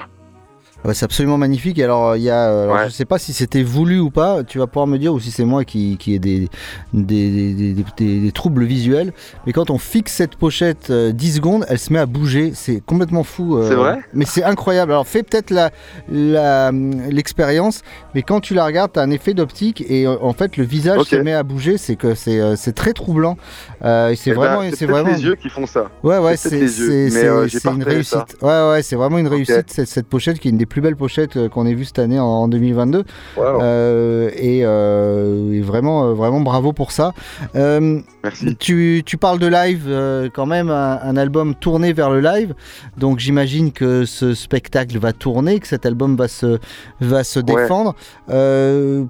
Ouais, 0.84 0.94
c'est 0.94 1.04
absolument 1.04 1.38
magnifique. 1.38 1.78
Alors, 1.80 2.16
il 2.16 2.22
y 2.22 2.30
a, 2.30 2.62
alors, 2.62 2.84
je 2.84 2.90
sais 2.90 3.04
pas 3.04 3.18
si 3.18 3.32
c'était 3.32 3.62
voulu 3.62 3.98
ou 3.98 4.10
pas. 4.10 4.44
Tu 4.44 4.58
vas 4.58 4.66
pouvoir 4.66 4.86
me 4.86 4.98
dire, 4.98 5.12
ou 5.12 5.18
si 5.18 5.30
c'est 5.30 5.44
moi 5.44 5.64
qui, 5.64 5.96
qui 5.96 6.14
ai 6.14 6.18
des 6.18 6.48
des, 6.92 7.54
des, 7.54 7.74
des, 7.96 8.20
des, 8.20 8.32
troubles 8.32 8.64
visuels. 8.64 9.12
Mais 9.46 9.52
quand 9.52 9.70
on 9.70 9.78
fixe 9.78 10.12
cette 10.12 10.36
pochette 10.36 10.92
10 10.92 11.34
secondes, 11.36 11.66
elle 11.68 11.78
se 11.78 11.92
met 11.92 11.98
à 11.98 12.06
bouger. 12.06 12.52
C'est 12.54 12.80
complètement 12.84 13.24
fou. 13.24 13.60
c'est 13.66 13.74
vrai? 13.74 13.98
Mais 14.12 14.24
c'est 14.24 14.44
incroyable. 14.44 14.92
Alors, 14.92 15.06
fais 15.06 15.22
peut-être 15.22 15.50
la, 15.50 15.70
la, 16.08 16.70
l'expérience. 16.72 17.82
Mais 18.14 18.22
quand 18.22 18.40
tu 18.40 18.54
la 18.54 18.64
regardes, 18.64 18.92
tu 18.92 19.00
as 19.00 19.02
un 19.02 19.10
effet 19.10 19.34
d'optique. 19.34 19.84
Et 19.88 20.06
en 20.06 20.32
fait, 20.34 20.56
le 20.56 20.64
visage 20.64 21.02
se 21.02 21.16
met 21.16 21.32
à 21.32 21.42
bouger. 21.42 21.78
C'est 21.78 21.96
que 21.96 22.14
c'est, 22.14 22.38
euh, 22.40 22.54
très 22.74 22.92
troublant. 22.92 23.36
Euh, 23.84 24.14
c'est 24.16 24.30
Eh 24.30 24.34
ben, 24.34 24.40
vraiment, 24.40 24.70
c'est 24.74 24.86
vraiment. 24.86 25.08
les 25.10 25.24
yeux 25.24 25.34
qui 25.34 25.48
font 25.48 25.66
ça. 25.66 25.90
Ouais, 26.02 26.18
ouais, 26.18 26.36
C'est 26.36 26.62
euh, 26.62 27.08
une 27.08 27.70
repéré 27.70 28.02
ça. 28.02 28.18
réussite. 28.18 28.42
Ouais, 28.42 28.70
ouais, 28.70 28.82
c'est 28.82 28.96
vraiment 28.96 29.18
une 29.18 29.28
réussite 29.28 29.70
cette, 29.70 29.88
cette 29.88 30.06
pochette 30.06 30.38
qui 30.38 30.48
est 30.48 30.50
une 30.50 30.58
des 30.58 30.65
plus 30.66 30.80
belles 30.80 30.96
pochettes 30.96 31.36
euh, 31.36 31.48
qu'on 31.48 31.66
ait 31.66 31.74
vues 31.74 31.86
cette 31.86 31.98
année 31.98 32.18
en, 32.18 32.24
en 32.24 32.48
2022. 32.48 33.04
Wow. 33.36 33.44
Euh, 33.62 34.30
et, 34.34 34.60
euh, 34.64 35.52
et 35.52 35.60
vraiment, 35.60 36.12
vraiment 36.14 36.40
bravo 36.40 36.72
pour 36.72 36.92
ça. 36.92 37.12
Merci. 37.54 38.56
Tu, 38.56 39.02
tu 39.06 39.16
parles 39.16 39.38
de 39.38 39.46
live 39.46 40.30
quand 40.34 40.46
même, 40.46 40.70
un, 40.70 40.98
un 41.02 41.16
album 41.16 41.54
tourné 41.54 41.92
vers 41.92 42.10
le 42.10 42.20
live. 42.20 42.54
Donc 42.96 43.18
j'imagine 43.18 43.72
que 43.72 44.04
ce 44.04 44.34
spectacle 44.34 44.98
va 44.98 45.12
tourner, 45.12 45.60
que 45.60 45.68
cet 45.68 45.86
album 45.86 46.16
va 46.16 46.28
se, 46.28 46.58
va 47.00 47.24
se 47.24 47.40
défendre. 47.40 47.94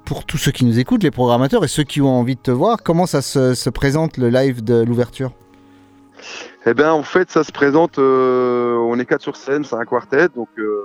Pour 0.04 0.24
tous 0.24 0.38
ceux 0.38 0.52
qui 0.52 0.64
nous 0.64 0.78
écoutent, 0.78 1.02
les 1.02 1.10
programmateurs 1.10 1.64
et 1.64 1.68
ceux 1.68 1.84
qui 1.84 2.00
ont 2.00 2.14
envie 2.14 2.36
de 2.36 2.40
te 2.40 2.50
voir, 2.50 2.82
comment 2.82 3.06
ça 3.06 3.22
se, 3.22 3.54
se 3.54 3.70
présente 3.70 4.18
le 4.18 4.28
live 4.28 4.62
de 4.62 4.82
l'ouverture? 4.82 5.32
Eh 6.66 6.74
ben 6.74 6.90
en 6.90 7.02
fait 7.02 7.30
ça 7.30 7.44
se 7.44 7.52
présente, 7.52 7.98
euh, 7.98 8.74
on 8.76 8.98
est 8.98 9.06
quatre 9.06 9.22
sur 9.22 9.36
scène, 9.36 9.64
c'est 9.64 9.76
un 9.76 9.84
quartet, 9.84 10.28
donc 10.28 10.48
euh, 10.58 10.82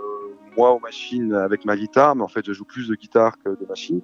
moi 0.62 0.72
aux 0.74 0.80
machines 0.80 1.34
avec 1.34 1.66
ma 1.66 1.76
guitare, 1.76 2.16
mais 2.16 2.22
en 2.22 2.28
fait 2.28 2.46
je 2.46 2.54
joue 2.54 2.66
plus 2.66 2.88
de 2.88 2.96
guitare 2.96 3.34
que 3.44 3.50
de 3.50 3.66
machine. 3.68 4.02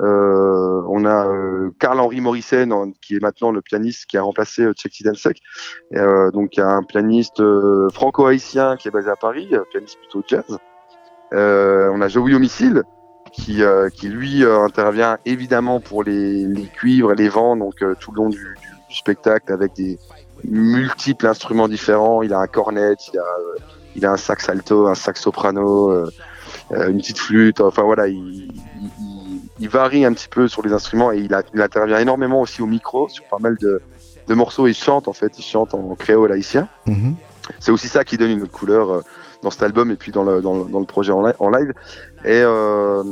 Euh, 0.00 0.82
on 0.88 1.04
a 1.04 1.26
euh, 1.26 1.70
Karl-Henri 1.80 2.20
Morrison 2.20 2.92
qui 3.02 3.16
est 3.16 3.22
maintenant 3.28 3.50
le 3.50 3.62
pianiste 3.62 4.06
qui 4.06 4.16
a 4.16 4.22
remplacé 4.22 4.62
euh, 4.62 4.72
Sidelsek. 4.76 5.38
Euh, 5.96 6.30
donc 6.30 6.56
il 6.56 6.60
y 6.60 6.62
a 6.62 6.68
un 6.68 6.84
pianiste 6.84 7.40
euh, 7.40 7.88
franco-haïtien 7.90 8.76
qui 8.76 8.86
est 8.86 8.92
basé 8.92 9.10
à 9.10 9.16
Paris, 9.16 9.48
pianiste 9.72 9.98
plutôt 9.98 10.22
jazz. 10.30 10.58
Euh, 11.32 11.90
on 11.92 12.00
a 12.00 12.08
Joey 12.08 12.34
Homicile 12.34 12.84
qui, 13.32 13.62
euh, 13.62 13.88
qui 13.90 14.08
lui 14.08 14.44
euh, 14.44 14.60
intervient 14.60 15.18
évidemment 15.26 15.80
pour 15.80 16.04
les, 16.04 16.46
cuivres 16.74 17.12
et 17.12 17.16
les 17.16 17.28
vents, 17.28 17.56
donc 17.56 17.82
euh, 17.82 17.94
tout 17.98 18.12
le 18.12 18.16
long 18.22 18.28
du, 18.28 18.38
du- 18.38 18.94
spectacle 18.94 19.52
avec 19.52 19.74
des 19.74 19.98
multiples 20.44 21.26
instruments 21.26 21.68
différents. 21.68 22.22
Il 22.22 22.32
a 22.32 22.38
un 22.38 22.46
cornet, 22.46 22.94
il 23.12 23.18
a, 23.18 23.22
euh, 23.22 23.58
il 23.98 24.06
a 24.06 24.12
un 24.12 24.16
sax 24.16 24.48
alto, 24.48 24.86
un 24.86 24.94
sax 24.94 25.20
soprano, 25.20 25.90
euh, 25.90 26.10
euh, 26.72 26.88
une 26.88 26.98
petite 26.98 27.18
flûte. 27.18 27.60
Enfin 27.60 27.82
voilà, 27.82 28.06
il, 28.08 28.16
il- 28.16 28.52
il- 29.00 29.40
il 29.60 29.68
varie 29.68 30.04
un 30.04 30.12
petit 30.12 30.28
peu 30.28 30.46
sur 30.48 30.62
les 30.62 30.72
instruments 30.72 31.10
et 31.12 31.18
il, 31.18 31.34
a- 31.34 31.42
il 31.52 31.60
intervient 31.60 31.98
énormément 31.98 32.40
aussi 32.40 32.62
au 32.62 32.66
micro 32.66 33.08
sur 33.08 33.24
pas 33.24 33.38
mal 33.40 33.56
de, 33.60 33.82
de 34.28 34.34
morceaux. 34.34 34.66
Il 34.68 34.74
chante 34.74 35.08
en 35.08 35.12
fait, 35.12 35.36
il 35.38 35.42
chante 35.44 35.74
en 35.74 35.94
créole 35.96 36.30
haïtien. 36.32 36.68
C'est 37.58 37.72
aussi 37.72 37.88
ça 37.88 38.04
qui 38.04 38.16
donne 38.16 38.30
une 38.30 38.42
autre 38.42 38.52
couleur 38.52 38.90
euh, 38.90 39.00
dans 39.42 39.50
cet 39.50 39.62
album 39.62 39.90
et 39.90 39.96
puis 39.96 40.12
dans 40.12 40.22
le, 40.22 40.40
dans 40.42 40.54
le, 40.64 40.70
dans 40.70 40.80
le 40.80 40.84
projet 40.86 41.12
en, 41.12 41.26
li- 41.26 41.32
en 41.40 41.50
live. 41.50 41.72
Et, 42.24 42.40
euh, 42.44 43.02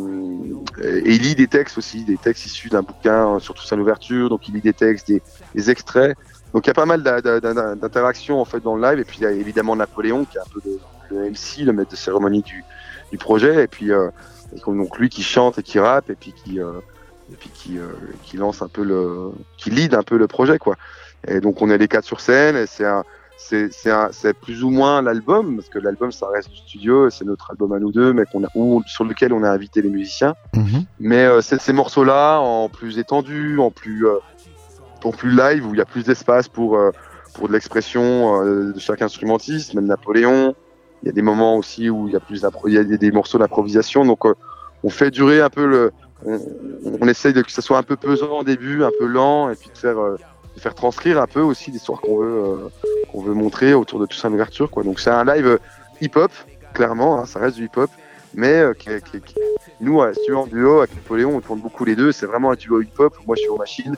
et 0.82 1.14
il 1.14 1.22
lit 1.22 1.34
des 1.34 1.46
textes 1.46 1.78
aussi, 1.78 2.04
des 2.04 2.16
textes 2.16 2.46
issus 2.46 2.68
d'un 2.68 2.82
bouquin, 2.82 3.38
surtout 3.40 3.64
sa 3.64 3.76
ouverture. 3.76 4.28
Donc 4.28 4.46
il 4.48 4.54
lit 4.54 4.60
des 4.60 4.72
textes, 4.72 5.08
des, 5.08 5.22
des 5.54 5.70
extraits. 5.70 6.16
Donc 6.56 6.64
il 6.64 6.68
y 6.68 6.70
a 6.70 6.74
pas 6.74 6.86
mal 6.86 7.02
d'interactions 7.02 8.40
en 8.40 8.44
fait 8.46 8.60
dans 8.60 8.76
le 8.76 8.82
live. 8.82 8.98
Et 9.00 9.04
puis 9.04 9.18
il 9.20 9.24
y 9.24 9.26
a 9.26 9.30
évidemment 9.30 9.76
Napoléon 9.76 10.24
qui 10.24 10.38
est 10.38 10.40
un 10.40 10.44
peu 10.52 10.60
le, 10.64 10.78
le 11.10 11.30
MC, 11.30 11.58
le 11.64 11.72
maître 11.72 11.90
de 11.90 11.96
cérémonie 11.96 12.42
du, 12.42 12.64
du 13.12 13.18
projet. 13.18 13.64
Et 13.64 13.66
puis 13.66 13.92
euh, 13.92 14.08
donc 14.66 14.98
lui 14.98 15.08
qui 15.08 15.22
chante 15.22 15.58
et 15.58 15.62
qui 15.62 15.78
rappe 15.78 16.08
et 16.10 16.14
puis 16.14 16.32
qui 16.32 16.60
euh, 16.60 16.72
et 17.32 17.34
puis 17.36 17.50
qui, 17.52 17.76
euh, 17.78 17.88
qui 18.22 18.36
lance 18.36 18.62
un 18.62 18.68
peu 18.68 18.84
le, 18.84 19.32
qui 19.58 19.70
lead 19.70 19.94
un 19.94 20.02
peu 20.02 20.16
le 20.16 20.26
projet 20.28 20.58
quoi. 20.58 20.76
Et 21.28 21.40
donc 21.40 21.60
on 21.60 21.68
est 21.70 21.76
les 21.78 21.88
quatre 21.88 22.04
sur 22.04 22.20
scène 22.20 22.56
et 22.56 22.66
c'est 22.66 22.86
un 22.86 23.04
c'est 23.36 23.70
c'est 23.72 23.90
un- 23.90 24.08
c'est 24.12 24.32
plus 24.32 24.62
ou 24.64 24.70
moins 24.70 25.02
l'album 25.02 25.56
parce 25.56 25.68
que 25.68 25.78
l'album 25.78 26.10
ça 26.12 26.26
reste 26.32 26.48
du 26.50 26.56
studio 26.56 27.10
c'est 27.10 27.24
notre 27.26 27.50
album 27.50 27.72
à 27.72 27.78
nous 27.78 27.92
deux 27.92 28.12
mais 28.14 28.24
qu'on 28.24 28.44
a 28.44 28.48
ou 28.54 28.82
sur 28.86 29.04
lequel 29.04 29.32
on 29.34 29.42
a 29.42 29.50
invité 29.50 29.82
les 29.82 29.90
musiciens 29.90 30.34
mais 31.00 31.24
euh, 31.26 31.42
c'est 31.42 31.60
ces 31.60 31.74
morceaux 31.74 32.04
là 32.04 32.38
en 32.38 32.68
plus 32.70 32.98
étendus 32.98 33.58
en 33.58 33.70
plus 33.70 34.06
euh, 34.06 34.14
plus 35.12 35.30
live 35.30 35.66
où 35.66 35.74
il 35.74 35.78
y 35.78 35.80
a 35.80 35.84
plus 35.84 36.04
d'espace 36.04 36.48
pour 36.48 36.76
euh, 36.76 36.90
pour 37.34 37.48
de 37.48 37.52
l'expression 37.52 38.42
euh, 38.42 38.72
de 38.72 38.78
chaque 38.78 39.02
instrumentiste 39.02 39.74
même 39.74 39.86
Napoléon. 39.86 40.54
Il 41.02 41.06
y 41.06 41.08
a 41.10 41.12
des 41.12 41.22
moments 41.22 41.56
aussi 41.56 41.90
où 41.90 42.08
il 42.08 42.14
y 42.14 42.16
a 42.16 42.20
plus 42.20 42.44
des, 42.98 43.10
morceaux 43.12 43.38
d'improvisation. 43.38 44.04
Donc 44.04 44.24
euh, 44.24 44.34
on 44.82 44.90
fait 44.90 45.10
durer 45.10 45.40
un 45.40 45.50
peu 45.50 45.66
le 45.66 45.92
on, 46.24 47.06
essaye 47.08 47.34
de 47.34 47.42
que 47.42 47.52
ça 47.52 47.60
soit 47.60 47.76
un 47.76 47.82
peu 47.82 47.96
pesant 47.96 48.38
au 48.38 48.44
début 48.44 48.82
un 48.82 48.90
peu 48.98 49.06
lent 49.06 49.50
et 49.50 49.54
puis 49.54 49.68
de 49.72 49.76
faire 49.76 49.96
de 49.96 50.60
faire 50.60 50.74
transcrire 50.74 51.20
un 51.20 51.26
peu 51.26 51.40
aussi 51.40 51.70
l'histoire 51.70 52.00
qu'on 52.00 52.18
veut 52.18 52.70
qu'on 53.12 53.20
veut 53.20 53.34
montrer 53.34 53.74
autour 53.74 54.00
de 54.00 54.06
tout 54.06 54.16
ça 54.16 54.30
l'ouverture 54.30 54.70
quoi. 54.70 54.82
Donc 54.82 54.98
c'est 54.98 55.10
un 55.10 55.24
live 55.24 55.58
hip 56.00 56.12
hop 56.16 56.32
clairement 56.72 57.20
hein, 57.20 57.26
ça 57.26 57.38
reste 57.38 57.56
du 57.56 57.66
hip 57.66 57.76
hop 57.76 57.90
mais 58.36 58.52
euh, 58.60 58.74
nous 59.80 60.00
si 60.12 60.20
tu 60.26 60.34
en 60.34 60.46
duo 60.46 60.78
avec 60.78 60.94
Napoléon 60.94 61.36
on 61.36 61.40
tourne 61.40 61.60
beaucoup 61.60 61.84
les 61.84 61.96
deux. 61.96 62.12
C'est 62.12 62.26
vraiment 62.26 62.52
un 62.52 62.54
duo 62.54 62.82
hip 62.82 62.92
hop 62.98 63.16
moi 63.26 63.34
je 63.34 63.40
suis 63.40 63.48
aux 63.48 63.56
machines. 63.56 63.96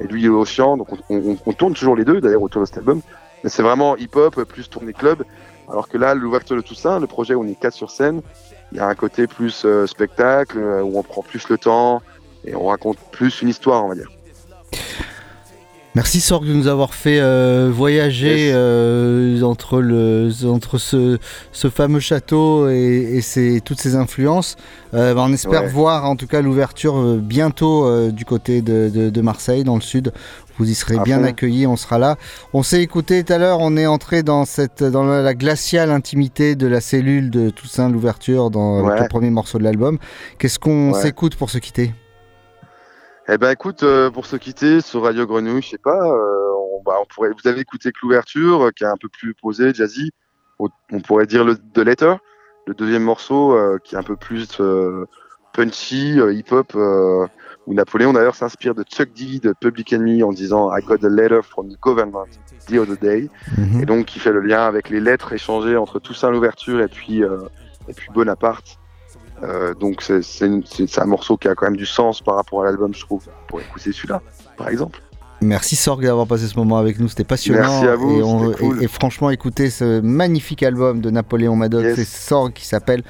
Et 0.00 0.06
lui 0.06 0.22
il 0.22 0.26
est 0.26 0.28
au 0.28 0.44
chant. 0.44 0.76
Donc 0.76 0.88
on, 1.10 1.52
tourne 1.52 1.74
toujours 1.74 1.96
les 1.96 2.04
deux 2.04 2.20
d'ailleurs 2.20 2.42
autour 2.42 2.62
de 2.62 2.66
cet 2.66 2.78
album. 2.78 3.02
Mais 3.42 3.50
c'est 3.50 3.62
vraiment 3.62 3.96
hip 3.96 4.14
hop 4.14 4.44
plus 4.44 4.70
tourné 4.70 4.92
club. 4.92 5.24
Alors 5.68 5.88
que 5.88 5.98
là 5.98 6.14
l'ouverture 6.14 6.56
de 6.56 6.62
tout 6.62 6.74
ça 6.74 7.00
le 7.00 7.08
projet 7.08 7.34
où 7.34 7.42
on 7.42 7.48
est 7.48 7.58
quatre 7.58 7.74
sur 7.74 7.90
scène. 7.90 8.22
Il 8.72 8.78
y 8.78 8.80
a 8.80 8.86
un 8.86 8.94
côté 8.94 9.26
plus 9.26 9.64
euh, 9.64 9.86
spectacle 9.86 10.58
euh, 10.58 10.82
où 10.82 10.96
on 10.96 11.02
prend 11.02 11.22
plus 11.22 11.48
le 11.48 11.58
temps 11.58 12.00
et 12.44 12.54
on 12.54 12.66
raconte 12.66 12.98
plus 13.10 13.42
une 13.42 13.48
histoire 13.48 13.84
on 13.84 13.88
va 13.88 13.96
dire 13.96 14.08
Merci 15.96 16.20
Sorg 16.20 16.46
de 16.46 16.52
nous 16.52 16.68
avoir 16.68 16.94
fait 16.94 17.18
euh, 17.18 17.68
voyager 17.72 18.52
euh, 18.54 19.42
entre, 19.42 19.80
le, 19.80 20.30
entre 20.46 20.78
ce, 20.78 21.18
ce 21.50 21.68
fameux 21.68 21.98
château 21.98 22.68
et, 22.68 23.20
toutes 23.64 23.80
ces 23.80 23.96
influences. 23.96 24.54
Euh, 24.94 25.14
bah, 25.14 25.24
on 25.26 25.32
espère 25.32 25.62
Ouais. 25.64 25.68
voir 25.68 26.04
en 26.04 26.14
tout 26.14 26.28
cas 26.28 26.42
l'ouverture 26.42 27.16
bientôt 27.16 28.08
du 28.12 28.24
côté 28.24 28.62
de, 28.62 28.88
de- 28.88 29.10
de 29.10 29.20
Marseille, 29.20 29.64
dans 29.64 29.74
le 29.74 29.80
sud. 29.80 30.12
Vous 30.58 30.70
y 30.70 30.74
serez 30.74 30.96
À 30.96 31.02
bien 31.02 31.18
fond. 31.18 31.24
accueillis, 31.24 31.66
on 31.66 31.76
sera 31.76 31.98
là. 31.98 32.16
On 32.52 32.62
s'est 32.62 32.82
écouté 32.82 33.24
tout 33.24 33.32
à 33.32 33.38
l'heure, 33.38 33.58
on 33.60 33.76
est 33.76 33.86
entré 33.86 34.22
dans, 34.22 34.44
cette, 34.44 34.84
dans 34.84 35.02
la, 35.02 35.22
la 35.22 35.34
glaciale 35.34 35.90
intimité 35.90 36.54
de 36.54 36.68
la 36.68 36.80
cellule 36.80 37.30
de 37.30 37.50
Toussaint, 37.50 37.88
l'ouverture, 37.90 38.50
dans 38.50 38.84
Ouais. 38.84 39.00
le 39.00 39.08
premier 39.08 39.30
morceau 39.30 39.58
de 39.58 39.64
l'album. 39.64 39.98
Qu'est-ce 40.38 40.60
qu'on 40.60 40.92
Ouais. 40.92 41.02
s'écoute 41.02 41.34
pour 41.34 41.50
se 41.50 41.58
quitter? 41.58 41.92
Eh 43.32 43.38
ben 43.38 43.50
écoute, 43.50 43.84
euh, 43.84 44.10
pour 44.10 44.26
se 44.26 44.34
quitter 44.34 44.80
sur 44.80 45.04
Radio 45.04 45.24
Grenouille, 45.24 45.62
je 45.62 45.68
sais 45.68 45.78
pas, 45.78 46.04
euh, 46.04 46.50
on, 46.56 46.82
bah, 46.82 46.96
on 47.00 47.04
pourrait, 47.04 47.30
vous 47.30 47.48
avez 47.48 47.60
écouté 47.60 47.92
que 47.92 47.98
l'ouverture, 48.02 48.62
euh, 48.62 48.70
qui 48.72 48.82
est 48.82 48.88
un 48.88 48.96
peu 49.00 49.08
plus 49.08 49.34
posé, 49.34 49.72
jazzy. 49.72 50.10
On, 50.58 51.00
pourrait 51.00 51.26
dire 51.26 51.44
le 51.44 51.56
The 51.56 51.78
Letter, 51.78 52.14
le 52.66 52.74
deuxième 52.74 53.04
morceau, 53.04 53.56
qui 53.82 53.94
est 53.94 53.98
un 53.98 54.02
peu 54.02 54.16
plus 54.16 54.60
punchy, 55.54 56.18
hip-hop, 56.18 56.76
où 57.66 57.72
Napoléon 57.72 58.12
d'ailleurs 58.12 58.34
s'inspire 58.34 58.74
de 58.74 58.82
Chuck 58.82 59.10
D 59.14 59.38
de 59.38 59.54
Public 59.58 59.90
Enemy 59.94 60.22
en 60.22 60.32
disant 60.32 60.70
I 60.76 60.82
got 60.82 61.02
a 61.02 61.08
letter 61.08 61.40
from 61.42 61.70
the 61.70 61.80
government 61.80 62.28
the 62.68 62.74
other 62.74 62.98
day. 62.98 63.30
Et 63.80 63.86
donc 63.86 64.14
il 64.14 64.18
fait 64.18 64.32
le 64.32 64.40
lien 64.40 64.66
avec 64.66 64.90
les 64.90 65.00
lettres 65.00 65.32
échangées 65.32 65.78
entre 65.78 65.98
Toussaint 65.98 66.30
l'ouverture 66.30 66.82
et 66.82 66.88
puis 66.88 67.22
et 67.22 67.92
puis 67.94 68.10
Bonaparte. 68.12 68.79
Euh, 69.42 69.74
donc 69.74 70.02
c'est 70.02 70.22
c'est 70.22 70.48
c'est- 70.66 70.86
c'est 70.86 71.00
un 71.00 71.06
morceau 71.06 71.36
qui 71.36 71.48
a 71.48 71.54
quand 71.54 71.66
même 71.66 71.76
du 71.76 71.86
sens 71.86 72.20
par 72.20 72.36
rapport 72.36 72.62
à 72.62 72.66
l'album, 72.66 72.92
je 72.94 73.00
trouve, 73.00 73.24
pour 73.48 73.60
écouter 73.60 73.92
celui-là, 73.92 74.20
par 74.56 74.68
exemple. 74.68 75.00
Merci 75.42 75.74
Sorg 75.74 76.02
d'avoir 76.04 76.26
passé 76.26 76.46
ce 76.46 76.56
moment 76.58 76.76
avec 76.76 77.00
nous, 77.00 77.08
c'était 77.08 77.24
passionnant. 77.24 77.60
Merci 77.60 77.86
à 77.86 77.96
vous, 77.96 78.18
et, 78.18 78.22
on- 78.22 78.50
c'était 78.50 78.62
cool. 78.62 78.82
et- 78.82 78.84
et 78.84 78.88
franchement, 78.88 79.30
écoutez 79.30 79.70
ce 79.70 80.00
magnifique 80.02 80.62
album 80.62 81.00
de 81.00 81.08
Napoléon 81.08 81.56
Maddox 81.56 81.82
Yes. 81.84 81.98
et 81.98 82.04
Sorg 82.04 82.52
qui 82.52 82.66
s'appelle 82.66 83.02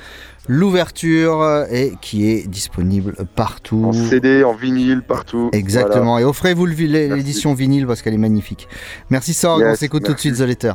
L'ouverture 0.49 1.65
et 1.71 1.93
qui 2.01 2.29
est 2.29 2.47
disponible 2.49 3.15
partout. 3.37 3.85
En 3.87 3.93
CD, 3.93 4.43
en 4.45 4.53
vinyle, 4.55 5.01
partout. 5.03 5.49
Exactement. 5.53 6.05
Voilà. 6.13 6.23
Et 6.23 6.25
offrez-vous 6.25 6.67
l'édition 6.67 7.55
vinyle 7.55 7.87
parce 7.87 8.03
qu'elle 8.03 8.15
est 8.15 8.19
magnifique. 8.19 8.69
Merci 9.11 9.33
Sorg, 9.33 9.63
on 9.65 9.75
s'écoute 9.75 10.05
tout 10.05 10.13
de 10.15 10.19
suite 10.19 10.37
The 10.37 10.41
Letter. 10.41 10.73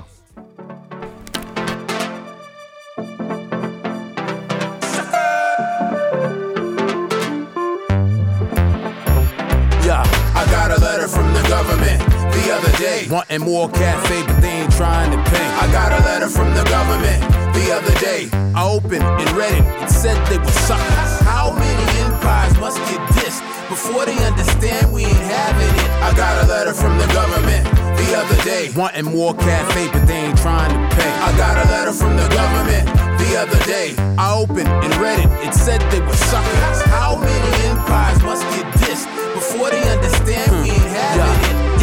Wanting 13.10 13.42
more 13.42 13.70
cafe, 13.70 14.26
but 14.26 14.42
they 14.42 14.66
ain't 14.66 14.72
trying 14.74 15.12
to 15.12 15.18
pay. 15.30 15.46
I 15.62 15.70
got 15.72 15.92
a 15.94 16.02
letter 16.06 16.28
from 16.28 16.50
the 16.56 16.64
government 16.66 17.22
the 17.54 17.70
other 17.72 17.94
day. 18.02 18.30
I 18.56 18.66
opened 18.66 19.04
and 19.04 19.30
read 19.38 19.54
it. 19.54 19.66
It 19.84 19.92
said 19.92 20.18
they 20.26 20.40
were 20.40 20.58
suckers. 20.66 21.22
How 21.22 21.54
many 21.54 21.86
empires 22.02 22.58
must 22.58 22.78
get 22.90 23.00
dissed 23.14 23.46
before 23.70 24.06
they 24.06 24.18
understand 24.26 24.92
we 24.92 25.06
ain't 25.06 25.28
having 25.30 25.70
it? 25.70 25.90
I 26.02 26.18
got 26.18 26.44
a 26.44 26.48
letter 26.48 26.74
from 26.74 26.98
the 26.98 27.06
government 27.14 27.70
the 27.94 28.10
other 28.18 28.42
day. 28.42 28.72
Wanting 28.76 29.06
more 29.06 29.36
cafe, 29.36 29.88
but 29.94 30.08
they 30.08 30.26
ain't 30.26 30.38
trying 30.40 30.74
to 30.74 30.96
pay. 30.96 31.12
I 31.22 31.30
got 31.38 31.64
a 31.64 31.70
letter 31.70 31.94
from 31.94 32.18
the 32.18 32.28
government 32.34 32.90
The 33.22 33.38
other 33.38 33.62
day, 33.66 33.94
I 34.18 34.34
opened 34.34 34.68
and 34.68 34.96
read 34.98 35.20
it. 35.20 35.30
It 35.46 35.54
said 35.54 35.80
they 35.92 36.02
were 36.02 36.20
suckers. 36.32 36.82
How 36.90 37.16
many 37.18 37.52
empires 37.70 38.22
must 38.24 38.44
get 38.56 38.66
dissed 38.82 39.08
before 39.34 39.70
they 39.70 39.82
understand 39.92 40.35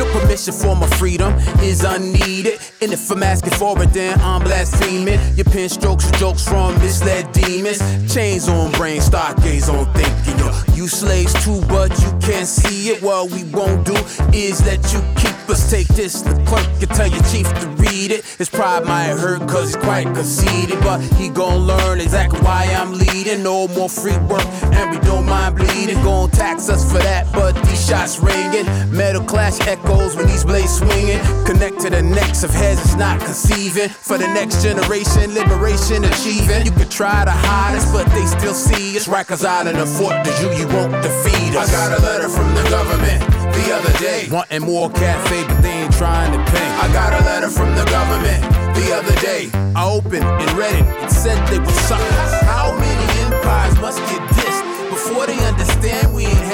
Your 0.02 0.20
permission 0.20 0.52
for 0.52 0.74
my 0.74 0.88
freedom 0.98 1.32
is 1.60 1.84
unneeded. 1.84 2.58
And 2.80 2.92
if 2.92 3.08
I'm 3.08 3.22
asking 3.22 3.52
for 3.52 3.80
it, 3.80 3.92
then 3.92 4.18
I'm 4.20 4.42
blaspheming. 4.42 5.20
Your 5.36 5.44
pen 5.44 5.68
strokes 5.68 6.10
are 6.10 6.16
jokes 6.16 6.44
from 6.44 6.74
misled 6.80 7.30
demons. 7.30 7.78
Chains 8.12 8.48
on 8.48 8.72
brain, 8.72 9.00
stockades 9.00 9.68
on 9.68 9.86
thinking. 9.94 10.38
Yo, 10.38 10.50
you 10.74 10.88
slaves 10.88 11.32
too, 11.44 11.60
but 11.68 11.90
you 12.00 12.10
can't 12.20 12.48
see 12.48 12.88
it. 12.88 13.00
What 13.00 13.30
we 13.30 13.44
won't 13.44 13.86
do 13.86 13.94
is 14.32 14.66
let 14.66 14.92
you 14.92 15.00
keep 15.14 15.48
us. 15.48 15.70
Take 15.70 15.86
this, 15.88 16.22
the 16.22 16.34
clerk 16.46 16.66
can 16.80 16.88
tell 16.88 17.06
your 17.06 17.22
chief 17.30 17.46
to 17.60 17.68
read 17.78 18.10
it. 18.10 18.24
His 18.24 18.50
pride 18.50 18.84
might 18.84 19.16
hurt 19.16 19.48
cause 19.48 19.72
he's 19.72 19.76
quite 19.76 20.06
conceited. 20.06 20.80
But 20.80 21.00
he 21.00 21.28
gon' 21.28 21.60
learn 21.60 22.00
exactly 22.00 22.40
why 22.40 22.64
I'm 22.64 22.92
leading. 22.92 23.44
No 23.44 23.68
more 23.68 23.88
free 23.88 24.18
work, 24.26 24.44
and 24.74 24.90
we 24.90 24.98
don't 25.06 25.26
mind 25.26 25.56
bleeding. 25.56 26.02
Gon' 26.02 26.30
tax 26.30 26.68
us 26.68 26.90
for 26.90 26.98
that, 26.98 27.32
but 27.32 27.54
these 27.66 27.86
shots 27.86 28.18
ringing. 28.18 28.66
Metal 28.90 29.22
clash 29.22 29.60
echoes 30.02 30.16
when 30.16 30.26
these 30.26 30.44
blades 30.44 30.78
swinging. 30.78 31.20
Connect 31.44 31.80
to 31.80 31.90
the 31.90 32.02
necks 32.02 32.42
of 32.42 32.50
heads, 32.50 32.80
it's 32.80 32.96
not 32.96 33.20
conceiving. 33.20 33.88
For 33.88 34.18
the 34.18 34.26
next 34.28 34.62
generation, 34.62 35.34
liberation 35.34 36.04
achieving. 36.04 36.64
You 36.64 36.72
could 36.72 36.90
try 36.90 37.24
to 37.24 37.30
hide 37.30 37.76
us, 37.76 37.90
but 37.92 38.06
they 38.12 38.26
still 38.26 38.54
see 38.54 38.96
us. 38.96 39.08
Rikers 39.08 39.44
out 39.44 39.66
in 39.66 39.76
the 39.76 39.86
fort, 39.86 40.24
the 40.24 40.32
you, 40.40 40.48
you 40.58 40.66
won't 40.74 40.92
defeat 41.02 41.56
us. 41.56 41.68
I 41.68 41.72
got 41.72 41.98
a 41.98 42.02
letter 42.02 42.28
from 42.28 42.48
the 42.54 42.64
government 42.70 43.20
the 43.54 43.74
other 43.74 43.92
day. 43.98 44.28
Wanting 44.30 44.62
more 44.62 44.90
cafe, 44.90 45.44
but 45.46 45.60
they 45.62 45.84
ain't 45.84 45.92
trying 45.94 46.32
to 46.32 46.38
pay. 46.50 46.68
I 46.82 46.88
got 46.92 47.12
a 47.12 47.24
letter 47.24 47.50
from 47.50 47.74
the 47.74 47.84
government 47.86 48.42
the 48.74 48.94
other 48.94 49.14
day. 49.20 49.50
I 49.74 49.88
opened 49.88 50.24
and 50.24 50.50
read 50.52 50.74
it. 50.74 50.86
It 51.04 51.10
said 51.10 51.38
they 51.48 51.58
were 51.58 51.78
suckers. 51.88 52.32
How 52.42 52.74
many 52.78 53.06
empires 53.26 53.78
must 53.80 53.98
get 54.10 54.22
dissed 54.36 54.90
before 54.90 55.26
they 55.26 55.38
understand 55.46 56.14
we 56.14 56.26
ain't? 56.26 56.51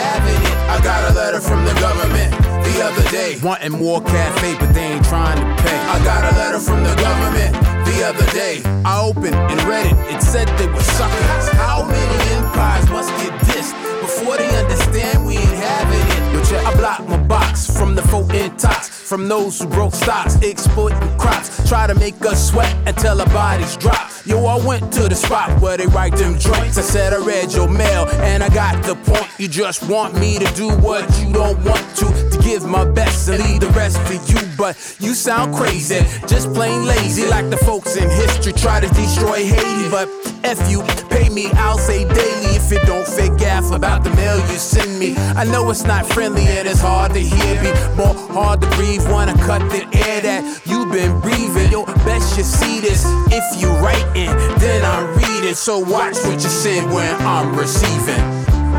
I 0.69 0.81
got 0.83 1.11
a 1.11 1.15
letter 1.15 1.41
from 1.41 1.65
the 1.65 1.75
government 1.81 2.31
the 2.63 2.85
other 2.85 3.03
day. 3.11 3.39
Wanting 3.43 3.73
more 3.73 4.01
cafe, 4.03 4.55
but 4.61 4.73
they 4.75 4.93
ain't 4.93 5.05
trying 5.05 5.39
to 5.39 5.63
pay. 5.63 5.79
I 5.79 5.99
got 6.05 6.33
a 6.33 6.37
letter 6.37 6.61
from 6.61 6.85
the 6.85 6.95
government 6.97 7.55
the 7.87 8.05
other 8.05 8.27
day. 8.33 8.61
I 8.85 9.01
opened 9.01 9.35
and 9.35 9.61
read 9.65 9.87
it. 9.87 10.15
It 10.15 10.23
said 10.23 10.47
they 10.59 10.67
were 10.67 10.81
suckers. 10.81 11.49
How 11.57 11.85
many 11.89 12.17
empires 12.37 12.89
must 12.91 13.11
get 13.23 13.33
dissed 13.49 13.75
before 14.01 14.37
they 14.37 14.49
understand 14.57 15.27
we 15.27 15.37
ain't 15.39 15.49
having 15.49 16.05
it? 16.15 16.33
Yo, 16.35 16.45
check. 16.45 16.67
I 16.67 16.75
block 16.77 17.09
my 17.09 17.17
box 17.17 17.67
from 17.77 17.95
the 17.95 18.03
folk 18.03 18.27
intox. 18.29 18.98
From 19.09 19.27
those 19.27 19.59
who 19.59 19.67
broke 19.67 19.95
stocks, 19.95 20.35
exploiting 20.43 21.17
crops. 21.17 21.67
Try 21.67 21.87
to 21.87 21.95
make 21.95 22.23
us 22.27 22.51
sweat 22.51 22.77
until 22.87 23.19
our 23.23 23.27
bodies 23.29 23.75
drop. 23.79 24.11
Yo, 24.27 24.45
I 24.45 24.63
went 24.63 24.93
to 24.93 25.09
the 25.09 25.15
spot 25.15 25.63
where 25.63 25.79
they 25.79 25.87
write 25.87 26.15
them 26.15 26.39
joints. 26.39 26.77
I 26.77 26.83
said 26.83 27.15
I 27.15 27.25
read 27.25 27.55
your 27.55 27.71
mail 27.71 28.07
and 28.21 28.43
I 28.43 28.51
got 28.51 28.85
the 28.85 28.97
point. 28.97 29.27
You 29.39 29.49
just 29.49 29.89
want 29.89 30.21
me 30.21 30.39
to 30.39 30.45
do 30.55 30.69
what 30.81 31.09
you 31.19 31.33
don't 31.33 31.59
want 31.65 31.97
to. 31.97 32.05
To 32.05 32.39
give 32.43 32.67
my 32.67 32.85
best 32.85 33.31
and 33.31 33.43
leave 33.43 33.61
the 33.61 33.69
rest 33.69 33.99
for 34.03 34.13
you. 34.13 34.47
But 34.59 34.77
you 35.01 35.15
sound 35.15 35.55
crazy, 35.55 36.01
just 36.27 36.53
plain 36.53 36.85
lazy. 36.85 37.27
Like 37.27 37.49
the 37.49 37.57
folks 37.57 37.97
in 37.97 38.11
history 38.11 38.53
try 38.53 38.81
to 38.81 38.89
destroy 38.89 39.43
Haiti. 39.43 39.89
But 39.89 40.11
if 40.45 40.71
you 40.71 40.83
pay 41.09 41.31
me, 41.31 41.51
I'll 41.53 41.79
say 41.79 42.05
daily. 42.05 42.57
If 42.59 42.73
it 42.73 42.87
don't 42.87 43.07
fit 43.07 43.39
gaff 43.39 43.73
about 43.73 44.05
the 44.05 44.11
mail 44.11 44.37
you 44.37 44.59
send 44.59 44.99
me. 44.99 45.17
I 45.17 45.45
know 45.45 45.71
it's 45.71 45.85
not 45.85 46.05
friendly 46.05 46.47
and 46.47 46.69
it's 46.69 46.81
hard 46.81 47.15
to 47.15 47.21
hear 47.21 47.63
me. 47.63 47.71
More 47.97 48.15
hard 48.35 48.61
to 48.61 48.67
breathe 48.77 48.98
when 49.07 49.29
I 49.29 49.35
cut 49.47 49.63
the 49.71 49.83
air 50.07 50.21
that 50.23 50.63
you've 50.67 50.91
been 50.91 51.21
breathing. 51.21 51.71
Yo, 51.71 51.85
best 52.05 52.37
you 52.37 52.45
see 52.45 52.81
this 52.81 53.05
if 53.31 53.45
you 53.61 53.69
writing, 53.79 54.31
then 54.59 54.85
I'm 54.85 55.17
reading. 55.17 55.55
So 55.55 55.79
watch 55.79 56.17
what 56.25 56.43
you 56.43 56.51
send 56.51 56.93
when 56.93 57.15
I'm 57.23 57.57
receiving. 57.57 58.23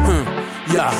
Hmm, 0.05 0.25
yeah. 0.73 0.91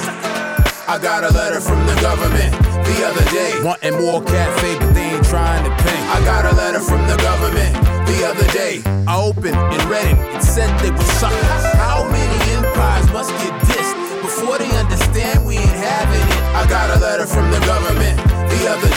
I 0.87 0.97
got 0.97 1.23
a 1.23 1.31
letter 1.31 1.61
from 1.61 1.85
the 1.85 1.95
government 2.01 2.51
the 2.85 3.05
other 3.05 3.25
day. 3.29 3.53
Wanting 3.63 4.01
more 4.01 4.23
cafe, 4.23 4.79
but 4.79 4.93
they 4.93 5.03
ain't 5.03 5.25
trying 5.25 5.63
to 5.63 5.83
pay. 5.83 5.99
I 6.09 6.19
got 6.25 6.45
a 6.45 6.55
letter 6.55 6.79
from 6.79 7.05
the 7.07 7.17
government 7.17 7.75
the 8.07 8.25
other 8.25 8.47
day. 8.51 8.81
I 9.07 9.21
opened 9.21 9.55
and 9.55 9.83
read 9.89 10.07
it. 10.07 10.35
It 10.35 10.41
said 10.41 10.69
they 10.79 10.91
were 10.91 10.97
suckers. 11.21 11.88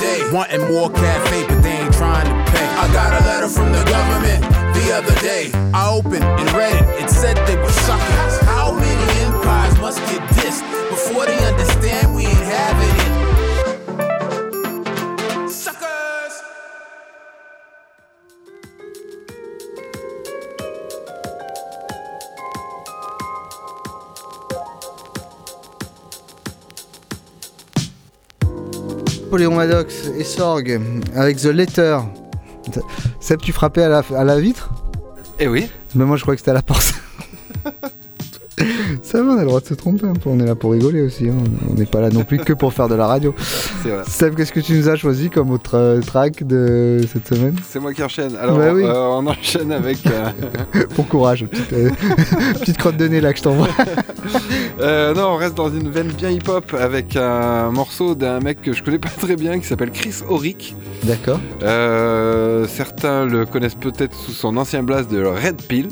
Day. 0.03 0.19
Wanting 0.33 0.67
more 0.67 0.91
cafe, 0.91 1.47
but 1.49 1.63
they 1.63 1.77
ain't 1.83 1.95
trying 1.95 2.27
to 2.27 2.35
pay. 2.51 2.67
I 2.83 2.85
got 2.93 3.11
a 3.15 3.23
letter 3.25 3.49
from 3.49 3.71
the 3.73 3.83
government 3.87 4.43
the 4.75 4.87
other 4.99 5.15
day. 5.21 5.51
I 5.73 5.89
opened 5.89 6.25
and 6.25 6.49
read 6.53 6.75
it. 6.75 6.87
It 7.03 7.09
said 7.11 7.37
they 7.47 7.57
were 7.57 7.77
suckers. 7.87 8.35
How 8.43 8.75
many 8.75 9.07
empires 9.23 9.79
must 9.79 9.99
get 10.11 10.23
dissed 10.35 10.65
before 10.91 11.27
they 11.27 11.39
understand 11.47 12.15
we 12.15 12.22
Napoléon 29.33 29.55
Maddox 29.55 30.11
et 30.19 30.25
Sorg 30.25 30.79
avec 31.17 31.39
The 31.39 31.47
Letter. 31.47 31.97
Seb, 33.19 33.41
tu 33.41 33.51
frappais 33.51 33.83
à 33.83 33.89
la, 33.89 34.03
à 34.15 34.25
la 34.25 34.39
vitre? 34.39 34.69
Eh 35.39 35.49
oui. 35.49 35.71
Mais 35.95 36.05
moi 36.05 36.19
je 36.19 36.23
crois 36.23 36.35
que 36.35 36.41
c'était 36.43 36.51
à 36.51 36.55
la 36.55 36.61
porte. 36.61 36.93
Ça 39.03 39.23
va, 39.23 39.33
on 39.33 39.39
a 39.39 39.41
le 39.41 39.47
droit 39.47 39.61
de 39.63 39.65
se 39.65 39.73
tromper 39.73 40.07
un 40.07 40.13
peu, 40.13 40.29
on 40.29 40.39
est 40.39 40.45
là 40.45 40.55
pour 40.55 40.73
rigoler 40.73 41.01
aussi, 41.01 41.31
hein. 41.31 41.37
on 41.67 41.73
n'est 41.73 41.87
pas 41.87 42.03
là 42.03 42.11
non 42.11 42.25
plus 42.25 42.37
que 42.41 42.53
pour 42.53 42.75
faire 42.75 42.91
de 42.91 42.95
la 42.95 43.07
radio. 43.07 43.35
Vrai. 43.91 44.03
Seb, 44.07 44.35
qu'est-ce 44.37 44.53
que 44.53 44.61
tu 44.61 44.75
nous 44.75 44.89
as 44.89 44.97
choisi 44.97 45.29
comme 45.31 45.51
autre 45.51 45.77
euh, 45.77 46.01
track 46.01 46.45
de 46.45 47.01
cette 47.13 47.27
semaine? 47.29 47.55
C'est 47.67 47.81
moi 47.81 47.93
qui 47.93 48.03
enchaîne. 48.03 48.37
Alors, 48.37 48.57
Bah 48.59 48.73
oui. 48.73 48.85
euh, 48.85 48.93
on 48.95 49.27
enchaîne 49.27 49.73
avec. 49.73 49.99
euh, 50.07 50.31
Bon 50.97 51.03
courage, 51.03 51.45
petite, 51.47 51.73
euh, 51.73 51.91
petite 52.61 52.79
crotte 52.79 52.97
de 52.97 53.09
nez 53.09 53.21
là 53.21 53.33
que 53.33 53.39
je 53.39 53.43
t'envoie. 53.45 53.69
non, 54.79 55.23
on 55.33 55.37
reste 55.37 55.55
dans 55.57 55.71
une 55.71 55.91
veine 55.91 56.09
bien 56.09 56.31
hip-hop 56.31 56.75
avec 56.79 57.17
un 57.17 57.71
morceau 57.71 58.15
d'un 58.15 58.41
mec 58.41 58.61
que 58.63 58.73
je 58.73 58.83
connais 58.83 58.99
pas 58.99 59.09
très 59.09 59.37
bien 59.37 59.59
qui 59.59 59.67
s'appelle 59.67 59.91
Chris 59.91 60.17
Auric. 60.29 60.75
D'accord. 61.05 61.41
Certains 62.69 63.27
le 63.27 63.45
connaissent 63.47 63.75
peut-être 63.75 64.15
sous 64.17 64.33
son 64.33 64.57
ancien 64.57 64.83
blast 64.83 65.11
de 65.11 65.25
Red 65.25 65.63
Pill. 65.69 65.89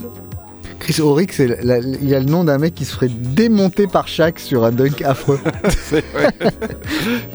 Chris 0.81 1.01
Auric, 1.01 1.33
c'est 1.33 1.47
la- 1.47 1.63
la- 1.63 1.79
il 1.79 2.13
a 2.15 2.19
le 2.19 2.25
nom 2.25 2.43
d'un 2.43 2.59
mec 2.59 2.75
qui 2.75 2.85
se 2.85 2.95
ferait 2.95 3.09
démonter 3.11 3.87
par 3.87 4.09
Shaq 4.09 4.41
sur 4.41 4.65
un 4.65 4.73
dunk 4.73 5.03
affreux. 5.05 5.39
C'est 5.69 6.05
vrai. 6.13 6.31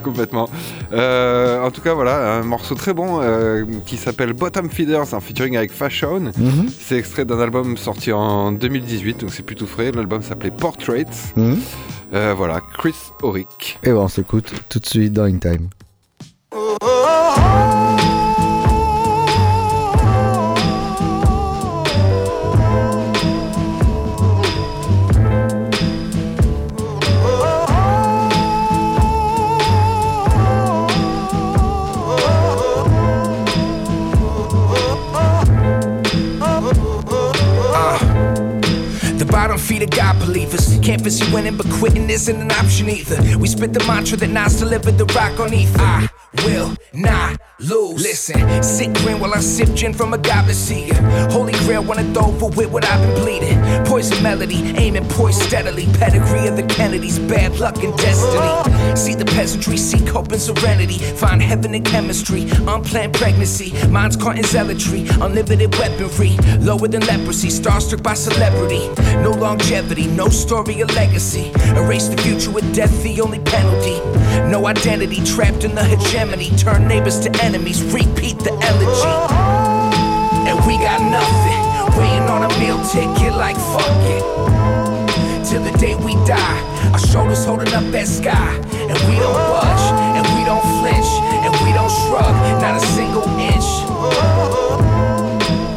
Complètement. 0.02 0.50
Euh, 0.92 1.62
en 1.62 1.70
tout 1.70 1.80
cas, 1.80 1.94
voilà, 1.94 2.34
un 2.34 2.42
morceau 2.42 2.74
très 2.74 2.92
bon 2.92 3.20
euh, 3.22 3.64
qui 3.86 3.96
s'appelle 3.96 4.32
Bottom 4.34 4.68
Feeders 4.68 5.14
en 5.14 5.20
featuring 5.20 5.56
avec 5.56 5.72
Fashion. 5.72 6.32
Mhm. 6.36 6.66
C'est 6.78 6.96
extrait 6.98 7.24
d'un 7.24 7.40
album 7.40 7.76
sorti 7.76 8.12
en 8.12 8.52
2018, 8.52 9.20
donc 9.20 9.30
c'est 9.32 9.42
plutôt 9.44 9.66
frais. 9.66 9.90
L'album 9.92 10.22
s'appelait 10.22 10.50
Portraits. 10.50 11.08
Mhm. 11.36 11.58
Euh, 12.14 12.34
voilà, 12.36 12.60
Chris 12.78 12.94
Auric. 13.22 13.78
Et 13.84 13.90
bon, 13.92 14.02
on 14.02 14.08
s'écoute 14.08 14.52
tout 14.68 14.78
de 14.80 14.86
suite 14.86 15.12
dans 15.12 15.24
In 15.24 15.38
Time. 15.38 15.68
The 16.50 18.45
visit 41.06 41.32
winning, 41.32 41.56
but 41.56 41.66
quitting 41.78 42.10
isn't 42.10 42.40
an 42.40 42.50
option 42.50 42.88
either. 42.88 43.38
We 43.38 43.46
spit 43.46 43.72
the 43.72 43.78
mantra 43.86 44.16
that 44.16 44.28
Nas 44.28 44.58
delivered 44.58 44.98
the 44.98 45.04
rock 45.14 45.38
on 45.38 45.54
ether. 45.54 45.78
I 45.80 46.08
will 46.44 46.74
not 46.92 47.40
lose. 47.60 48.02
Listen, 48.02 48.62
sit 48.62 48.92
grin 48.94 49.20
while 49.20 49.34
I 49.34 49.40
sip 49.40 49.74
gin 49.74 49.92
from 49.92 50.12
a 50.12 50.18
goblet 50.18 50.56
seeker. 50.56 51.00
Holy 51.30 51.52
grail 51.64 51.90
I 51.92 52.02
throw 52.12 52.26
over 52.26 52.48
with 52.48 52.70
what 52.70 52.84
I've 52.84 53.00
been 53.00 53.22
bleeding. 53.22 53.58
Poison 53.86 54.22
melody, 54.22 54.74
aiming 54.76 55.08
poised 55.08 55.42
steadily. 55.42 55.86
Pedigree 55.94 56.46
of 56.46 56.56
the 56.56 56.62
Kennedys, 56.64 57.18
bad 57.18 57.58
luck 57.58 57.82
and 57.82 57.96
destiny. 57.96 58.96
See 58.96 59.14
the 59.14 59.24
peasantry, 59.24 59.76
seek 59.76 60.06
hope 60.08 60.32
and 60.32 60.40
serenity. 60.40 60.98
Find 60.98 61.40
heaven 61.40 61.74
in 61.74 61.84
chemistry, 61.84 62.48
unplanned 62.66 63.14
pregnancy. 63.14 63.72
Minds 63.88 64.16
caught 64.16 64.36
in 64.36 64.44
zealotry, 64.44 65.06
unlimited 65.20 65.74
weaponry. 65.76 66.36
Lower 66.58 66.88
than 66.88 67.02
leprosy, 67.06 67.48
starstruck 67.48 68.02
by 68.02 68.14
celebrity. 68.14 68.88
No 69.22 69.30
longevity, 69.30 70.06
no 70.08 70.28
story 70.28 70.82
or 70.82 70.86
legacy. 70.86 71.52
Erase 71.76 72.08
the 72.08 72.20
future 72.22 72.50
with 72.50 72.74
death, 72.74 73.02
the 73.02 73.20
only 73.20 73.40
penalty. 73.40 74.00
No 74.50 74.66
identity, 74.66 75.24
trapped 75.24 75.64
in 75.64 75.74
the 75.74 75.82
hegemony. 75.82 76.50
Turn 76.56 76.86
neighbors 76.86 77.18
to 77.20 77.30
enemies, 77.30 77.45
repeat 77.54 78.38
the 78.38 78.52
elegy. 78.62 79.14
And 80.48 80.58
we 80.66 80.78
got 80.78 81.00
nothing. 81.00 81.62
Waiting 81.98 82.28
on 82.28 82.42
a 82.44 82.58
meal 82.58 82.82
ticket 82.84 83.34
like 83.36 83.56
fuck 83.56 83.86
it. 84.10 84.22
Till 85.46 85.62
the 85.62 85.76
day 85.78 85.94
we 85.94 86.14
die, 86.26 86.90
our 86.92 86.98
shoulders 86.98 87.44
holding 87.44 87.72
up 87.72 87.84
that 87.92 88.08
sky. 88.08 88.54
And 88.90 88.98
we 89.08 89.16
don't 89.16 89.40
budge, 89.54 89.86
and 90.16 90.26
we 90.34 90.44
don't 90.44 90.64
flinch, 90.78 91.10
and 91.44 91.52
we 91.64 91.72
don't 91.72 91.90
shrug, 91.90 92.34
not 92.60 92.76
a 92.76 92.86
single 92.94 93.26
inch. 93.38 93.68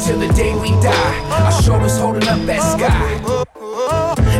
Till 0.04 0.20
the 0.20 0.34
day 0.34 0.56
we 0.56 0.72
die, 0.82 1.44
our 1.46 1.62
shoulders 1.62 1.98
holding 1.98 2.28
up 2.28 2.40
that 2.48 2.62
sky. 2.76 3.10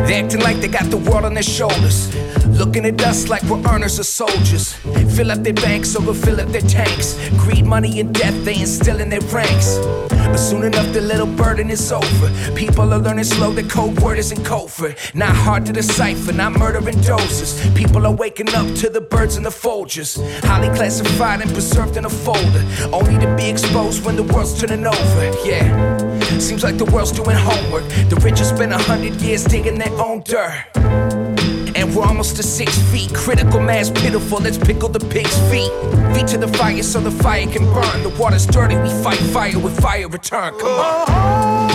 They 0.06 0.22
acting 0.22 0.40
like 0.40 0.60
they 0.60 0.68
got 0.68 0.90
the 0.90 0.96
world 0.96 1.24
on 1.24 1.34
their 1.34 1.42
shoulders. 1.42 2.10
Looking 2.52 2.84
at 2.84 3.00
us 3.02 3.28
like 3.28 3.42
we're 3.44 3.62
earners 3.68 3.98
or 3.98 4.04
soldiers. 4.04 4.74
Fill 5.16 5.30
up 5.30 5.42
their 5.42 5.54
banks 5.54 5.96
over 5.96 6.14
fill 6.14 6.40
up 6.40 6.48
their 6.48 6.60
tanks. 6.62 7.18
Greed, 7.38 7.64
money, 7.64 8.00
and 8.00 8.14
death 8.14 8.44
they 8.44 8.60
instill 8.60 9.00
in 9.00 9.08
their 9.08 9.20
ranks. 9.32 9.78
But 10.08 10.36
soon 10.36 10.64
enough, 10.64 10.92
the 10.92 11.00
little 11.00 11.26
burden 11.26 11.70
is 11.70 11.90
over. 11.90 12.54
People 12.54 12.92
are 12.92 12.98
learning 12.98 13.24
slow, 13.24 13.52
the 13.52 13.62
code 13.64 13.98
word 14.00 14.18
isn't 14.18 14.44
covert. 14.44 14.96
Not 15.14 15.34
hard 15.34 15.66
to 15.66 15.72
decipher, 15.72 16.32
not 16.32 16.52
murdering 16.52 17.00
doses. 17.00 17.60
People 17.74 18.06
are 18.06 18.14
waking 18.14 18.54
up 18.54 18.72
to 18.76 18.88
the 18.88 19.00
birds 19.00 19.36
and 19.36 19.44
the 19.44 19.50
Folgers. 19.50 20.18
Highly 20.44 20.68
classified 20.76 21.40
and 21.40 21.50
preserved 21.52 21.96
in 21.96 22.04
a 22.04 22.10
folder. 22.10 22.64
Only 22.92 23.18
to 23.18 23.36
be 23.36 23.48
exposed 23.48 24.04
when 24.04 24.16
the 24.16 24.22
world's 24.22 24.60
turning 24.60 24.86
over. 24.86 25.24
Yeah. 25.44 25.98
Seems 26.38 26.62
like 26.62 26.78
the 26.78 26.84
world's 26.86 27.12
doing 27.12 27.36
homework. 27.36 27.84
The 28.08 28.20
rich 28.22 28.38
have 28.38 28.48
spent 28.48 28.72
a 28.72 28.78
hundred 28.78 29.20
years 29.20 29.44
digging 29.44 29.78
their 29.78 29.92
own 30.00 30.22
dirt. 30.22 31.39
And 31.74 31.94
we're 31.94 32.04
almost 32.04 32.36
to 32.36 32.42
six 32.42 32.76
feet. 32.90 33.14
Critical 33.14 33.60
mass 33.60 33.90
pitiful. 33.90 34.38
Let's 34.40 34.58
pickle 34.58 34.88
the 34.88 35.00
pig's 35.00 35.36
feet. 35.50 35.70
Feet 36.14 36.26
to 36.28 36.38
the 36.38 36.48
fire 36.58 36.82
so 36.82 37.00
the 37.00 37.10
fire 37.10 37.46
can 37.46 37.64
burn. 37.64 38.02
The 38.02 38.14
water's 38.18 38.46
dirty. 38.46 38.76
We 38.76 38.90
fight 39.02 39.18
fire 39.18 39.58
with 39.58 39.78
fire 39.80 40.08
return. 40.08 40.58
Come 40.58 40.78
on. 40.78 41.70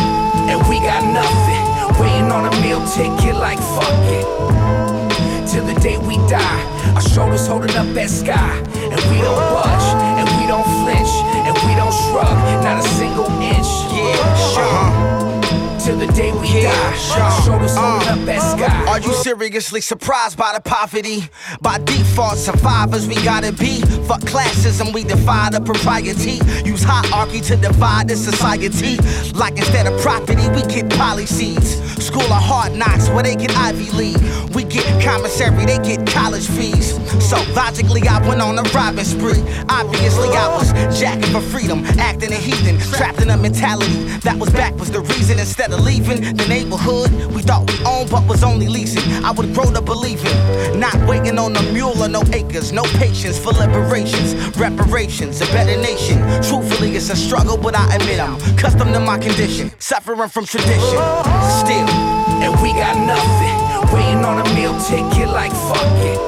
And 0.50 0.60
we 0.70 0.80
got 0.80 1.04
nothing. 1.04 2.02
Waiting 2.02 2.32
on 2.32 2.46
a 2.46 2.62
meal 2.62 2.86
ticket 2.88 3.36
like 3.36 3.60
fuck 3.60 4.06
it. 4.12 4.28
Till 5.48 5.66
the 5.66 5.80
day 5.80 5.98
we 5.98 6.18
die. 6.28 6.62
Our 6.96 7.02
shoulders 7.02 7.48
holding 7.48 7.76
up 7.76 7.88
that 7.94 8.10
sky. 8.10 8.58
And 8.76 9.02
we 9.12 9.18
don't 9.22 9.44
budge. 9.56 9.88
And 10.20 10.28
we 10.40 10.48
don't 10.48 10.68
flinch. 10.84 11.12
And 11.48 11.56
we 11.66 11.74
don't 11.76 11.94
shrug. 12.10 12.36
Not 12.64 12.84
a 12.84 12.88
single 12.90 13.30
inch. 13.42 13.70
Yeah, 13.94 14.54
sure 14.54 14.64
uh-huh. 14.64 15.25
Till 15.86 15.98
the 16.00 16.08
day 16.14 16.32
we 16.32 16.48
yeah, 16.48 16.74
die. 16.74 16.96
Sure. 16.96 17.46
Shoulders 17.46 17.76
holding 17.78 18.08
up 18.08 18.20
that 18.26 18.42
sky. 18.42 18.86
Uh, 18.86 18.92
are 18.92 19.00
you 19.00 19.14
seriously 19.14 19.82
surprised 19.82 20.36
by 20.36 20.54
the 20.54 20.62
poverty? 20.62 21.30
By 21.62 21.78
default, 21.78 22.38
survivors 22.38 23.08
we 23.08 23.16
gotta 23.24 23.52
be. 23.52 23.82
Fuck 24.08 24.22
classism, 24.22 24.94
we 24.94 25.04
defy 25.04 25.50
the 25.52 25.62
propriety. 25.62 26.42
Use 26.68 26.84
hierarchy 26.84 27.40
to 27.42 27.56
divide 27.56 28.08
the 28.08 28.16
society. 28.16 28.98
Like 29.34 29.58
instead 29.58 29.86
of 29.86 30.00
property, 30.02 30.48
we 30.50 30.64
get 30.64 30.90
policies. 30.90 31.78
School 32.04 32.24
of 32.24 32.42
hard 32.42 32.74
knocks 32.74 33.08
where 33.10 33.24
they 33.24 33.36
get 33.36 33.56
Ivy 33.56 33.92
League. 33.92 34.22
We 34.56 34.64
get 34.64 34.86
commissary, 35.04 35.66
they 35.66 35.78
get 35.80 36.08
college 36.08 36.48
fees. 36.48 36.96
So 37.30 37.38
logically, 37.54 38.08
I 38.08 38.26
went 38.28 38.42
on 38.42 38.58
a 38.58 38.64
robbing 38.74 39.06
spree. 39.06 39.44
Obviously, 39.70 40.30
I 40.30 40.48
was 40.56 40.72
jacking 41.00 41.32
for 41.32 41.42
freedom, 41.42 41.86
acting 42.00 42.32
a 42.32 42.36
heathen, 42.36 42.80
trapped 42.92 43.22
in 43.22 43.30
a 43.30 43.38
mentality 43.38 44.06
that 44.26 44.38
was 44.38 44.50
back 44.50 44.74
was 44.80 44.92
the 44.92 45.02
reason 45.02 45.38
instead 45.40 45.72
of 45.72 45.75
leaving 45.78 46.22
the 46.36 46.46
neighborhood 46.48 47.12
we 47.34 47.42
thought 47.42 47.70
we 47.70 47.78
owned 47.86 48.10
but 48.10 48.28
was 48.28 48.44
only 48.44 48.68
leasing. 48.68 49.04
I 49.24 49.32
would 49.32 49.54
grow 49.54 49.72
to 49.72 49.82
believe 49.82 50.24
in, 50.26 50.80
not 50.80 50.96
waiting 51.08 51.38
on 51.38 51.56
a 51.56 51.62
mule 51.74 52.02
or 52.02 52.10
no 52.10 52.24
acres, 52.34 52.72
no 52.72 52.84
patience 53.00 53.38
for 53.38 53.52
liberations, 53.52 54.34
reparations, 54.58 55.42
a 55.42 55.46
better 55.48 55.80
nation. 55.82 56.20
Truthfully, 56.44 56.96
it's 56.96 57.10
a 57.10 57.16
struggle, 57.16 57.58
but 57.58 57.76
I 57.76 57.96
admit 57.96 58.20
I'm 58.20 58.36
accustomed 58.54 58.94
to 58.94 59.00
my 59.00 59.18
condition, 59.18 59.72
suffering 59.80 60.30
from 60.30 60.46
tradition. 60.46 61.00
Still, 61.62 61.90
and 62.44 62.54
we 62.62 62.74
got 62.74 62.96
nothing, 63.06 63.94
waiting 63.94 64.24
on 64.24 64.46
a 64.46 64.56
meal 64.56 64.78
ticket 64.82 65.30
like 65.30 65.52
fuck 65.52 65.92
it. 66.06 66.20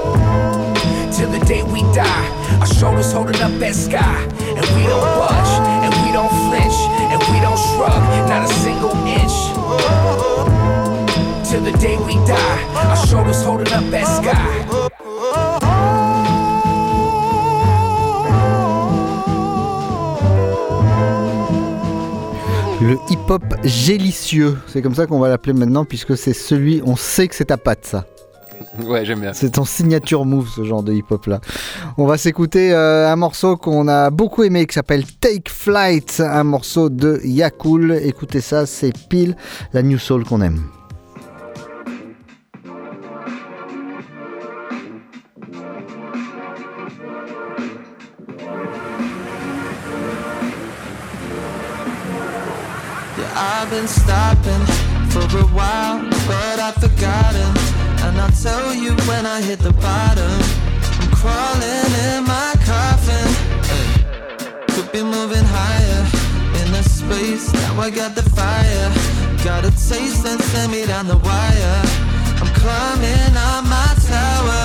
Till 1.13 1.31
the 1.31 1.43
day 1.45 1.63
we 1.63 1.81
die, 1.93 2.59
our 2.59 2.67
shoulders 2.67 3.11
holding 3.11 3.41
up 3.41 3.51
that 3.59 3.75
sky, 3.75 4.21
and 4.21 4.65
we 4.75 4.83
don't 4.83 5.07
budge, 5.17 5.53
and 5.83 5.93
we 6.05 6.11
don't 6.11 6.29
flinch, 6.45 6.77
and 7.11 7.19
we 7.31 7.39
don't 7.39 7.57
shrug, 7.57 8.01
not 8.29 8.49
a 8.49 8.53
single. 8.53 9.06
Le 22.79 22.97
hip-hop 23.09 23.43
gélicieux, 23.63 24.57
c'est 24.67 24.81
comme 24.81 24.95
ça 24.95 25.07
qu'on 25.07 25.19
va 25.19 25.29
l'appeler 25.29 25.53
maintenant, 25.53 25.83
puisque 25.83 26.15
c'est 26.15 26.33
celui, 26.33 26.81
on 26.85 26.95
sait 26.95 27.27
que 27.27 27.35
c'est 27.35 27.45
ta 27.45 27.57
patte 27.57 27.85
ça. 27.85 28.05
Ouais, 28.85 29.05
j'aime 29.05 29.21
bien. 29.21 29.33
C'est 29.33 29.51
ton 29.51 29.65
signature 29.65 30.25
move, 30.25 30.49
ce 30.55 30.63
genre 30.63 30.83
de 30.83 30.93
hip-hop 30.93 31.25
là. 31.25 31.41
On 31.97 32.05
va 32.05 32.17
s'écouter 32.17 32.73
euh, 32.73 33.11
un 33.11 33.15
morceau 33.15 33.57
qu'on 33.57 33.87
a 33.87 34.09
beaucoup 34.09 34.43
aimé 34.43 34.65
qui 34.65 34.73
s'appelle 34.73 35.05
Take 35.05 35.49
Flight, 35.49 36.21
un 36.25 36.43
morceau 36.43 36.89
de 36.89 37.19
Yakul. 37.23 37.99
Écoutez 38.03 38.41
ça, 38.41 38.65
c'est 38.65 38.93
pile 39.09 39.35
la 39.73 39.81
New 39.81 39.97
Soul 39.97 40.23
qu'on 40.23 40.41
aime. 40.41 40.61
Yeah, 53.17 53.33
I've 53.35 53.69
been 53.71 53.87
stopping 53.87 54.65
for 55.09 55.37
a 55.39 55.43
while, 55.55 56.01
but 56.27 56.59
I've 56.59 56.75
forgotten. 56.75 57.46
I'll 58.27 58.43
tell 58.43 58.73
you 58.73 58.91
when 59.07 59.25
I 59.25 59.41
hit 59.41 59.59
the 59.59 59.71
bottom. 59.71 60.37
I'm 60.99 61.11
crawling 61.15 61.91
in 62.11 62.25
my 62.25 62.51
coffin. 62.67 63.27
Ay, 63.71 64.65
Could 64.73 64.91
be 64.91 65.01
moving 65.01 65.45
higher 65.45 66.01
in 66.61 66.71
the 66.73 66.83
space. 66.83 67.53
Now 67.53 67.79
I 67.79 67.89
got 67.89 68.15
the 68.15 68.23
fire. 68.23 68.89
Got 69.45 69.63
a 69.63 69.71
taste 69.71 70.25
and 70.25 70.41
send 70.41 70.73
me 70.73 70.85
down 70.85 71.07
the 71.07 71.17
wire. 71.17 71.81
I'm 72.41 72.51
climbing 72.61 73.33
on 73.47 73.63
my 73.69 73.95
tower. 74.11 74.63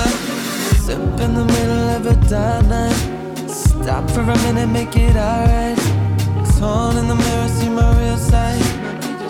Sip 0.83 0.99
in 1.21 1.33
the 1.33 1.45
middle 1.45 1.87
of 1.95 2.05
a 2.05 2.15
dark 2.27 2.65
night. 2.65 3.47
Stop 3.47 4.09
for 4.11 4.21
a 4.21 4.37
minute, 4.43 4.67
make 4.67 4.95
it 4.97 5.15
alright. 5.15 5.79
Torn 6.59 6.97
in 6.97 7.07
the 7.07 7.15
mirror, 7.15 7.47
see 7.47 7.69
my 7.69 7.89
real 8.01 8.17
side. 8.17 8.61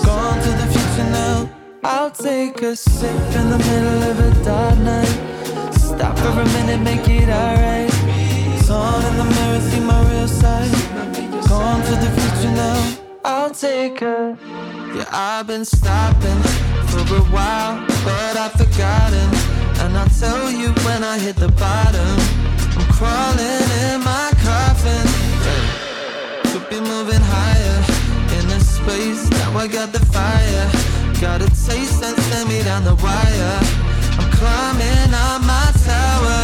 Gone 0.04 0.42
to 0.42 0.50
the 0.50 0.68
future 0.74 1.10
now. 1.12 1.63
I'll 1.86 2.12
take 2.12 2.62
a 2.62 2.78
sip 2.78 3.36
in 3.36 3.50
the 3.50 3.58
middle 3.58 4.04
of 4.04 4.20
a 4.20 4.44
dark 4.46 4.78
night. 4.80 5.74
Stop 5.74 6.18
for 6.18 6.30
a 6.30 6.46
minute, 6.46 6.80
make 6.80 7.10
it 7.10 7.28
alright. 7.28 7.92
Torn 8.66 9.04
in 9.04 9.18
the 9.18 9.26
mirror, 9.36 9.60
see 9.60 9.82
my 9.82 10.00
real 10.10 10.28
side. 10.30 10.72
Gone 11.50 11.84
to 11.84 11.96
the 11.96 12.10
future 12.16 12.56
now. 12.56 12.98
I'll 13.26 13.50
take 13.50 14.02
a. 14.02 14.38
Yeah, 14.96 15.10
I've 15.12 15.48
been 15.48 15.66
stopping 15.66 16.42
for 16.88 17.18
a 17.18 17.26
while, 17.36 17.86
but 18.06 18.38
I've 18.38 18.54
forgotten. 18.54 19.30
And 19.84 19.98
I'll 19.98 20.08
tell 20.08 20.50
you 20.50 20.70
when 20.86 21.04
I 21.04 21.20
hit 21.20 21.36
the 21.36 21.50
bottom. 21.50 22.16
I'm 22.80 22.88
crawling 22.94 23.68
in 23.92 24.00
my 24.00 24.32
coffin. 24.40 25.06
Could 26.50 26.70
be 26.70 26.80
moving 26.80 27.20
higher 27.22 27.78
in 28.40 28.48
the 28.48 28.60
space. 28.62 29.30
Now 29.32 29.58
I 29.58 29.68
got 29.68 29.92
the 29.92 30.00
fire. 30.00 30.93
Got 31.24 31.42
a 31.42 31.46
taste 31.46 32.04
and 32.04 32.18
send 32.24 32.50
me 32.50 32.62
down 32.64 32.84
the 32.84 32.96
wire. 32.96 33.60
I'm 34.20 34.30
climbing 34.40 35.14
on 35.14 35.40
my 35.48 35.72
tower. 35.88 36.44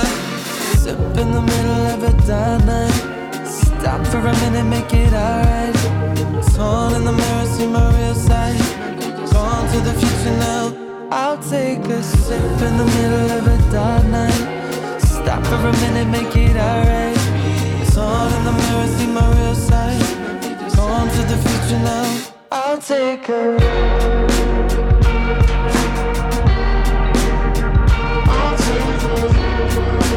Sip 0.80 0.98
in 1.18 1.34
the 1.34 1.42
middle 1.42 1.86
of 1.92 2.02
a 2.02 2.66
night. 2.66 3.46
Stop 3.46 4.08
for 4.08 4.20
a 4.20 4.34
minute, 4.40 4.64
make 4.64 4.94
it 4.94 5.12
alright. 5.12 5.76
Torn 6.56 6.94
in 6.96 7.04
the 7.04 7.12
mirror, 7.12 7.46
see 7.58 7.68
my 7.68 7.86
real 7.98 8.16
side. 8.16 8.58
Gone 9.34 9.68
to 9.74 9.80
the 9.82 9.94
future 10.00 10.38
now. 10.48 10.72
I'll 11.12 11.38
take 11.38 11.80
a 11.80 12.02
sip 12.02 12.62
in 12.62 12.78
the 12.78 12.86
middle 12.86 13.32
of 13.38 13.48
a 13.48 13.72
dark 13.74 14.06
night. 14.06 15.02
Stop 15.02 15.44
for 15.48 15.56
a 15.56 15.74
minute, 15.84 16.08
make 16.08 16.34
it 16.38 16.56
alright. 16.56 17.20
Torn 17.92 18.32
in 18.32 18.44
the 18.46 18.54
mirror, 18.54 18.88
see 18.96 19.08
my 19.08 19.28
real 19.40 19.56
side. 19.56 20.02
Gone 20.74 21.10
to 21.10 21.22
the 21.32 21.38
future 21.46 21.84
now. 21.84 22.28
I'll 22.50 22.78
take 22.78 23.28
a. 23.28 24.59
Thank 29.60 30.09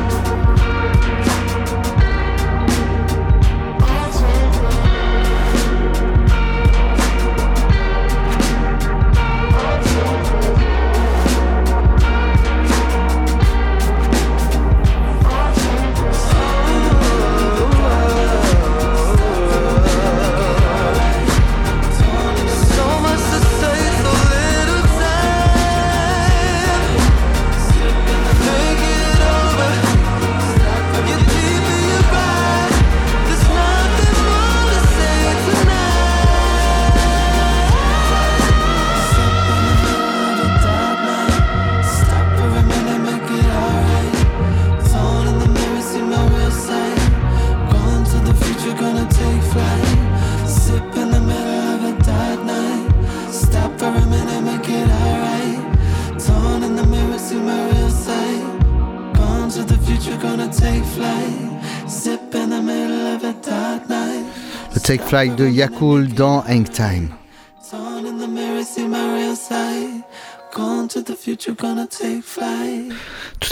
Le 64.74 64.80
Take 64.80 65.03
Flight 65.03 65.36
de 65.36 65.49
Yakul 65.49 66.09
dans 66.12 66.43
Hang 66.49 66.68
Time. 66.68 67.09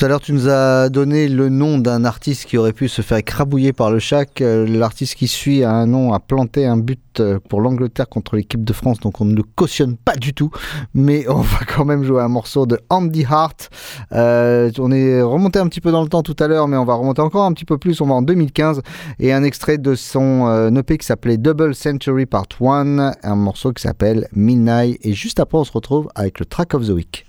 Tout 0.00 0.06
à 0.06 0.08
l'heure, 0.08 0.20
tu 0.22 0.32
nous 0.32 0.48
as 0.48 0.88
donné 0.88 1.28
le 1.28 1.50
nom 1.50 1.76
d'un 1.76 2.06
artiste 2.06 2.46
qui 2.46 2.56
aurait 2.56 2.72
pu 2.72 2.88
se 2.88 3.02
faire 3.02 3.18
écrabouiller 3.18 3.74
par 3.74 3.90
le 3.90 3.98
chac. 3.98 4.40
Euh, 4.40 4.66
L'artiste 4.66 5.14
qui 5.14 5.28
suit 5.28 5.62
a 5.62 5.72
un 5.72 5.84
nom, 5.84 6.14
a 6.14 6.20
planté 6.20 6.64
un 6.64 6.78
but 6.78 7.20
euh, 7.20 7.38
pour 7.38 7.60
l'Angleterre 7.60 8.08
contre 8.08 8.36
l'équipe 8.36 8.64
de 8.64 8.72
France, 8.72 8.98
donc 9.00 9.20
on 9.20 9.26
ne 9.26 9.36
le 9.36 9.42
cautionne 9.42 9.98
pas 9.98 10.16
du 10.16 10.32
tout. 10.32 10.50
Mais 10.94 11.28
on 11.28 11.42
va 11.42 11.58
quand 11.66 11.84
même 11.84 12.02
jouer 12.02 12.22
un 12.22 12.28
morceau 12.28 12.64
de 12.64 12.80
Andy 12.88 13.26
Hart. 13.28 13.68
Euh, 14.12 14.70
on 14.78 14.90
est 14.90 15.20
remonté 15.20 15.58
un 15.58 15.66
petit 15.66 15.82
peu 15.82 15.92
dans 15.92 16.02
le 16.02 16.08
temps 16.08 16.22
tout 16.22 16.36
à 16.38 16.48
l'heure, 16.48 16.66
mais 16.66 16.78
on 16.78 16.86
va 16.86 16.94
remonter 16.94 17.20
encore 17.20 17.44
un 17.44 17.52
petit 17.52 17.66
peu 17.66 17.76
plus. 17.76 18.00
On 18.00 18.06
va 18.06 18.14
en 18.14 18.22
2015 18.22 18.80
et 19.18 19.34
un 19.34 19.42
extrait 19.42 19.76
de 19.76 19.94
son 19.94 20.46
euh, 20.46 20.70
EP 20.70 20.96
qui 20.96 21.04
s'appelait 21.04 21.36
Double 21.36 21.74
Century 21.74 22.24
Part 22.24 22.46
1, 22.58 23.12
un 23.22 23.36
morceau 23.36 23.74
qui 23.74 23.82
s'appelle 23.82 24.28
Midnight. 24.32 24.98
Et 25.04 25.12
juste 25.12 25.40
après, 25.40 25.58
on 25.58 25.64
se 25.64 25.72
retrouve 25.72 26.08
avec 26.14 26.38
le 26.38 26.46
track 26.46 26.72
of 26.72 26.86
the 26.86 26.90
week. 26.90 27.26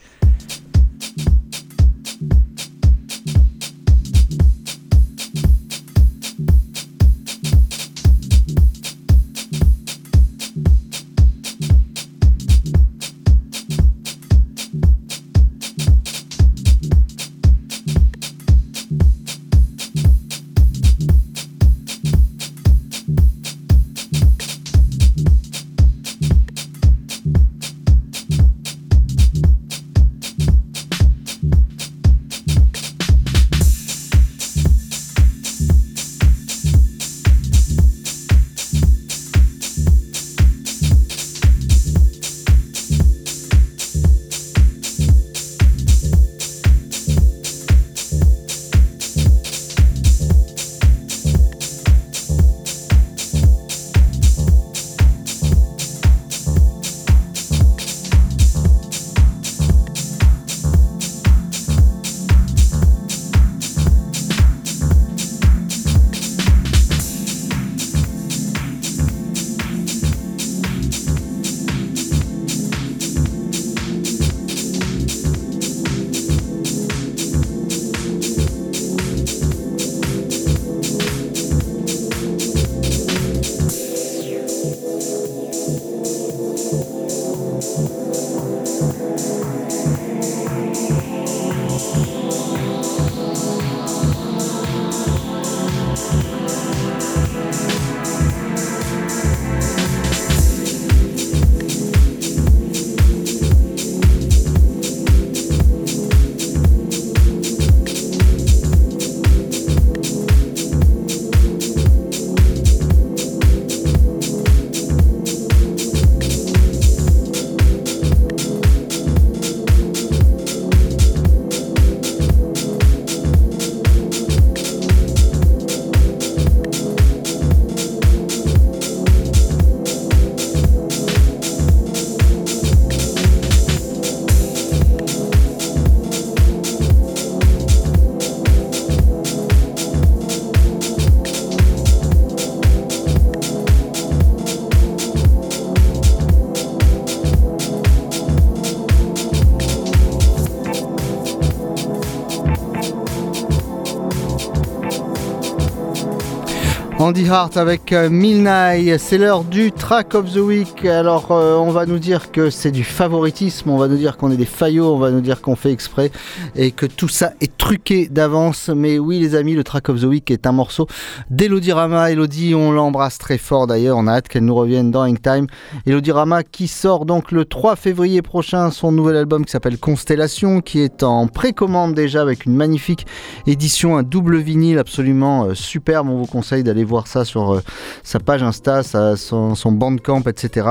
Andy 157.02 157.28
Hart 157.28 157.58
avec 157.58 157.94
euh, 157.94 158.12
Milnay, 158.12 159.00
c'est 159.00 159.18
l'heure 159.18 159.44
du 159.44 159.72
track 159.72 160.14
of 160.14 160.32
the 160.32 160.38
week. 160.38 160.86
Alors 160.86 161.32
euh, 161.32 161.56
on 161.56 161.72
va 161.72 161.88
nous 161.88 161.98
dire 161.98 162.32
que 162.32 162.52
c'est 162.52 162.70
du 162.70 162.84
favoritisme, 162.84 163.72
on 163.72 163.78
va 163.80 163.88
nous 163.88 163.98
dire 163.98 164.18
qu'on 164.18 164.30
est 164.30 164.38
des 164.38 164.46
faillots, 164.46 164.94
on 164.94 165.00
va 165.00 165.10
nous 165.10 165.22
dire 165.22 165.42
qu'on 165.42 165.56
fait 165.56 165.72
exprès 165.72 166.12
et 166.56 166.72
que 166.72 166.86
tout 166.86 167.08
ça 167.08 167.34
est 167.42 167.58
truqué 167.58 168.08
d'avance. 168.08 168.70
Mais 168.70 169.00
oui 169.00 169.20
les 169.20 169.36
amis, 169.36 169.54
le 169.54 169.64
track 169.64 169.90
of 169.90 170.02
the 170.02 170.06
week 170.06 170.32
est 170.32 170.48
un 170.48 170.52
morceau 170.52 170.88
d'Elodie 171.30 171.72
Rama. 171.72 172.12
Elodie, 172.12 172.56
on 172.56 172.72
l'embrasse 172.72 173.18
très 173.18 173.38
fort 173.38 173.68
d'ailleurs, 173.68 173.98
on 173.98 174.08
a 174.08 174.14
hâte 174.14 174.28
qu'elle 174.28 174.46
nous 174.46 174.56
revienne 174.56 174.92
dans 174.92 175.04
Hang 175.04 175.22
Time. 175.22 175.48
Elodie 175.86 176.12
Rama 176.12 176.44
qui 176.44 176.68
sort 176.68 177.06
donc 177.06 177.32
le 177.32 177.46
3 177.46 177.76
février 177.76 178.22
prochain 178.22 178.72
son 178.72 178.92
nouvel 178.92 179.16
album 179.16 179.46
qui 179.46 179.52
s'appelle 179.52 179.78
Constellation, 179.78 180.62
qui 180.62 180.80
est 180.80 181.04
en 181.04 181.28
précommande 181.28 181.94
déjà 181.94 182.22
avec 182.22 182.46
une 182.46 182.56
magnifique 182.56 183.06
édition, 183.48 183.98
un 183.98 184.04
double 184.04 184.38
vinyle 184.38 184.78
absolument 184.78 185.46
euh, 185.46 185.54
superbe. 185.54 186.10
On 186.10 186.18
vous 186.18 186.26
conseille 186.26 186.64
d'aller 186.64 186.84
voir 186.84 187.08
ça 187.08 187.26
sur 187.26 187.54
euh, 187.54 187.62
sa 188.04 188.20
page 188.20 188.44
Insta, 188.44 188.84
son 188.84 189.72
bandcamp, 189.72 190.22
etc. 190.28 190.68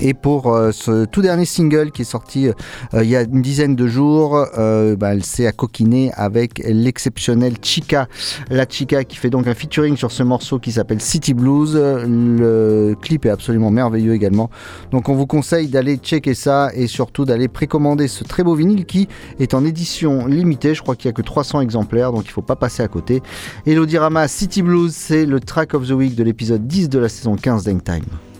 Et 0.00 0.12
pour 0.12 0.52
euh, 0.52 0.72
ce 0.72 1.04
tout 1.04 1.22
dernier 1.22 1.44
single 1.44 1.92
qui 1.92 2.02
est 2.02 2.06
sorti 2.06 2.48
euh, 2.48 3.04
il 3.04 3.08
y 3.08 3.16
a 3.16 3.22
une 3.22 3.42
dizaine 3.42 3.76
de 3.76 3.86
jours, 3.86 4.44
euh, 4.58 4.96
bah, 4.96 5.14
elle 5.14 5.24
s'est 5.24 5.46
accoquinée 5.46 6.10
avec 6.14 6.62
l'exceptionnelle 6.64 7.54
Chica. 7.62 8.08
La 8.50 8.66
Chica 8.68 9.04
qui 9.04 9.16
fait 9.16 9.30
donc 9.30 9.46
un 9.46 9.54
featuring 9.54 9.96
sur 9.96 10.10
ce 10.10 10.22
morceau 10.22 10.58
qui 10.58 10.72
s'appelle 10.72 11.00
City 11.00 11.32
Blues. 11.32 11.74
Le 11.76 12.94
clip 13.00 13.24
est 13.26 13.30
absolument 13.30 13.70
merveilleux 13.70 14.14
également. 14.14 14.50
Donc 14.90 15.08
on 15.08 15.14
vous 15.14 15.26
conseille 15.26 15.68
d'aller 15.68 15.96
checker 15.96 16.34
ça 16.34 16.70
et 16.74 16.86
surtout 16.86 17.24
d'aller 17.24 17.48
précommander 17.48 18.08
ce 18.08 18.24
très 18.24 18.42
beau 18.42 18.54
vinyle 18.54 18.86
qui 18.86 19.08
est 19.38 19.54
en 19.54 19.64
édition 19.64 20.26
limitée. 20.26 20.74
Je 20.74 20.82
crois 20.82 20.96
qu'il 20.96 21.08
n'y 21.08 21.14
a 21.14 21.14
que 21.14 21.22
300 21.22 21.60
exemplaires 21.60 22.12
donc 22.12 22.24
il 22.24 22.28
ne 22.28 22.32
faut 22.32 22.42
pas 22.42 22.56
passer 22.56 22.82
à 22.82 22.88
côté. 22.88 23.22
Elodie 23.66 23.98
Rama, 23.98 24.26
City 24.28 24.62
Blues, 24.62 24.92
c'est 24.94 25.24
le 25.24 25.38
track 25.40 25.74
of 25.74 25.86
the 25.86 25.92
week 25.92 26.16
de 26.16 26.24
l'épisode 26.24 26.66
10 26.66 26.88
de 26.88 26.98
la 26.98 27.08
saison 27.08 27.36
15 27.36 27.64
d'Hang 27.64 27.82
Time. 27.82 28.33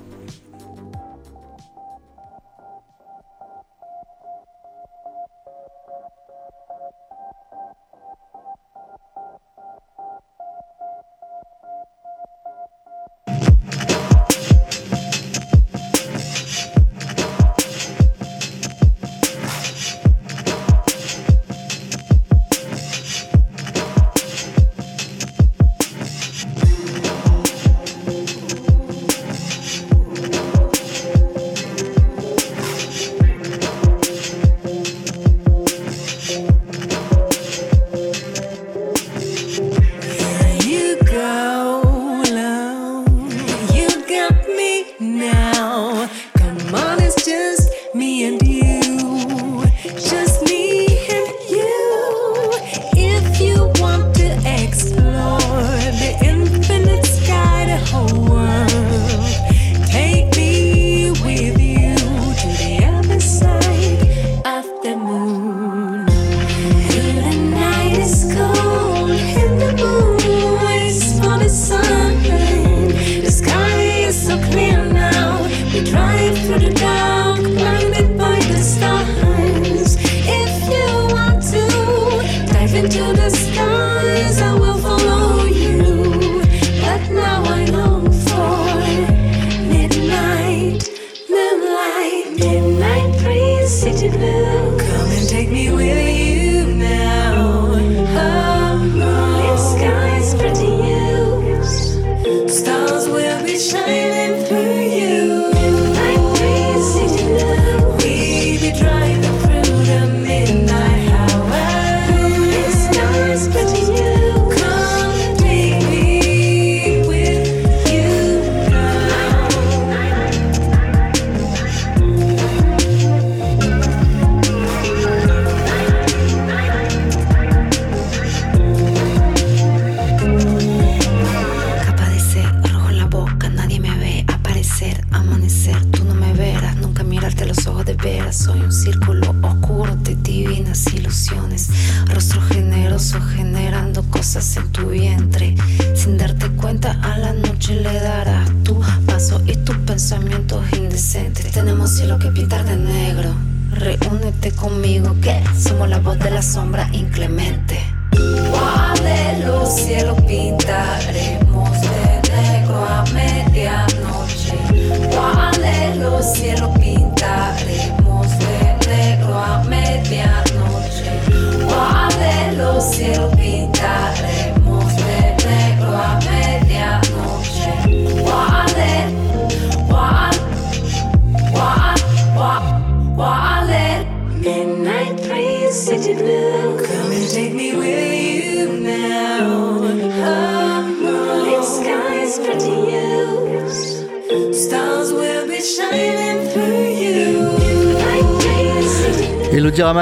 City 186.04 186.22
blue. 186.22 186.44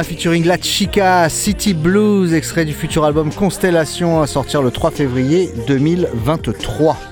Featuring 0.02 0.46
La 0.46 0.56
Chica, 0.56 1.28
City 1.28 1.74
Blues, 1.74 2.32
extrait 2.34 2.64
du 2.64 2.72
futur 2.72 3.04
album 3.04 3.32
Constellation 3.32 4.20
à 4.20 4.26
sortir 4.26 4.62
le 4.62 4.70
3 4.70 4.90
février 4.90 5.50
2023. 5.66 7.11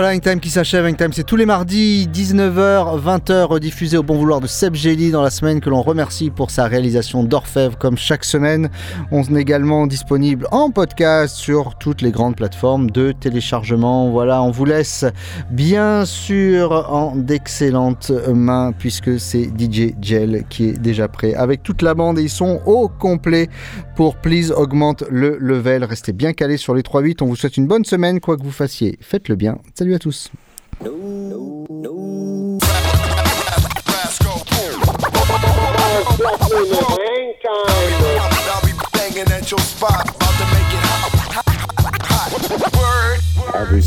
Voilà 0.00 0.14
Hangtime 0.14 0.38
qui 0.38 0.50
s'achève. 0.50 0.86
Hangtime, 0.86 1.12
c'est 1.12 1.24
tous 1.24 1.34
les 1.34 1.44
mardis, 1.44 2.08
19h, 2.14 3.02
20h, 3.02 3.46
rediffusé 3.46 3.96
au 3.96 4.04
bon 4.04 4.14
vouloir 4.14 4.40
de 4.40 4.46
Seb 4.46 4.76
Gelli 4.76 5.10
dans 5.10 5.22
la 5.22 5.30
semaine 5.30 5.60
que 5.60 5.68
l'on 5.68 5.82
remercie 5.82 6.30
pour 6.30 6.52
sa 6.52 6.68
réalisation 6.68 7.24
d'orfèvre 7.24 7.76
comme 7.76 7.98
chaque 7.98 8.24
semaine. 8.24 8.70
On 9.10 9.24
est 9.24 9.40
également 9.40 9.88
disponible 9.88 10.46
en 10.52 10.70
podcast 10.70 11.34
sur 11.34 11.74
toutes 11.80 12.00
les 12.00 12.12
grandes 12.12 12.36
plateformes 12.36 12.92
de 12.92 13.10
téléchargement. 13.10 14.08
Voilà, 14.10 14.40
on 14.40 14.52
vous 14.52 14.66
laisse 14.66 15.04
bien 15.50 16.04
sûr 16.04 16.70
en 16.92 17.16
d'excellentes 17.16 18.12
mains 18.32 18.70
puisque 18.78 19.18
c'est 19.18 19.50
DJ 19.58 19.94
Gel 20.00 20.44
qui 20.48 20.68
est 20.68 20.78
déjà 20.78 21.08
prêt 21.08 21.34
avec 21.34 21.64
toute 21.64 21.82
la 21.82 21.94
bande 21.94 22.20
et 22.20 22.22
ils 22.22 22.30
sont 22.30 22.60
au 22.66 22.86
complet 22.86 23.48
pour 23.96 24.14
Please 24.14 24.52
augmente 24.52 25.02
le 25.10 25.36
level. 25.40 25.82
Restez 25.82 26.12
bien 26.12 26.34
calés 26.34 26.56
sur 26.56 26.72
les 26.72 26.82
3-8. 26.82 27.16
On 27.20 27.26
vous 27.26 27.34
souhaite 27.34 27.56
une 27.56 27.66
bonne 27.66 27.84
semaine, 27.84 28.20
quoi 28.20 28.36
que 28.36 28.44
vous 28.44 28.52
fassiez. 28.52 28.96
Faites-le 29.00 29.34
bien. 29.34 29.58
Salut 29.74 29.87
à 29.94 29.98
tous. 29.98 30.30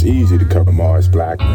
It's 0.02 0.10
easy 0.10 0.38
to 0.39 0.45
cover 0.45 0.72
Mars 0.72 1.08
Blackman. 1.08 1.47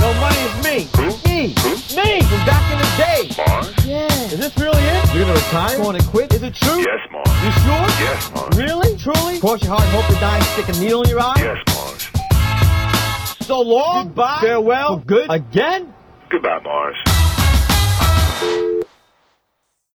No 0.00 0.14
money 0.20 0.36
is 0.36 0.64
me. 0.64 1.11
Me. 1.42 1.48
Me 1.48 2.22
from 2.22 2.46
back 2.46 2.70
in 2.70 2.78
the 2.78 2.90
day. 2.96 3.34
Mars? 3.36 3.74
Yeah. 3.84 4.06
Is 4.30 4.38
this 4.38 4.56
really 4.58 4.80
it? 4.80 5.12
You're 5.12 5.24
gonna 5.24 5.34
retire? 5.34 5.76
You 5.76 5.82
Going 5.82 6.00
to 6.00 6.06
quit? 6.06 6.32
Is 6.34 6.42
it 6.44 6.54
true? 6.54 6.78
Yes, 6.78 7.00
Mars. 7.10 7.26
You 7.42 7.50
sure? 7.50 7.88
Yes, 7.98 8.30
Mars. 8.32 8.56
Really? 8.56 8.96
Truly? 8.96 9.40
Cross 9.40 9.64
your 9.64 9.72
heart 9.76 9.82
and 9.82 9.90
hope 9.90 10.06
to 10.06 10.20
die 10.20 10.36
and 10.36 10.44
stick 10.44 10.68
a 10.68 10.80
needle 10.80 11.02
in 11.02 11.10
your 11.10 11.18
eye? 11.18 11.34
Yes, 11.38 11.58
Mars. 11.74 13.44
So 13.44 13.60
long. 13.60 14.06
Goodbye. 14.06 14.38
Farewell. 14.40 15.00
For 15.00 15.04
good. 15.04 15.30
Again? 15.30 15.92
Goodbye, 16.28 16.60
Mars. 16.62 16.96